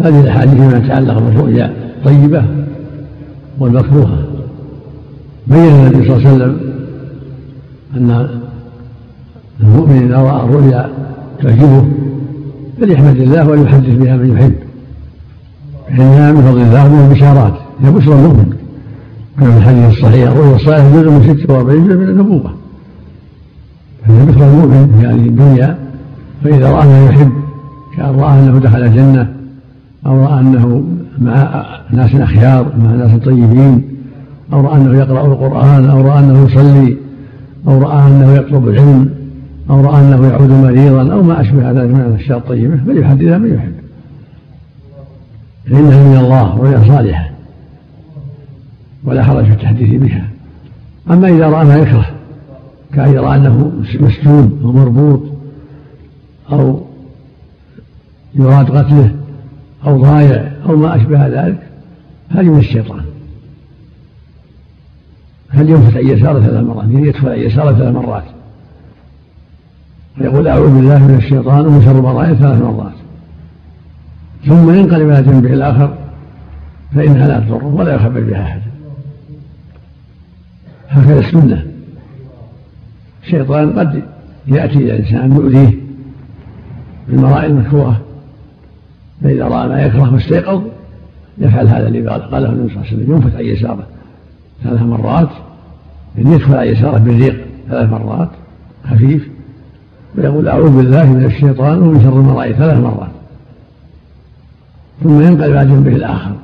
هذه 0.00 0.20
الأحاديث 0.20 0.54
فيما 0.54 0.78
يتعلق 0.78 1.18
بالرؤيا 1.18 1.72
الطيبه 1.98 2.44
والمكروهه 3.60 4.18
بين 5.46 5.58
النبي 5.58 6.08
صلى 6.08 6.16
الله 6.16 6.28
عليه 6.28 6.36
وسلم 6.36 6.63
أن 7.96 8.28
المؤمن 9.60 10.02
إذا 10.02 10.16
رأى 10.16 10.54
رؤيا 10.54 10.88
تعجبه 11.42 11.84
فليحمد 12.80 13.16
الله 13.16 13.48
وليحدث 13.48 13.98
بها 13.98 14.16
من 14.16 14.36
يحب. 14.36 14.54
فانها 15.88 16.32
من 16.32 16.42
فضل 16.42 16.62
الله 16.62 16.86
ومن 16.86 17.10
البشارات. 17.10 17.54
هي 17.82 17.90
بشرى 17.90 18.14
المؤمن. 18.14 18.54
كما 19.40 19.50
في 19.50 19.58
الحديث 19.58 19.98
الصحيح 19.98 20.30
الرؤيا 20.30 20.56
الصالحة 20.56 20.90
جزء 20.90 21.10
من 21.10 21.22
46 21.22 21.88
جزء 21.88 21.96
من 21.96 22.08
النبوة. 22.08 22.54
فهي 24.06 24.26
بشرى 24.26 24.44
المؤمن 24.44 24.98
في 25.00 25.06
هذه 25.06 25.28
الدنيا 25.28 25.78
فإذا 26.44 26.70
رأى 26.70 26.86
ما 26.86 27.06
يحب 27.06 27.32
كأن 27.96 28.14
رأى 28.14 28.40
أنه 28.40 28.58
دخل 28.58 28.82
الجنة 28.82 29.32
أو 30.06 30.24
رأى 30.24 30.40
أنه 30.40 30.84
مع 31.18 31.64
ناس 31.90 32.14
أخيار 32.14 32.72
مع 32.78 32.90
ناس 32.90 33.20
طيبين 33.20 33.82
أو 34.52 34.60
رأى 34.60 34.76
أنه 34.76 34.98
يقرأ 34.98 35.26
القرآن 35.26 35.90
أو 35.90 36.00
رأى 36.00 36.18
أنه 36.18 36.44
يصلي 36.44 36.96
أو 37.68 37.78
رأى 37.78 38.06
أنه 38.06 38.34
يطلب 38.34 38.68
العلم 38.68 39.10
أو 39.70 39.80
رأى 39.80 40.00
أنه 40.00 40.28
يعود 40.28 40.50
مريضا 40.50 41.12
أو 41.12 41.22
ما 41.22 41.40
أشبه 41.40 41.70
ذلك 41.70 41.94
من 41.94 42.00
الأشياء 42.00 42.38
الطيبة 42.38 42.76
فليحدثها 42.76 43.38
من 43.38 43.54
يحب 43.54 43.72
فإنها 45.66 46.04
من 46.04 46.16
الله 46.16 46.56
رؤيا 46.56 46.84
صالحة 46.88 47.30
ولا 49.04 49.24
حرج 49.24 49.44
في 49.44 49.52
التحديث 49.52 50.02
بها. 50.02 50.28
أما 51.10 51.28
إذا 51.28 51.48
رأى 51.48 51.64
ما 51.64 51.76
يكره 51.76 52.06
كأن 52.94 53.14
يرى 53.14 53.36
أنه 53.36 53.72
مسجون 54.00 54.60
أو 54.64 54.72
مربوط 54.72 55.22
أو 56.52 56.80
يراد 58.34 58.70
قتله 58.70 59.10
أو 59.86 60.02
ضايع 60.02 60.52
أو 60.68 60.76
ما 60.76 60.96
أشبه 60.96 61.26
ذلك 61.26 61.58
هذه 62.30 62.48
من 62.48 62.58
الشيطان. 62.58 63.13
هل 65.54 65.70
ينفث 65.70 65.96
عن 65.96 66.06
يساره 66.06 66.40
ثلاث 66.40 66.64
مرات 66.64 66.88
يدخل 66.88 67.28
عن 67.28 67.38
يساره 67.38 67.72
ثلاث 67.72 67.94
مرات 67.94 68.24
ويقول 70.20 70.48
أعوذ 70.48 70.74
بالله 70.74 71.06
من 71.06 71.14
الشيطان 71.14 71.66
ومن 71.66 71.82
شر 71.82 72.00
ما 72.00 72.34
ثلاث 72.34 72.62
مرات. 72.62 72.92
ثم 74.46 74.74
ينقلب 74.74 75.08
إلى 75.08 75.22
جنبه 75.22 75.52
الآخر 75.52 75.94
فإنها 76.94 77.28
لا 77.28 77.40
تضره 77.40 77.74
ولا 77.74 77.94
يخبر 77.94 78.20
بها 78.20 78.42
أحد. 78.42 78.60
هكذا 80.88 81.20
السنة. 81.20 81.66
الشيطان 83.22 83.78
قد 83.78 84.02
يأتي 84.46 84.76
إلى 84.78 84.96
الإنسان 84.96 85.32
يؤذيه 85.32 85.72
بالمرائي 87.08 87.46
المكروهة 87.46 88.00
فإذا 89.22 89.44
رأى 89.44 89.68
ما 89.68 89.82
يكره 89.82 90.14
واستيقظ 90.14 90.62
يفعل 91.38 91.68
هذا 91.68 91.88
الذي 91.88 92.08
قاله 92.08 92.52
النبي 92.52 92.68
صلى 92.68 92.82
الله 92.82 92.86
عليه 92.86 92.96
وسلم 92.96 93.14
ينفث 93.14 93.36
عن 93.36 93.44
يساره 93.44 93.86
ثلاث 94.64 94.82
مرات. 94.82 95.28
يدخل 96.16 96.54
عن 96.54 96.66
يساره 96.66 96.98
بالريق 96.98 97.46
ثلاث 97.68 97.90
مرات 97.90 98.30
خفيف 98.90 99.28
ويقول 100.18 100.48
أعوذ 100.48 100.76
بالله 100.76 101.12
من 101.12 101.24
الشيطان 101.24 101.78
ومن 101.78 102.02
شر 102.02 102.20
المرائي 102.20 102.54
ثلاث 102.54 102.78
مرات. 102.78 103.10
ثم 105.02 105.20
ينقلب 105.20 105.56
على 105.56 105.68
جنبه 105.68 105.96
الآخر. 105.96 106.34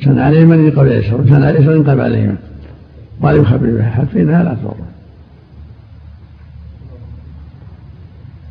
كان 0.00 0.18
على 0.18 0.38
اليمن 0.38 0.58
ينقلب 0.58 0.78
على 0.78 0.98
اليسار 0.98 1.20
وكان 1.20 1.42
على 1.42 1.50
اليسار 1.50 1.76
ينقلب 1.76 2.00
على 2.00 2.18
اليمن 2.18 2.36
ولا 3.20 3.32
يخبر 3.32 3.66
بها 3.66 3.88
أحد 3.88 4.06
فإنها 4.06 4.42
لا 4.42 4.54
تضره 4.54 4.86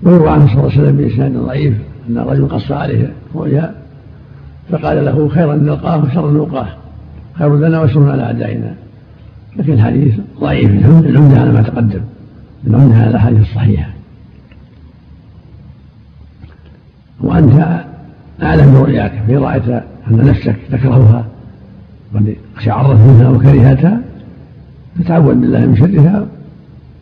ويروى 0.03 0.29
عنه 0.29 0.47
صلى 0.47 0.53
الله 0.53 0.71
عليه 0.71 0.81
وسلم 0.81 0.97
بإسناد 0.97 1.37
ضعيف 1.37 1.73
أن 2.09 2.17
رجل 2.17 2.49
قص 2.49 2.71
عليه 2.71 3.13
رؤيا 3.35 3.75
فقال 4.71 5.05
له 5.05 5.29
خيرا 5.29 5.55
نلقاه 5.55 6.03
وشرا 6.03 6.31
نلقاه 6.31 6.67
خير 7.33 7.55
لنا 7.55 7.81
وشر 7.81 8.11
على 8.11 8.23
أعدائنا. 8.23 8.75
لكن 9.55 9.73
الحديث 9.73 10.15
ضعيف 10.39 10.71
العمدة 10.85 11.41
على 11.41 11.51
ما 11.51 11.61
تقدم. 11.61 12.01
العمدة 12.67 12.95
على 12.95 13.09
الأحاديث 13.09 13.41
الصحيحة. 13.41 13.89
وأنت 17.21 17.85
أعلم 18.43 18.73
برؤياك 18.73 19.11
فإن 19.27 19.37
رأيت 19.37 19.67
أن 19.67 19.83
نفسك 20.11 20.55
تكرهها 20.71 21.25
قد 22.15 22.35
شعرت 22.59 22.99
منها 22.99 23.29
وكرهتها 23.29 24.01
فتعوذ 24.99 25.35
بالله 25.35 25.65
من 25.65 25.75
شرها 25.75 26.27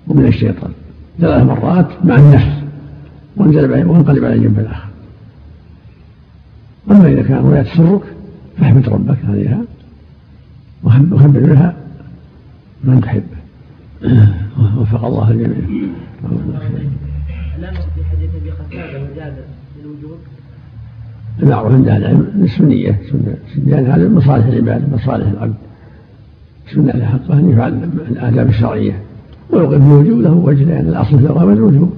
ومن 0.08 0.26
الشيطان. 0.26 0.72
ثلاث 1.20 1.44
مرات 1.44 1.88
مع 2.06 2.16
النفس. 2.16 2.58
وانقلب 3.38 4.26
على 4.26 4.34
الجنب 4.34 4.60
الآخر. 4.60 4.88
أما 6.92 7.08
إذا 7.08 7.22
كان 7.22 7.38
رؤيا 7.38 7.64
تسرك 7.64 8.02
فاحمد 8.58 8.90
ربك 8.90 9.18
عليها 9.30 9.62
وخبر 10.84 11.40
بها 11.40 11.74
من 12.84 13.02
تحبه 13.02 13.38
وفق 14.80 15.06
الله 15.06 15.32
الجميع. 15.32 15.90
علامة 17.58 17.80
في 17.80 18.06
حديث 18.12 18.30
أبي 18.36 18.52
قتادة 18.52 19.04
وجابر 19.04 19.44
للوجوب 19.80 20.18
المعروف 21.44 21.74
عند 21.74 21.88
أهل 21.88 22.02
العلم 22.02 22.44
السنية. 22.44 23.00
سنه 23.12 23.96
هذا 23.96 24.10
مصالح 24.10 24.46
العباد 24.46 24.94
مصالح 24.94 25.28
العبد. 25.28 25.56
سنه 26.74 26.92
له 26.92 27.06
حقه 27.06 27.40
أن 27.40 27.52
يفعل 27.52 27.74
الآداب 28.12 28.50
الشرعية. 28.50 29.02
ويوقف 29.50 29.82
الوجوب 29.82 30.22
له 30.22 30.34
وجه 30.34 30.64
لأن 30.64 30.88
الأصل 30.88 31.20
في 31.20 31.26
الغرب 31.26 31.50
الوجوب. 31.50 31.94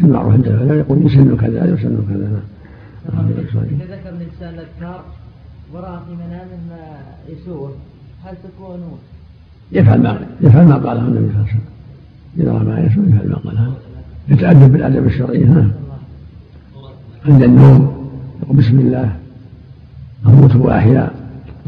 المعروف 0.00 0.32
عند 0.32 0.48
أهل 0.48 0.70
يقول 0.70 1.06
يسن 1.06 1.36
كذا 1.36 1.62
ويسن 1.62 1.98
كذا. 2.08 2.42
إذا 3.08 3.96
ذكر 3.96 4.08
الإنسان 4.08 4.54
الأذكار 4.54 5.04
ورأى 5.74 6.00
في 6.06 6.14
منامه 6.14 6.58
ما 6.70 6.98
يسوء 7.28 7.70
هل 8.24 8.34
تكون 8.36 8.98
يفعل 9.72 10.02
ما 10.02 10.18
يفعل 10.40 10.66
ما 10.66 10.76
قاله 10.76 11.00
النبي 11.00 11.28
صلى 11.32 11.36
الله 11.36 11.38
عليه 11.38 11.48
وسلم. 11.48 11.60
إذا 12.38 12.52
رأى 12.52 12.64
ما 12.64 12.80
يسوء 12.80 13.08
يفعل 13.08 13.28
ما 13.28 13.36
قاله. 13.36 13.72
يتأدب 14.28 14.72
بالأدب 14.72 15.06
الشرعي 15.06 15.38
نعم 15.38 15.70
عند 17.28 17.42
النوم 17.42 18.08
يقول 18.42 18.56
بسم 18.56 18.78
الله. 18.78 19.12
أموت 20.26 20.56
وأحيا. 20.56 21.10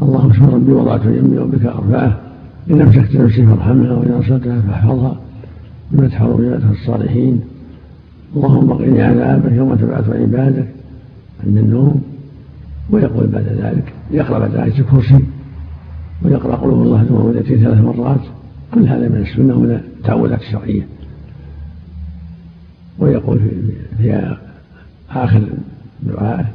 اللهم 0.01 0.31
اسم 0.31 0.45
ربي 0.45 0.71
وضعت 0.71 1.05
يمي 1.05 1.37
وبك 1.37 1.65
أرفعه. 1.65 2.19
إن 2.71 2.81
أمسكت 2.81 3.15
نفسي 3.15 3.45
فارحمها 3.45 3.91
وإن 3.91 4.11
أرسلتها 4.11 4.61
فاحفظها. 4.61 5.15
بمدح 5.91 6.21
رؤياتها 6.21 6.71
الصالحين. 6.71 7.41
اللهم 8.35 8.73
قني 8.73 9.01
عذابك 9.01 9.51
يوم 9.51 9.75
تبعث 9.75 10.09
عبادك. 10.09 10.67
عند 11.47 11.57
النوم 11.57 12.01
ويقول 12.89 13.27
بعد 13.27 13.47
ذلك 13.61 13.93
يقرأ 14.11 14.39
بعد 14.39 14.55
آية 14.55 14.79
الكرسي. 14.79 15.19
ويقرأ 16.23 16.55
قل 16.55 16.69
الله 16.69 17.01
المعوذتين 17.01 17.57
ثلاث 17.63 17.81
مرات 17.81 18.21
كل 18.73 18.87
هذا 18.87 19.09
من 19.09 19.25
السنة 19.29 19.57
ومن 19.57 19.71
التعوذات 19.71 20.41
الشرعية. 20.41 20.87
ويقول 22.99 23.39
في 23.97 24.35
آخر 25.09 25.41
دعائه 26.03 26.45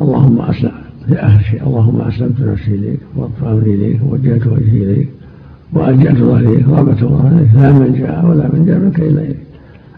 اللهم 0.00 0.40
أسلم 0.40 0.72
في 1.08 1.14
آخر 1.14 1.42
شيء 1.42 1.66
اللهم 1.66 2.00
أسلمت 2.00 2.40
نفسي 2.40 2.74
إليك 2.74 3.00
وأطفى 3.16 3.46
أمري 3.46 3.74
إليك 3.74 4.00
ووجهت 4.02 4.46
وجهي 4.46 4.84
إليك 4.84 5.08
وألجأت 5.72 6.16
ظهري 6.16 6.46
إليك 6.46 6.68
رغبة 6.68 7.06
وظهري 7.06 7.48
لا 7.54 7.72
من 7.72 7.94
جاء 7.98 8.26
ولا 8.26 8.48
من 8.52 8.64
جاء 8.66 8.78
منك 8.78 9.00
إلا 9.00 9.22
إليك. 9.22 9.38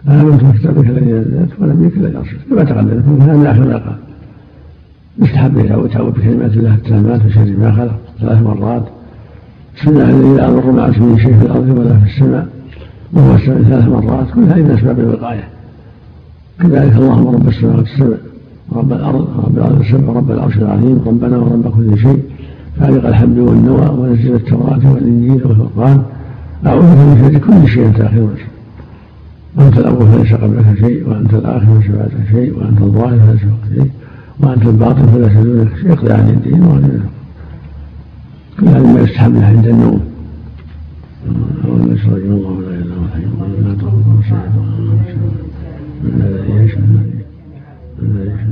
آمنت 0.08 0.44
بكتابك 0.44 0.86
الذي 0.86 1.12
نزلت 1.12 1.50
ولم 1.58 1.86
يكن 1.86 2.00
الذي 2.00 2.16
أرسلت 2.16 2.40
كما 2.50 2.64
تقدم 2.64 3.20
هذا 3.20 3.36
من 3.36 3.46
آخر 3.46 3.66
ما 3.66 3.76
قال 3.76 3.96
مستحب 5.18 5.58
يتعوذ 5.58 6.10
بكلمات 6.10 6.52
الله 6.52 6.74
التامات 6.74 7.24
من 7.24 7.30
شر 7.30 7.56
ما 7.58 7.72
خلق. 7.72 8.09
ثلاث 8.20 8.42
مرات. 8.42 8.82
سنة 9.84 10.04
الذي 10.04 10.34
لا 10.36 10.48
يضر 10.48 10.70
مع 10.70 10.88
اسمه 10.88 11.18
شيء 11.18 11.34
في 11.38 11.46
الأرض 11.46 11.68
ولا 11.78 11.98
في 11.98 12.10
السماء. 12.10 12.48
وهو 13.12 13.34
السماء 13.34 13.62
ثلاث 13.62 13.88
مرات. 13.88 14.26
كل 14.34 14.42
هذه 14.42 14.62
من 14.62 14.70
أسباب 14.70 15.00
الوقاية. 15.00 15.48
كذلك 16.60 16.96
اللهم 16.96 17.34
رب 17.34 17.48
السماوات 17.48 17.84
السبع 17.84 18.16
رب 18.72 18.92
الأرض 18.92 19.28
رب 19.46 19.58
الأرض 19.58 19.80
السبع 19.80 20.12
رب 20.12 20.30
العرش 20.30 20.56
العظيم 20.56 21.02
ربنا 21.06 21.38
ورب 21.38 21.72
كل 21.76 21.98
شيء. 21.98 22.22
خالق 22.80 23.06
الحب 23.06 23.38
والنوى 23.38 23.88
ونزل 23.88 24.34
التوراة 24.34 24.92
والإنجيل 24.92 25.46
والفرقان. 25.46 26.02
أعوذ 26.66 26.82
من 26.82 27.30
شر 27.32 27.38
كل 27.38 27.68
شيء 27.68 27.86
أنت 27.86 28.00
آخر 28.00 28.28
وأنت 29.56 29.78
الأول 29.78 30.06
فليس 30.06 30.32
قبلك 30.32 30.78
شيء 30.80 31.08
وأنت 31.08 31.34
الآخر 31.34 31.66
فليس 31.66 31.90
بعدك 31.96 32.30
شيء 32.30 32.58
وأنت 32.58 32.80
الظاهر 32.82 33.18
فليس 33.18 33.40
فوقك 33.40 33.74
شيء 33.74 33.90
وأنت 34.40 34.66
الباطن 34.66 35.06
فليس 35.06 35.32
دونك 35.32 35.76
شيء. 35.80 35.92
اقضي 35.92 36.12
عن 36.12 36.28
الدين 36.28 36.62
وعن 36.62 36.80
كل 36.80 37.19
هذا 38.68 38.92
ما 38.92 39.00
يستحب 39.00 39.34
له 39.34 39.46
عند 39.46 39.66
النوم. 39.66 40.00
اللهم 41.64 41.92
يسرج 41.92 42.22
الله 42.22 42.60
لا 42.60 42.94
هو 42.94 43.04
الحي 43.04 43.24
القيوم 43.24 43.62
لا 43.62 43.72
نوم 43.82 44.04
من 46.02 46.22
الذي 46.22 46.64
يشفع 46.64 46.80
الذي 48.02 48.30
يشفع 48.30 48.42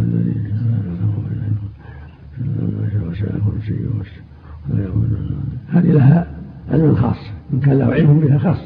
الذي 0.00 0.30
يشفع 0.30 0.60
الذي 4.70 4.96
هذه 5.68 5.92
لها 5.92 6.26
علم 6.70 6.94
خاص 6.94 7.16
إن 7.52 7.60
كان 7.60 7.78
له 7.78 7.86
علم 7.86 8.20
بها 8.20 8.38
خاص 8.38 8.58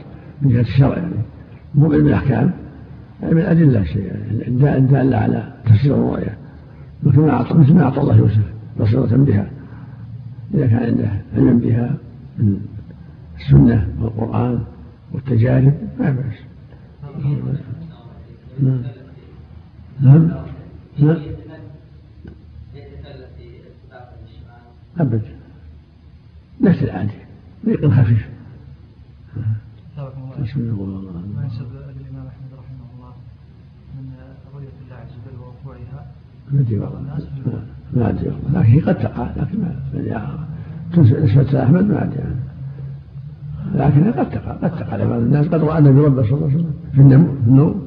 من 0.43 0.51
جهة 0.51 0.61
الشرع 0.61 0.97
يعني. 0.97 1.15
مو 1.75 1.93
علم 1.93 2.07
الأحكام 2.07 2.51
علم 3.23 3.39
الأدلة 3.39 3.85
شيء 3.85 4.13
الدالة 4.57 5.17
على 5.17 5.53
تفسير 5.67 5.95
الرؤيا 5.95 6.37
مثل 7.03 7.21
ما 7.21 7.31
أعطى 7.31 7.55
مثل 7.55 7.75
ما 7.75 7.83
أعطى 7.83 8.01
الله 8.01 8.17
يوسف 8.17 8.45
بصيرة 8.81 9.17
بها. 9.17 9.60
إذا 10.55 10.67
كان 10.67 10.83
عنده 10.83 11.21
علم 11.35 11.59
بها 11.59 11.97
من 12.39 12.61
السنة 13.41 13.95
والقرآن 14.01 14.65
والتجارب 15.13 15.75
ما 15.99 16.11
بأس. 16.11 16.35
نعم. 18.63 18.83
نعم. 20.01 20.31
نعم. 20.99 21.17
أبدا. 24.99 25.23
نفس 26.61 26.83
العادي 26.83 27.13
ريق 27.67 27.91
خفيف. 27.91 28.29
بسم 30.43 30.61
الله 30.61 31.13
ما 31.37 31.45
ينسب 31.45 31.73
للامام 31.73 32.27
أحمد 32.27 32.53
رحمه 32.59 32.87
الله 32.95 33.13
من 33.95 34.13
رؤية 34.55 34.75
الله 34.83 34.97
عز 34.97 35.13
وجل 35.27 35.39
وركوعها 35.41 36.07
ما 36.51 36.65
والله 36.71 37.67
ما 37.95 38.11
ادري 38.11 38.31
لكن 38.55 38.81
قد 38.81 38.95
تقع 38.99 39.27
لكن 39.37 39.59
ما 39.59 39.75
نسبة 41.25 41.63
أحمد 41.63 41.85
ما 41.85 42.05
ادري 42.05 42.25
لكن 43.75 44.13
قد 44.13 44.31
تقع 44.31 44.53
قد 44.53 44.71
تقع. 44.71 44.97
لبعض 44.97 45.21
الناس 45.21 45.49
قد 45.49 45.65
رأى 45.65 45.79
النبي 45.79 46.01
ربه 46.01 46.23
صلى 46.23 46.33
الله 46.33 46.47
عليه 46.47 46.55
وسلم 46.55 46.73
في 46.93 47.01
النوم. 47.47 47.83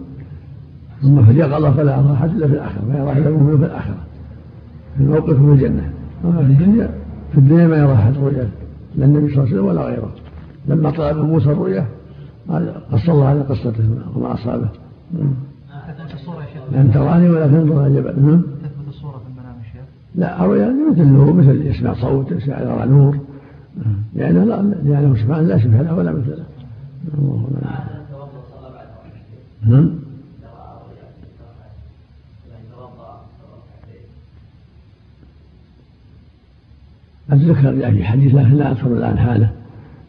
ثم 1.01 1.23
في 1.25 1.31
اليقظة 1.31 1.71
فلا 1.71 1.97
يرى 1.97 2.13
احد 2.13 2.29
إلا 2.29 2.47
في 2.47 2.53
الآخرة 2.53 2.81
فيرى 2.91 3.11
احد 3.11 3.21
في 3.21 3.65
الآخرة. 3.65 3.97
في 4.97 5.03
الموقف 5.03 5.33
في 5.33 5.51
الجنة. 5.51 5.91
أما 6.25 6.37
في 6.37 6.51
الدنيا 6.51 6.89
في 7.31 7.37
الدنيا 7.37 7.67
ما 7.67 7.77
يرى 7.77 7.93
احد 7.93 8.17
رؤيا 8.17 8.49
لا 8.95 9.05
النبي 9.05 9.33
صلى 9.33 9.43
الله 9.43 9.45
عليه 9.45 9.53
وسلم 9.53 9.65
ولا 9.65 9.81
غيره. 9.81 10.11
لما 10.67 10.89
طلب 10.89 11.17
موسى 11.17 11.51
الرؤيا 11.51 11.85
قص 12.91 13.09
الله 13.09 13.25
على 13.25 13.41
قصته 13.41 13.89
وما 14.15 14.33
أصابه 14.33 14.69
لم 16.71 16.91
تراني 16.93 17.29
ولا 17.29 17.47
تنظر 17.47 17.85
إلى 17.85 18.01
جبل. 18.01 18.41
لا 20.15 20.45
الرؤيا 20.45 20.75
مثل 20.91 21.01
النور 21.01 21.33
مثل 21.33 21.67
يسمع 21.67 21.93
صوت 21.93 22.31
يرى 22.31 22.85
نور. 22.85 23.19
لأنه 24.15 24.43
لا 24.43 24.61
لأنه 24.61 25.15
سبحانه 25.15 25.47
لا 25.47 25.57
شبه 25.57 25.81
له 25.81 25.95
ولا 25.95 26.11
مثل 26.11 26.29
له. 26.29 26.45
الله 27.17 27.49
نعم. 29.65 29.89
أتذكر 37.29 37.91
في 37.91 38.03
حديث 38.03 38.35
لكن 38.35 38.53
لا 38.53 38.71
أذكر 38.71 38.87
الآن 38.87 39.17
حاله. 39.17 39.51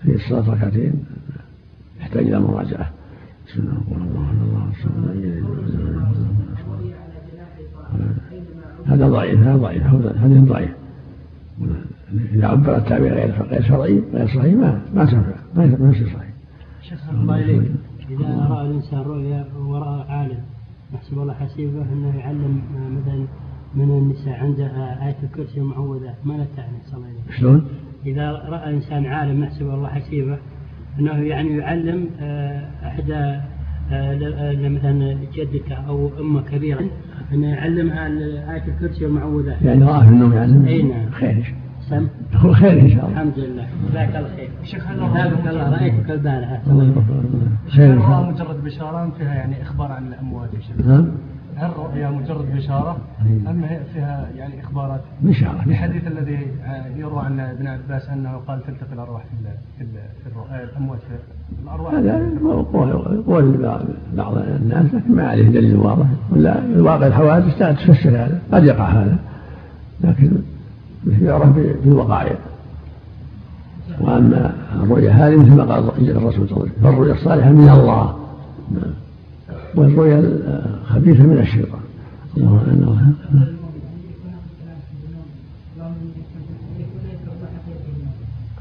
في 0.03 0.15
الصلاة 0.15 0.51
ركعتين. 0.51 1.05
يحتاج 2.01 2.27
إلى 2.27 2.41
مراجعة. 2.41 2.91
بسم 3.49 3.61
الله 3.61 3.73
الرحمن 3.73 4.39
الرحيم 7.95 8.34
هذا 8.87 9.09
ضعيف 9.09 9.41
هذا 9.41 9.57
ضعيف 9.57 9.83
حديث 10.23 10.43
ضعيف 10.43 10.71
إذا 12.33 12.47
عبر 12.47 12.77
التعبير 12.77 13.15
غير 13.15 13.43
غير 13.51 13.63
شرعي 13.63 14.03
غير 14.13 14.27
صحيح 14.27 14.55
ما 14.55 14.83
ما 14.95 15.05
تنفع 15.05 15.35
ما 15.55 15.91
يصير 15.91 16.07
صحيح. 16.07 16.31
شيخ 16.83 17.11
الله 17.11 17.37
إليك 17.37 17.71
إذا 18.11 18.47
رأى 18.51 18.67
الإنسان 18.67 19.01
رؤيا 19.01 19.47
ورأى 19.59 20.05
عالم 20.09 20.39
يحسب 20.95 21.19
الله 21.19 21.35
حسيبه 21.35 21.83
أنه 21.93 22.19
يعلم 22.19 22.63
مثلا 22.75 23.27
من 23.75 23.91
النساء 23.91 24.41
عندها 24.41 25.07
آية 25.07 25.17
الكرسي 25.23 25.61
ومعوذات 25.61 26.15
ما 26.25 26.33
لا 26.33 26.47
تعني 26.57 26.79
صلى 26.87 26.97
الله 26.97 27.07
عليه 27.07 27.39
شلون؟ 27.39 27.67
إذا 28.07 28.33
رأى 28.33 28.75
إنسان 28.75 29.07
عالم 29.07 29.45
يحسب 29.45 29.63
الله 29.71 29.89
حسيبه 29.89 30.39
أنه 30.99 31.13
يعني 31.13 31.57
يعلم 31.57 32.09
آه، 32.21 32.71
آه، 32.83 33.43
مثلا 33.91 35.17
جدته 35.35 35.75
أو 35.75 36.11
أمه 36.21 36.43
كبيرة 36.43 36.85
أنه 37.33 37.47
يعلمها 37.49 38.07
آية 38.55 38.65
الكرسي 38.69 39.05
والمعوذات 39.05 39.63
يعني 39.63 39.85
رأى 39.85 40.03
في 40.03 40.09
النوم 40.09 40.33
يعلم 40.33 40.65
أي 40.67 40.83
نعم. 40.83 41.11
خير. 41.11 41.55
سم. 41.81 42.09
هو 42.35 42.53
خير 42.53 42.81
إن 42.81 42.89
شاء 42.91 43.05
الله. 43.07 43.13
الحمد 43.23 43.39
لله. 43.39 43.67
جزاك 43.91 44.17
الله 44.17 44.29
خير. 44.37 44.49
شيخ 44.63 44.89
هل 44.91 44.97
جزاك 44.97 45.47
الله 45.49 45.71
رأيتك 45.71 46.11
البارحه 46.11 46.61
خير 46.65 46.73
هل 46.73 46.81
ان 46.83 47.69
شاء 47.69 47.87
الرؤى 47.87 48.07
الله. 48.19 48.31
مجرد 48.31 48.65
بشارة 48.65 49.05
أم 49.05 49.11
فيها 49.11 49.35
يعني 49.35 49.63
إخبار 49.63 49.93
عن 49.93 50.07
الأموات 50.07 50.55
يا 50.55 50.61
شيخ؟ 50.61 50.87
نعم. 50.87 51.09
هل 51.57 51.71
الرؤيا 51.71 52.11
مجرد 52.11 52.57
بشارة 52.57 52.99
أم 53.51 53.65
هي 53.65 53.81
فيها 53.95 54.29
يعني 54.37 54.61
إخبارات؟ 54.61 55.01
بشارة. 55.23 55.59
في 55.63 55.67
الحديث 55.71 56.07
الذي 56.07 56.47
يروى 56.97 57.21
عن 57.25 57.41
ابن 57.41 57.67
عباس 57.67 58.09
أنه 58.09 58.31
قال 58.37 58.63
تلتقي 58.63 58.93
الأرواح 58.93 59.23
في 59.25 59.31
في 59.79 59.85
ال- 59.85 60.09
في 60.23 60.27
الرؤى 60.27 60.65
الأموات 60.65 60.99
هذا 61.93 62.31
قول 63.27 63.57
بعض 64.17 64.39
الناس 64.39 64.95
لكن 64.95 65.15
ما 65.15 65.29
عليه 65.29 65.49
دليل 65.49 65.77
واضح. 65.77 66.07
ولا 66.33 66.63
واقع 66.77 67.07
الحوادث 67.07 67.63
لا 67.63 67.73
تفسر 67.73 68.11
هذا 68.11 68.41
قد 68.53 68.65
يقع 68.65 68.89
هذا. 68.89 69.17
لكن 70.05 70.31
يعرف 71.23 71.57
بالوقائع 71.85 72.37
وأما 74.01 74.53
الرؤيا 74.83 75.11
هذه 75.11 75.37
مثل 75.37 75.55
ما 75.55 75.65
قال 75.65 75.85
الرسول 76.11 76.49
صلى 76.49 76.57
الله 76.57 76.63
عليه 76.63 76.73
وسلم 76.73 76.83
فالرؤيا 76.83 77.13
الصالحة 77.13 77.51
من 77.51 77.69
الله. 77.69 78.17
والرؤيا 79.75 80.19
الخبيثة 80.19 81.23
من 81.23 81.39
الشيطان. 81.39 81.81
الله 82.37 82.63
انه 82.73 83.13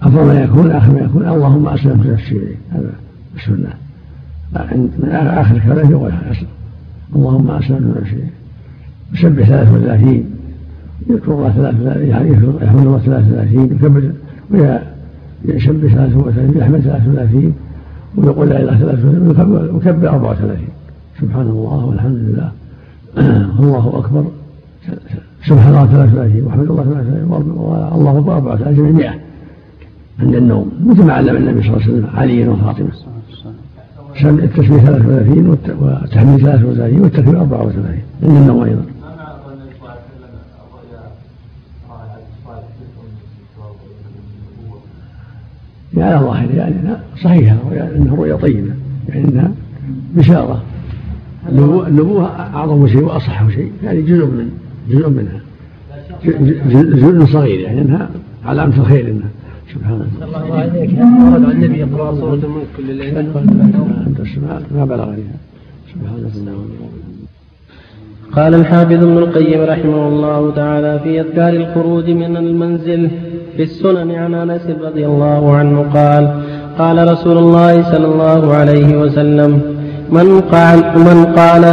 أفضل 0.03 0.25
ما 0.25 0.41
يكون 0.41 0.71
آخر 0.71 0.91
ما 0.91 0.99
يكون. 0.99 1.27
اللهم 1.27 1.67
أسلمت 1.67 2.07
نفسي 2.07 2.37
إليك 2.37 2.57
هذا 2.71 2.93
السنة. 3.35 3.73
من 4.99 5.09
آخر 5.11 5.55
الكلام 5.55 5.91
يقول 5.91 6.11
أسلم 6.31 6.47
اللهم 7.15 7.51
أسلمت 7.51 7.97
نفسي 8.01 8.15
إليك 8.15 8.33
يسبح 9.13 9.47
33 9.47 10.25
يذكر 11.09 11.31
الله 11.31 11.51
33 11.51 12.07
يعني 12.07 12.29
يحمد 12.61 12.85
الله 12.85 12.99
33 12.99 13.65
يكبر 13.65 14.11
ويسبح 14.51 15.93
33 15.93 16.57
يحمد 16.57 16.79
33 16.79 17.53
ويقول 18.17 18.49
لا 18.49 18.61
إله 18.61 18.81
إلا 18.81 19.41
الله 19.43 19.73
ويكبر 19.73 20.09
34 20.09 20.57
سبحان 21.21 21.47
الله 21.47 21.85
والحمد 21.85 22.15
لله. 22.15 22.51
الله 23.59 23.99
أكبر. 23.99 24.25
سبحان 25.47 25.73
الله 25.73 25.85
33 25.85 26.43
وحمد 26.45 26.69
الله 26.69 26.83
33 26.83 27.23
والله 27.27 28.17
اكبر 28.17 28.37
34 28.37 28.91
100 28.93 29.32
عند 30.19 30.35
النوم 30.35 30.71
مثل 30.85 31.03
ما 31.03 31.13
علم 31.13 31.35
النبي 31.35 31.61
صلى 31.61 31.69
الله 31.69 31.83
عليه 31.83 31.93
وسلم 31.93 32.09
علي 32.15 32.47
وفاطمة. 32.47 32.91
التسبيح 34.23 34.83
33 34.83 35.47
والتحميد 35.79 36.39
33 36.39 36.99
والتكبير 37.01 37.41
34 37.41 38.01
عند 38.23 38.37
النوم 38.37 38.63
أيضا. 38.63 38.85
على 45.97 46.25
ظاهر 46.25 46.51
يعني 46.51 46.75
صحيحة 47.23 47.57
أنها 47.95 48.15
رؤيا 48.15 48.35
طيبة 48.35 48.73
يعني 49.09 49.27
أنها 49.27 49.51
بشارة. 50.15 50.63
النبوة 51.49 52.25
أعظم 52.25 52.87
شيء 52.87 53.03
وأصح 53.03 53.49
شيء 53.49 53.71
يعني 53.83 54.01
جزء 54.01 54.25
من 54.25 54.49
جزء 54.89 55.09
منها. 55.09 55.39
جزء 56.95 57.25
صغير 57.25 57.59
يعني 57.59 57.81
أنها 57.81 58.09
علامة 58.45 58.77
الخير 58.77 59.07
إنها. 59.07 59.29
سبحان 59.73 60.01
الله 60.01 60.25
الله 60.27 60.59
عليك 60.61 60.89
ورد 60.89 61.43
عن 61.45 61.51
النبي 61.51 61.79
يقرأ 61.79 62.15
سورة 62.19 62.41
الملك 62.49 62.67
كل 62.77 62.87
ما 64.77 64.85
بلغني 64.85 65.25
سبحان 65.91 66.21
الله 66.35 66.53
قال 68.37 68.55
الحافظ 68.55 69.03
ابن 69.03 69.17
القيم 69.17 69.61
رحمه 69.73 70.07
الله 70.07 70.51
تعالى 70.55 70.99
في 71.03 71.21
أذكار 71.21 71.53
الخروج 71.61 72.09
من 72.09 72.37
المنزل 72.37 73.01
في 73.55 73.63
السنن 73.63 74.11
عن 74.11 74.33
أنس 74.33 74.65
رضي 74.87 75.05
الله 75.05 75.55
عنه 75.55 75.75
قال 75.97 76.23
قال 76.77 77.11
رسول 77.11 77.37
الله 77.37 77.73
صلى 77.91 78.07
الله 78.13 78.53
عليه 78.53 78.97
وسلم 79.01 79.61
من 80.17 80.41
قال 80.41 80.79
من 81.07 81.25
قال 81.39 81.63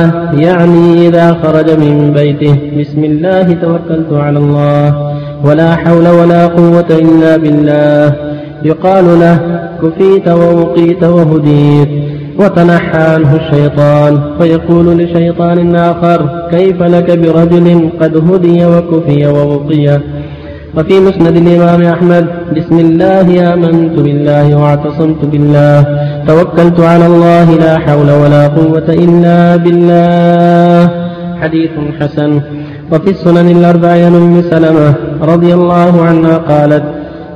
يعني 0.46 1.08
إذا 1.08 1.26
خرج 1.42 1.68
من 1.84 2.12
بيته 2.12 2.54
بسم 2.80 3.04
الله 3.04 3.52
توكلت 3.52 4.12
على 4.12 4.38
الله. 4.38 5.09
ولا 5.44 5.76
حول 5.76 6.08
ولا 6.08 6.46
قوة 6.46 6.90
إلا 6.90 7.36
بالله. 7.36 8.12
يقال 8.64 9.04
له 9.04 9.38
كفيت 9.82 10.28
ووقيت 10.28 11.04
وهديت 11.04 11.88
وتنحى 12.38 12.98
عنه 12.98 13.36
الشيطان 13.36 14.20
فيقول 14.38 14.98
لشيطان 14.98 15.76
آخر 15.76 16.48
كيف 16.50 16.82
لك 16.82 17.18
برجل 17.18 17.90
قد 18.00 18.16
هدي 18.16 18.66
وكفي 18.66 19.26
ووقي؟ 19.26 20.00
وفي 20.76 21.00
مسند 21.00 21.36
الإمام 21.36 21.82
أحمد 21.82 22.26
بسم 22.56 22.78
الله 22.78 23.54
آمنت 23.54 24.00
بالله 24.00 24.54
واعتصمت 24.54 25.24
بالله 25.24 25.86
توكلت 26.26 26.80
على 26.80 27.06
الله 27.06 27.54
لا 27.54 27.78
حول 27.78 28.10
ولا 28.10 28.48
قوة 28.48 28.88
إلا 28.88 29.56
بالله. 29.56 30.90
حديث 31.42 31.70
حسن. 32.00 32.40
وفي 32.92 33.10
السنن 33.10 33.48
الأربع 33.48 33.88
عن 33.88 34.14
أم 34.14 34.42
سلمة 34.50 34.94
رضي 35.22 35.54
الله 35.54 36.02
عنها 36.02 36.36
قالت 36.36 36.82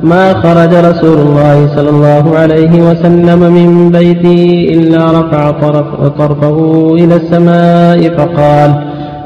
ما 0.03 0.35
خرج 0.35 0.75
رسول 0.75 1.19
الله 1.19 1.77
صلى 1.77 1.91
الله 1.91 2.39
عليه 2.39 2.83
وسلم 2.91 3.39
من 3.39 3.91
بيته 3.91 4.69
إلا 4.75 5.21
رفع 5.21 5.51
طرف 5.51 5.87
طرفه 6.19 6.59
إلى 6.95 7.17
السماء 7.17 8.17
فقال 8.19 8.71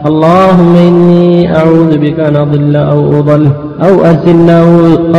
اللهم 0.06 0.76
إني 0.76 1.56
أعوذ 1.56 1.98
بك 1.98 2.20
أن 2.20 2.36
أضل 2.36 2.76
أو 2.76 3.20
أضل 3.20 3.48
أو 3.82 4.04
أزل 4.04 4.50
أو, 4.50 4.68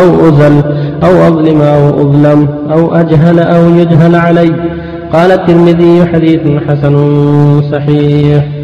أو 0.02 0.30
أزل 0.30 0.62
أو 1.04 1.28
أظلم 1.28 1.62
أو 1.62 2.02
أظلم 2.02 2.48
أو 2.72 2.96
أجهل 2.96 3.40
أو 3.40 3.70
يجهل 3.70 4.16
علي. 4.16 4.52
قال 5.14 5.32
الترمذي 5.32 6.06
حديث 6.06 6.42
حسن 6.68 6.96
صحيح. 7.72 8.59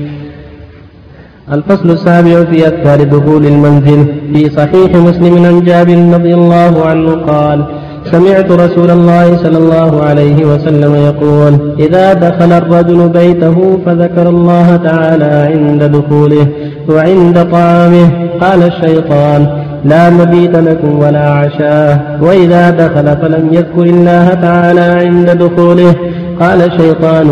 الفصل 1.53 1.89
السابع 1.89 2.43
في 2.43 2.67
أذكار 2.67 3.03
دخول 3.03 3.45
المنزل 3.45 4.05
في 4.33 4.49
صحيح 4.49 4.95
مسلم 4.95 5.45
عن 5.45 5.61
جابر 5.61 5.97
رضي 6.13 6.33
الله 6.33 6.85
عنه 6.85 7.11
قال 7.11 7.65
سمعت 8.11 8.51
رسول 8.51 8.91
الله 8.91 9.37
صلى 9.37 9.57
الله 9.57 10.03
عليه 10.03 10.45
وسلم 10.45 10.95
يقول 10.95 11.75
إذا 11.79 12.13
دخل 12.13 12.51
الرجل 12.51 13.09
بيته 13.09 13.79
فذكر 13.85 14.29
الله 14.29 14.75
تعالى 14.75 15.53
عند 15.53 15.83
دخوله 15.83 16.47
وعند 16.89 17.47
طعامه. 17.51 18.09
قال 18.41 18.63
الشيطان 18.63 19.47
لا 19.85 20.09
مبيت 20.09 20.55
لكم 20.55 20.99
ولا 20.99 21.29
عشاء 21.29 22.17
وإذا 22.21 22.69
دخل 22.69 23.17
فلم 23.17 23.49
يذكر 23.51 23.83
الله 23.83 24.33
تعالى 24.33 24.81
عند 24.81 25.29
دخوله. 25.29 25.95
قال 26.39 26.61
الشيطان 26.61 27.29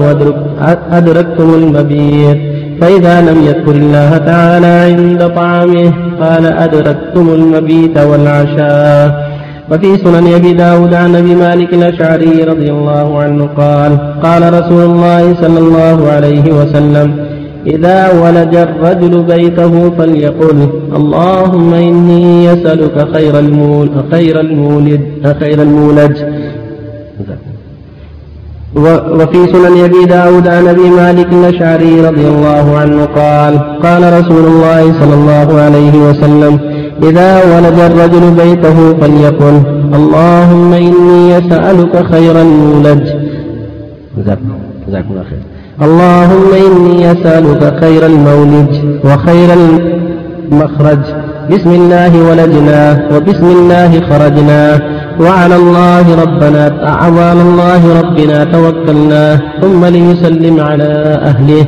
أدركتم 0.92 1.54
المبيت. 1.54 2.53
فإذا 2.82 3.22
لم 3.22 3.44
يذكر 3.44 3.72
الله 3.72 4.18
تعالى 4.18 4.68
عند 4.68 5.30
طعامه 5.36 5.92
قال 6.22 6.46
أدركتم 6.46 7.34
المبيت 7.34 7.98
والعشاء. 7.98 9.34
وفي 9.72 9.98
سنن 9.98 10.34
أبي 10.34 10.54
داود 10.54 10.94
عن 10.94 11.16
أبي 11.16 11.36
مالك 11.36 11.74
الأشعري 11.74 12.44
رضي 12.44 12.72
الله 12.72 13.20
عنه 13.24 13.46
قال 13.58 13.98
قال 14.24 14.54
رسول 14.54 14.84
الله 14.84 15.34
صلى 15.34 15.60
الله 15.60 16.10
عليه 16.12 16.54
وسلم 16.54 17.26
إذا 17.68 18.12
ولج 18.22 18.56
الرجل 18.56 19.24
بيته 19.24 19.90
فليقل 19.90 20.70
اللهم 20.96 21.74
إني 21.74 22.54
أسألك 22.54 23.08
خير 23.14 23.40
المول 23.40 23.90
خير 24.12 24.40
المولد 24.40 25.02
خير 25.40 25.62
المولج 25.62 26.18
وفي 28.76 29.42
سنن 29.54 29.84
أبي 29.84 30.06
داود 30.06 30.48
عن 30.48 30.68
أبي 30.68 30.90
مالك 30.90 31.34
الأشعري 31.34 32.02
رضي 32.02 32.28
الله 32.28 32.78
عنه 32.78 33.06
قال 33.06 33.60
قال 33.84 34.04
رسول 34.20 34.46
الله 34.46 34.82
صلى 35.00 35.14
الله 35.14 35.62
عليه 35.62 36.10
وسلم 36.10 36.60
إذا 37.04 37.56
ولد 37.56 37.80
الرجل 37.80 38.32
بيته 38.32 38.94
فليقل 39.02 39.62
اللهم 39.94 40.74
إني 40.74 41.38
أسألك 41.38 42.06
خير 42.12 42.42
المولج 42.42 43.08
جزاكم 44.18 45.10
الله 45.12 45.24
خير. 45.24 45.44
اللهم 45.82 46.50
إني 46.68 47.12
أسألك 47.12 47.80
خير 47.80 48.06
المولج 48.06 48.72
وخير 49.06 49.50
المخرج. 49.54 51.04
بسم 51.52 51.70
الله 51.70 52.12
ولدنا 52.30 53.10
وبسم 53.16 53.46
الله 53.46 53.92
خرجنا. 54.10 54.62
وعلى 55.20 55.56
الله 55.56 56.22
ربنا 56.24 56.64
وعلى 57.18 57.42
الله 57.42 58.02
ربنا 58.02 58.44
توكلنا 58.44 59.40
ثم 59.62 59.86
ليسلم 59.86 60.60
على 60.60 61.20
أهله. 61.24 61.66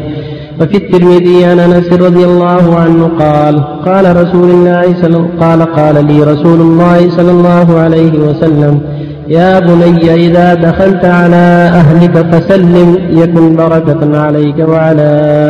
وفي 0.62 0.78
الترمذي 0.78 1.46
عن 1.46 1.60
أنس 1.60 1.94
رضي 1.94 2.26
الله 2.26 2.76
عنه 2.76 3.12
قال 3.20 3.64
قال 3.86 4.16
رسول 4.16 4.50
الله 4.50 5.02
صلى 5.02 5.30
قال 5.40 5.62
قال 5.62 6.06
لي 6.06 6.24
رسول 6.24 6.62
الله 6.62 7.10
صلى 7.10 7.32
الله 7.32 7.80
عليه 7.80 8.20
وسلم 8.20 8.82
يا 9.28 9.60
بني 9.60 10.14
إذا 10.14 10.54
دخلت 10.54 11.06
على 11.06 11.70
أهلك 11.74 12.18
فسلم 12.32 12.98
يكن 13.10 13.56
بركة 13.56 14.20
عليك 14.20 14.60
وعلى 14.60 15.10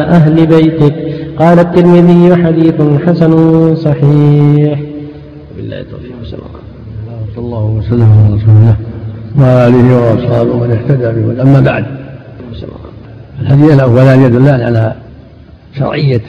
أهل 0.10 0.46
بيتك. 0.46 0.96
قال 1.39 1.60
الترمذي 1.60 2.36
حديث 2.36 2.76
حسن 3.08 3.76
صحيح. 3.76 4.80
بالله 5.58 5.80
التوفيق 5.80 6.16
صلى 7.36 7.45
الله 7.45 7.65
وسلم 7.65 8.11
على 8.11 8.36
رسول 8.36 8.49
الله 8.49 8.75
وعلى 9.39 9.67
اله 9.67 9.97
وأصحابه 9.99 10.57
من 10.57 10.71
اهتدى 10.71 11.21
به 11.21 11.41
أما 11.41 11.59
بعد 11.59 11.86
الحديث 13.41 13.73
الاولان 13.73 14.21
يدلان 14.21 14.61
على 14.61 14.95
شرعية 15.79 16.21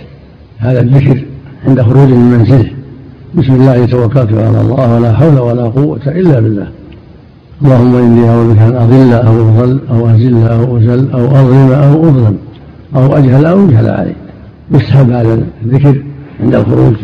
هذا 0.59 0.81
الذكر 0.81 1.25
عند 1.67 1.83
خروج 1.83 2.09
من 2.09 2.39
منزله. 2.39 2.71
بسم 3.35 3.55
الله 3.55 3.87
توكلت 3.87 4.33
على 4.33 4.61
الله 4.61 4.95
ولا 4.95 5.13
حول 5.13 5.39
ولا 5.39 5.63
قوة 5.63 6.01
إلا 6.07 6.41
بالله. 6.41 6.69
اللهم 7.63 7.95
إني 7.97 8.29
أعوذ 8.29 8.55
بك 8.55 8.59
أن 8.61 8.77
أضل 8.77 9.13
أو 9.13 9.49
أضل 9.49 9.81
أو 9.91 10.11
أزل 10.11 10.47
أو 10.47 10.77
أزل 10.79 11.11
أو 11.13 11.27
أظلم 11.27 11.73
أو 11.73 12.09
أظلم 12.09 12.37
أو 12.97 13.17
أجهل 13.17 13.47
أو 13.47 13.65
يجهل 13.65 13.89
علي. 13.89 14.15
يسحب 14.71 15.11
هذا 15.11 15.39
الذكر 15.65 16.03
عند 16.41 16.55
الخروج 16.55 16.95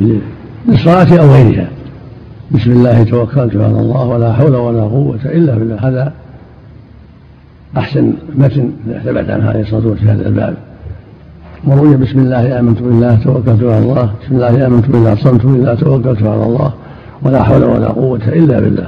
للصلاة 0.68 1.20
أو 1.20 1.30
غيرها. 1.30 1.68
بسم 2.54 2.70
الله 2.70 3.02
توكلت 3.02 3.56
على 3.56 3.80
الله 3.80 4.04
ولا 4.04 4.32
حول 4.32 4.56
ولا 4.56 4.82
قوة 4.82 5.18
إلا 5.24 5.54
بالله 5.54 5.88
هذا 5.88 6.12
أحسن 7.76 8.12
متن 8.34 8.70
ثبت 9.04 9.30
عنه 9.30 9.48
عليه 9.48 9.60
الصلاة 9.60 9.86
والسلام 9.86 9.96
في 9.96 10.20
هذا 10.20 10.28
الباب 10.28 10.54
وروي 11.66 11.96
بسم 11.96 12.18
الله 12.18 12.60
آمنت 12.60 12.82
بالله 12.82 13.14
توكلت 13.24 13.62
على 13.62 13.78
الله 13.78 14.10
بسم 14.24 14.34
الله 14.34 14.66
آمنت 14.66 14.86
بالله 14.90 15.14
صمت 15.14 15.46
بالله 15.46 15.74
توكلت 15.74 16.22
على 16.22 16.44
الله 16.44 16.72
ولا 17.22 17.42
حول 17.42 17.64
ولا 17.64 17.88
قوة 17.88 18.28
إلا 18.28 18.60
بالله 18.60 18.86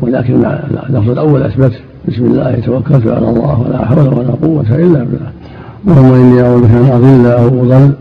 ولكن 0.00 0.44
اللفظ 0.88 1.10
الأول 1.10 1.42
أثبت 1.42 1.72
بسم 2.08 2.24
الله 2.24 2.60
توكلت 2.66 3.06
على 3.06 3.28
الله 3.28 3.60
ولا 3.60 3.84
حول 3.84 4.08
ولا 4.08 4.30
قوة 4.42 4.66
إلا 4.70 5.04
بالله 5.04 5.30
اللهم 5.88 6.12
إني 6.12 6.42
أعوذ 6.42 6.60
بك 6.62 6.70
أن 6.70 6.90
أضل 6.92 7.26
أو 7.26 7.46
أضل 7.64 7.92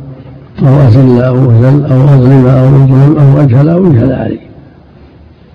أو 0.67 0.87
أزل 0.87 1.21
أو 1.21 1.35
أو 1.35 2.03
أظلم 2.03 2.47
أو 2.47 2.67
أظلم 2.67 3.17
أو 3.19 3.41
أجهل 3.41 3.69
أو 3.69 3.85
يجهل 3.85 4.13
علي 4.13 4.44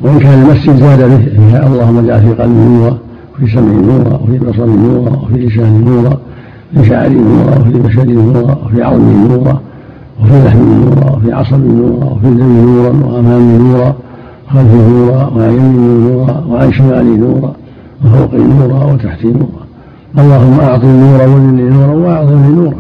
وإن 0.01 0.19
كان 0.19 0.43
المسجد 0.43 0.77
زاد 0.77 1.03
به 1.03 1.19
فيها 1.19 1.67
اللهم 1.67 1.99
اجعل 1.99 2.21
في 2.21 2.43
قلبي 2.43 2.55
نورا 2.55 2.99
وفي 3.35 3.53
سمعي 3.53 3.77
نورا 3.77 4.15
وفي 4.23 4.39
بصري 4.39 4.77
نورا 4.77 5.17
وفي 5.17 5.35
لساني 5.35 5.85
نورا 5.85 6.19
وفي 6.77 6.89
شعري 6.89 7.15
نورا 7.15 7.59
وفي 7.59 7.79
بشري 7.79 8.13
نورا 8.13 8.59
وفي 8.65 8.83
عظمي 8.83 9.29
نورا 9.29 9.61
وفي 10.21 10.45
لحمي 10.47 10.85
نورا 10.85 11.11
وفي 11.17 11.33
عصبي 11.33 11.69
نورا 11.69 12.05
وفي 12.05 12.27
دمي 12.31 12.63
نورا 12.63 12.89
وأمامي 12.89 13.59
نورا 13.59 13.95
خلفي 14.49 14.77
نورا 14.77 15.31
وعن 15.37 16.01
نورا 16.05 16.45
وعن 16.49 16.73
شمالي 16.73 17.17
نورا 17.17 17.53
وفوقي 18.05 18.39
نورا 18.39 18.85
وتحتي 18.85 19.27
نورا 19.29 19.61
اللهم 20.19 20.61
أعطني 20.61 21.01
نورا 21.01 21.27
وزدني 21.27 21.63
نورا 21.63 21.95
وأعطني 21.95 22.49
نورا 22.49 22.79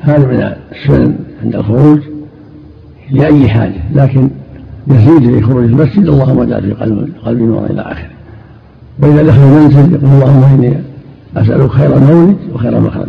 هذا 0.00 0.26
من 0.26 0.54
السنن 0.72 1.14
عند 1.42 1.54
الخروج 1.54 1.98
لأي 3.10 3.48
حاجة 3.48 3.82
لكن 3.94 4.28
يزيد 4.92 5.30
في 5.30 5.42
خروج 5.42 5.64
المسجد 5.64 6.06
اللهم 6.06 6.40
اجعل 6.40 6.62
في 6.62 6.72
قلبي 7.24 7.42
نورا 7.42 7.66
إلى 7.66 7.80
آخره. 7.80 8.10
واذا 9.02 9.22
دخل 9.22 9.42
المنزل 9.42 9.92
يقول 9.92 10.10
اللهم 10.10 10.42
إني 10.42 10.74
أسألك 11.36 11.70
خير 11.70 11.96
المولد 11.96 12.36
وخير 12.54 12.78
المخرج. 12.78 13.08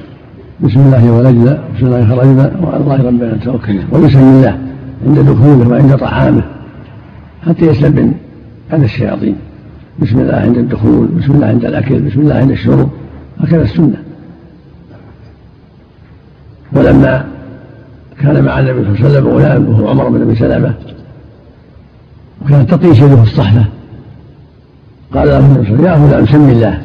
بسم 0.59 0.79
الله 0.79 1.11
ولجنا 1.11 1.63
بسم 1.75 1.85
الله 1.85 2.15
خرجنا 2.15 2.51
وعلى 2.63 2.83
الله 2.83 3.07
ربنا 3.07 3.37
توكلنا. 3.45 3.83
وبسم 3.91 4.19
الله 4.19 4.57
عند 5.07 5.19
دخوله 5.19 5.69
وعند 5.69 5.97
طعامه 5.97 6.43
حتى 7.47 7.65
يسلم 7.65 8.13
عن 8.71 8.83
الشياطين. 8.83 9.35
بسم 9.99 10.19
الله 10.19 10.35
عند 10.35 10.57
الدخول 10.57 11.07
بسم 11.07 11.31
الله 11.31 11.47
عند 11.47 11.65
الأكل 11.65 11.99
بسم 11.99 12.19
الله 12.19 12.35
عند 12.35 12.51
الشرب. 12.51 12.89
هكذا 13.39 13.63
السنة. 13.63 13.97
ولما 16.73 17.25
كان 18.19 18.43
مع 18.43 18.59
النبي 18.59 18.83
صلى 18.83 18.89
الله 18.89 19.05
عليه 19.05 19.09
وسلم 19.09 19.27
غلام 19.27 19.69
وهو 19.69 19.89
عمر 19.89 20.09
بن 20.09 20.21
أبي 20.21 20.35
سلمة 20.35 20.73
وكانت 22.45 22.73
تطيش 22.73 22.99
يده 22.99 23.23
الصحفة 23.23 23.65
قال 25.13 25.27
له 25.27 25.65
يا 25.83 25.93
غلام 25.93 26.25
سم 26.25 26.49
الله. 26.49 26.81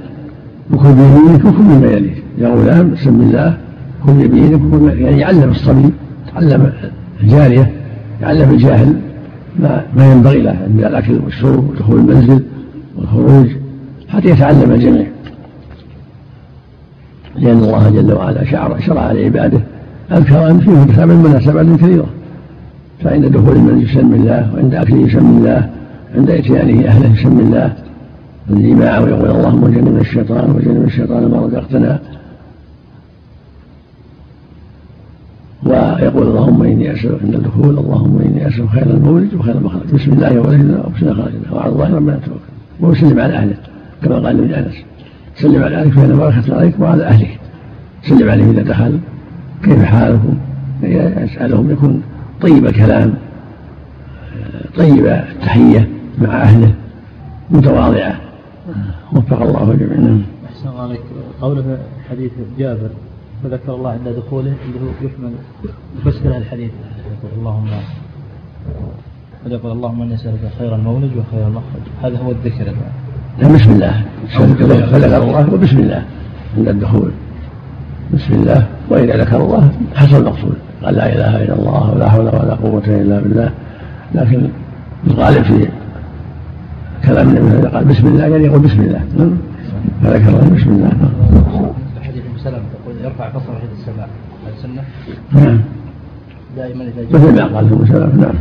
وكل 0.72 0.92
بيمينك 0.92 1.44
وكل 1.44 1.62
بما 1.62 1.90
يليك 1.92 2.22
يا 2.38 2.48
غلام 2.48 2.96
سم 2.96 3.20
الله. 3.20 3.58
كل 4.06 4.28
بيمينك 4.28 4.60
وكل 4.62 5.00
يعني 5.00 5.20
يعلم 5.20 5.50
الصبي 5.50 5.90
تعلم 6.34 6.72
الجارية 7.22 7.72
يعلم 8.22 8.50
الجاهل 8.50 8.96
ما, 9.58 9.82
ما 9.96 10.12
ينبغي 10.12 10.42
له. 10.42 10.52
من 10.52 10.84
الأكل 10.84 11.18
والشرب 11.24 11.70
ودخول 11.70 12.00
المنزل 12.00 12.42
والخروج 12.96 13.46
حتى 14.08 14.28
يتعلم 14.28 14.72
الجميع. 14.72 15.06
لأن 17.36 17.58
الله 17.58 17.90
جل 17.90 18.12
وعلا 18.12 18.44
شرع 18.44 18.80
شرع 18.80 19.12
لعباده 19.12 19.60
أذكر 20.12 20.58
فيه 20.58 20.94
سبع 20.96 21.14
مناسبات 21.14 21.66
كثيرة. 21.80 22.06
فعند 23.04 23.26
دخول 23.26 23.56
المنزل 23.56 23.84
يسمي 23.84 24.16
الله 24.16 24.54
وعند 24.54 24.74
أكله 24.74 24.96
يسمي 24.96 25.38
الله 25.38 25.70
عند 26.16 26.30
إتيانه 26.30 26.88
أهله 26.88 27.20
يسمي 27.20 27.42
الله. 27.42 27.72
الجماع 28.50 28.98
ويقول 28.98 29.30
اللهم 29.30 29.66
جنبنا 29.66 30.00
الشيطان 30.00 30.50
وجنب 30.50 30.84
الشيطان 30.84 31.30
ما 31.30 31.46
رزقتنا. 31.46 32.00
ويقول 35.66 36.26
اللهم 36.26 36.62
إني 36.62 36.92
أسألك 36.94 37.22
عند 37.22 37.34
الدخول 37.34 37.78
اللهم 37.78 38.18
إني 38.18 38.48
أسألك 38.48 38.68
خير 38.68 38.86
المولد 38.90 39.34
وخير 39.34 39.54
المخرج 39.58 39.94
بسم 39.94 40.12
الله 40.12 40.40
ولدنا 40.40 40.86
وبسم 40.86 41.08
الله 41.08 41.14
خرجنا 41.22 41.52
وعلى 41.52 41.72
الله 41.72 41.96
ربنا 41.96 42.18
توكل 42.26 42.38
ويسلم 42.80 43.20
على 43.20 43.34
أهله 43.34 43.56
كما 44.02 44.14
قال 44.14 44.38
النبي 44.38 44.58
أنس. 44.58 44.74
سلم 45.36 45.62
على 45.62 45.76
أهلك 45.76 45.92
فإن 45.92 46.16
بركه 46.16 46.56
عليك 46.56 46.74
وعلى 46.80 47.04
أهلك. 47.04 47.38
سلم 48.02 48.30
عليهم 48.30 48.50
إذا 48.50 48.62
دخل 48.62 48.98
كيف 49.64 49.82
حالكم؟ 49.84 50.34
يسألهم 50.82 51.70
يكون 51.70 52.02
طيب 52.42 52.66
الكلام 52.66 53.14
طيب 54.76 55.06
التحية 55.06 55.88
مع 56.18 56.42
أهله 56.42 56.74
متواضعة. 57.50 58.16
وفق 59.12 59.42
الله 59.42 59.74
جميعا. 59.74 60.00
نعم. 60.00 60.22
أحسن 60.46 60.68
الله 60.68 60.82
عليك. 60.82 61.00
قوله 61.40 61.78
حديث 62.10 62.32
جابر 62.58 62.90
وذكر 63.44 63.74
الله 63.74 63.90
عند 63.90 64.08
دخوله 64.08 64.54
اللي 64.66 64.80
هو 64.80 65.06
يحمل 65.06 65.32
يفسر 65.98 66.36
الحديث. 66.36 66.70
يقول 66.70 67.38
اللهم 67.38 67.66
يقول 69.46 69.72
اللهم 69.72 70.02
اني 70.02 70.14
اسالك 70.14 70.52
خير 70.58 70.74
المولد 70.74 71.10
وخير 71.16 71.46
المخرج. 71.46 71.82
هذا 72.02 72.18
هو 72.18 72.30
الذكر. 72.30 72.74
لا 73.42 73.48
بسم 73.48 73.70
الله. 73.72 74.04
فذكر 74.28 75.22
الله 75.22 75.54
وبسم 75.54 75.78
الله 75.78 76.04
عند 76.56 76.68
الدخول. 76.68 77.10
بسم 78.14 78.34
الله. 78.34 78.66
وإذا 78.90 79.16
ذكر 79.16 79.36
الله 79.36 79.70
حصل 79.94 80.16
المقصود. 80.16 80.56
قال 80.82 80.94
لا 80.94 81.12
إله 81.14 81.44
إلا 81.44 81.54
الله 81.54 81.90
ولا 81.94 82.08
حول 82.08 82.26
ولا 82.26 82.54
قوة 82.54 82.82
إلا 82.86 83.20
بالله. 83.20 83.50
لكن 84.14 84.48
الغالب 85.06 85.42
في 85.42 85.68
كلام 87.04 87.28
النبي 87.28 87.68
قال 87.68 87.84
بسم 87.84 88.06
الله 88.06 88.26
يعني 88.26 88.44
يقول 88.44 88.60
بسم 88.60 88.80
الله. 88.80 89.00
فذكر 90.02 90.54
بسم 90.54 90.70
الله 90.70 90.90
حديث 92.02 92.22
ابن 92.24 92.38
سلمة 92.44 92.58
تقول 92.58 92.94
يرفع 93.04 93.28
بصره 93.28 93.58
إلى 93.62 93.72
السماء 93.78 94.08
هذا 94.46 94.54
سنة؟ 94.62 94.82
نعم. 95.32 95.60
دائما 96.56 96.84
إذا 96.84 97.18
مثل 97.18 97.34
ما 97.34 97.44
قال 97.56 97.72
ابن 97.72 97.86
سلمة 97.86 98.14
نعم. 98.14 98.34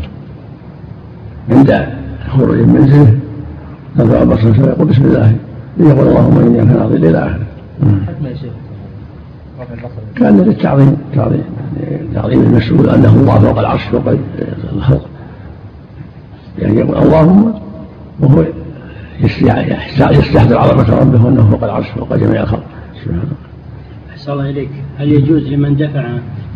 عند 1.50 1.88
خروج 2.30 2.58
من 2.58 2.74
منزله 2.74 3.18
رفع 4.00 4.24
بصره 4.24 4.68
يقول 4.68 4.88
بسم 4.88 5.04
الله 5.04 5.36
يقول 5.80 6.08
اللهم 6.08 6.38
إني 6.38 6.58
كان 6.58 6.90
إلى 6.92 7.20
اخره 7.20 7.46
حتما 8.08 8.30
يا 8.30 8.36
شيخ. 8.36 8.54
كان 10.16 10.38
للتعظيم 10.38 10.98
تعظيم 11.16 11.44
تعظيم 12.14 12.42
المسؤول 12.42 12.90
أنه 12.90 13.16
الله 13.16 13.40
فوق 13.40 13.60
العرش 13.60 13.84
فوق 13.84 14.16
الخلق. 14.74 15.06
يعني 16.60 16.80
يقول 16.80 16.98
اللهم 16.98 17.54
وهو 18.20 18.44
يستحضر 20.12 20.58
عظمة 20.58 21.00
ربه 21.00 21.26
وانه 21.26 21.50
فوق 21.52 21.64
العرش 21.64 21.88
فوق 21.88 22.16
جميع 22.16 22.44
الخلق. 22.44 22.64
سبحانه 23.04 23.24
أحسن 24.12 24.32
الله 24.32 24.50
إليك. 24.50 24.70
هل 24.98 25.12
يجوز 25.12 25.44
لمن 25.44 25.76
دفع 25.76 26.04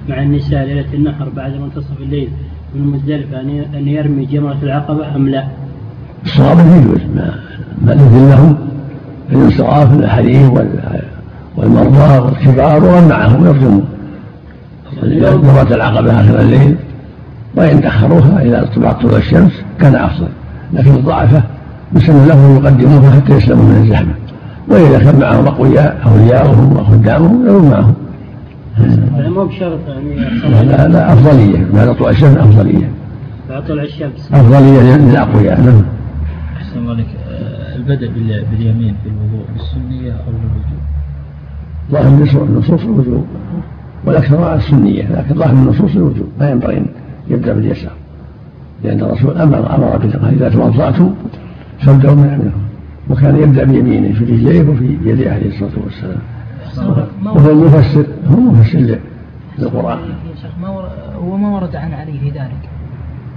مع 0.10 0.24
النساء 0.24 0.66
ليلة 0.66 0.94
النحر 0.94 1.30
بعد 1.30 1.54
منتصف 1.54 2.02
الليل 2.02 2.30
من 2.76 2.88
مزدلفة 2.88 3.42
أن 3.78 3.88
يرمي 3.88 4.26
جمرة 4.26 4.58
العقبة 4.64 5.16
أم 5.16 5.30
لا؟ 5.30 5.48
الصواب 6.26 6.60
يجوز. 6.60 7.02
ما 7.16 7.36
ما 7.82 7.92
لهم 7.92 8.58
الانصراف 9.32 9.94
الحريم 9.94 10.54
والمرضى 11.58 12.18
والكبار 12.20 12.84
ومن 12.84 13.08
معهم 13.10 13.46
يرجمون. 13.46 13.86
جمرة 15.04 15.76
العقبة 15.76 16.22
آخر 16.22 16.42
الليل 16.42 16.76
وإن 17.56 17.84
أخروها 17.84 18.42
إلى 18.42 18.60
ارتباط 18.60 19.02
طلوع 19.02 19.18
الشمس 19.18 19.52
كان 19.80 19.96
أفضل. 19.96 20.28
لكن 20.74 20.92
الضعفة 20.92 21.44
يسن 21.96 22.28
لهم 22.28 22.56
يقدموها 22.56 23.12
حتى 23.12 23.34
يسلموا 23.34 23.64
من 23.64 23.82
الزحمة. 23.84 24.14
وإذا 24.68 25.00
كان 25.00 25.20
معهم 25.20 25.48
أقوياء 25.48 25.98
أولياؤهم 26.06 26.78
وخدامهم 26.78 27.46
يرون 27.48 27.70
معهم. 27.70 27.94
مو 29.36 29.46
بشرط 29.46 29.80
يعني 29.88 30.66
لا 30.66 30.88
لا 30.88 31.14
أفضلية. 31.14 31.68
بعد 31.74 31.96
طلوع 31.96 32.10
الشمس 32.10 32.38
أفضلية. 32.38 32.90
بعد 33.50 33.66
طلوع 33.66 33.84
الشمس. 33.84 34.30
أفضلية 34.34 34.96
للأقوياء. 34.96 35.62
نعم. 35.62 35.82
أحسن 36.58 36.80
الله 36.80 37.06
البدء 37.76 38.12
باليمين 38.52 38.96
في 39.04 39.10
الوضوء 39.10 39.46
بالسنية 39.54 40.12
أو 40.12 40.32
بالوجوب؟ 40.32 40.82
ظاهر 41.92 42.08
النصوص 42.44 42.82
الوجوب 42.84 43.26
والأكثر 44.06 44.44
على 44.44 44.56
السنية 44.56 45.04
لكن 45.04 45.36
ظاهر 45.36 45.54
النصوص 45.54 45.96
الوجوب 45.96 46.28
ما 46.40 46.50
ينبغي 46.50 46.78
أن 46.78 46.86
يبدأ 47.30 47.54
باليسار 47.54 47.92
لأن 48.84 49.02
الرسول 49.02 49.38
أمر 49.38 49.76
أمر 49.76 49.98
بالقال 49.98 50.34
إذا 50.34 50.50
توضأتم 50.50 51.14
فابدأوا 51.80 52.16
من 52.16 52.28
يمينكم 52.28 52.60
وكان 53.10 53.36
يبدأ 53.36 53.64
بيمينه 53.64 54.14
في 54.14 54.24
رجليه 54.24 54.70
وفي 54.70 54.98
يديه 55.06 55.32
عليه 55.32 55.48
الصلاة 55.48 55.84
والسلام. 55.84 56.20
وهو 57.26 57.52
المفسر 57.52 58.06
هو 58.28 58.38
المفسر 58.38 59.00
للقرآن. 59.60 60.00
يا 60.00 60.36
شيخ 60.42 60.52
ما 60.62 60.68
هو 61.16 61.38
ما 61.38 61.50
ورد 61.50 61.76
عن 61.76 61.94
علي 61.94 62.20
في 62.20 62.30
ذلك 62.30 62.70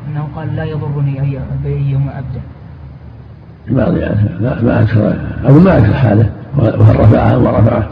أنه 0.08 0.28
قال 0.36 0.56
لا 0.56 0.64
يضرني 0.64 1.38
بأيهما 1.64 2.18
أبدأ. 2.18 2.40
ما 3.68 3.90
ما 4.40 4.62
ما 4.62 4.80
اذكر 4.82 5.16
أو 5.48 5.60
ما 5.60 5.78
أذكر 5.78 5.94
حاله 5.94 6.30
وهل 6.56 7.00
رفعها 7.00 7.34
أو 7.34 7.82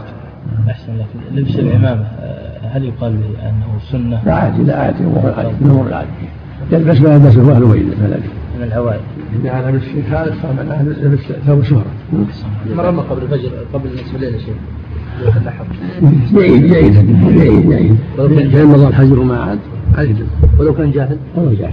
لك 0.67 1.05
لبس 1.31 1.55
العمامه 1.55 2.05
هل 2.73 2.85
يقال 2.85 3.13
به 3.13 3.49
أنه 3.49 3.79
سنة؟ 3.91 4.21
لا 4.25 4.33
عادي 4.33 4.63
لا 4.63 4.79
عادي 4.79 5.03
امور 5.03 5.29
العادي 5.29 5.55
من 5.61 5.69
امور 5.71 5.87
العادي 5.87 6.09
يلبس 6.71 7.01
ما 7.01 7.13
يلبسه 7.13 7.51
أهل 7.55 7.65
بيته 7.65 7.85
من 8.57 8.63
العوائد 8.63 9.01
إذا 9.41 9.51
على 9.51 9.71
لبس 9.71 9.83
شيء 9.83 10.03
خالف 10.11 10.45
فمعناه 10.45 10.83
لبس 10.83 11.19
ثوب 11.47 11.63
شهره 11.63 11.85
مرة 12.75 13.01
قبل 13.09 13.23
الفجر 13.23 13.51
قبل 13.73 13.89
نصف 13.93 14.15
الليل 14.15 14.41
شيء 14.41 14.55
جيد 16.33 16.73
جيد 16.73 16.93
جيد 17.37 17.69
جيد. 17.69 17.97
فإن 18.17 18.65
مضى 18.65 18.87
الحجر 18.87 19.19
وما 19.19 19.37
عاد. 19.37 19.59
عليه 19.95 20.15
ولو 20.59 20.73
كان 20.73 20.91
جاهل. 20.91 21.17
ولو 21.35 21.53
جاهل. 21.53 21.71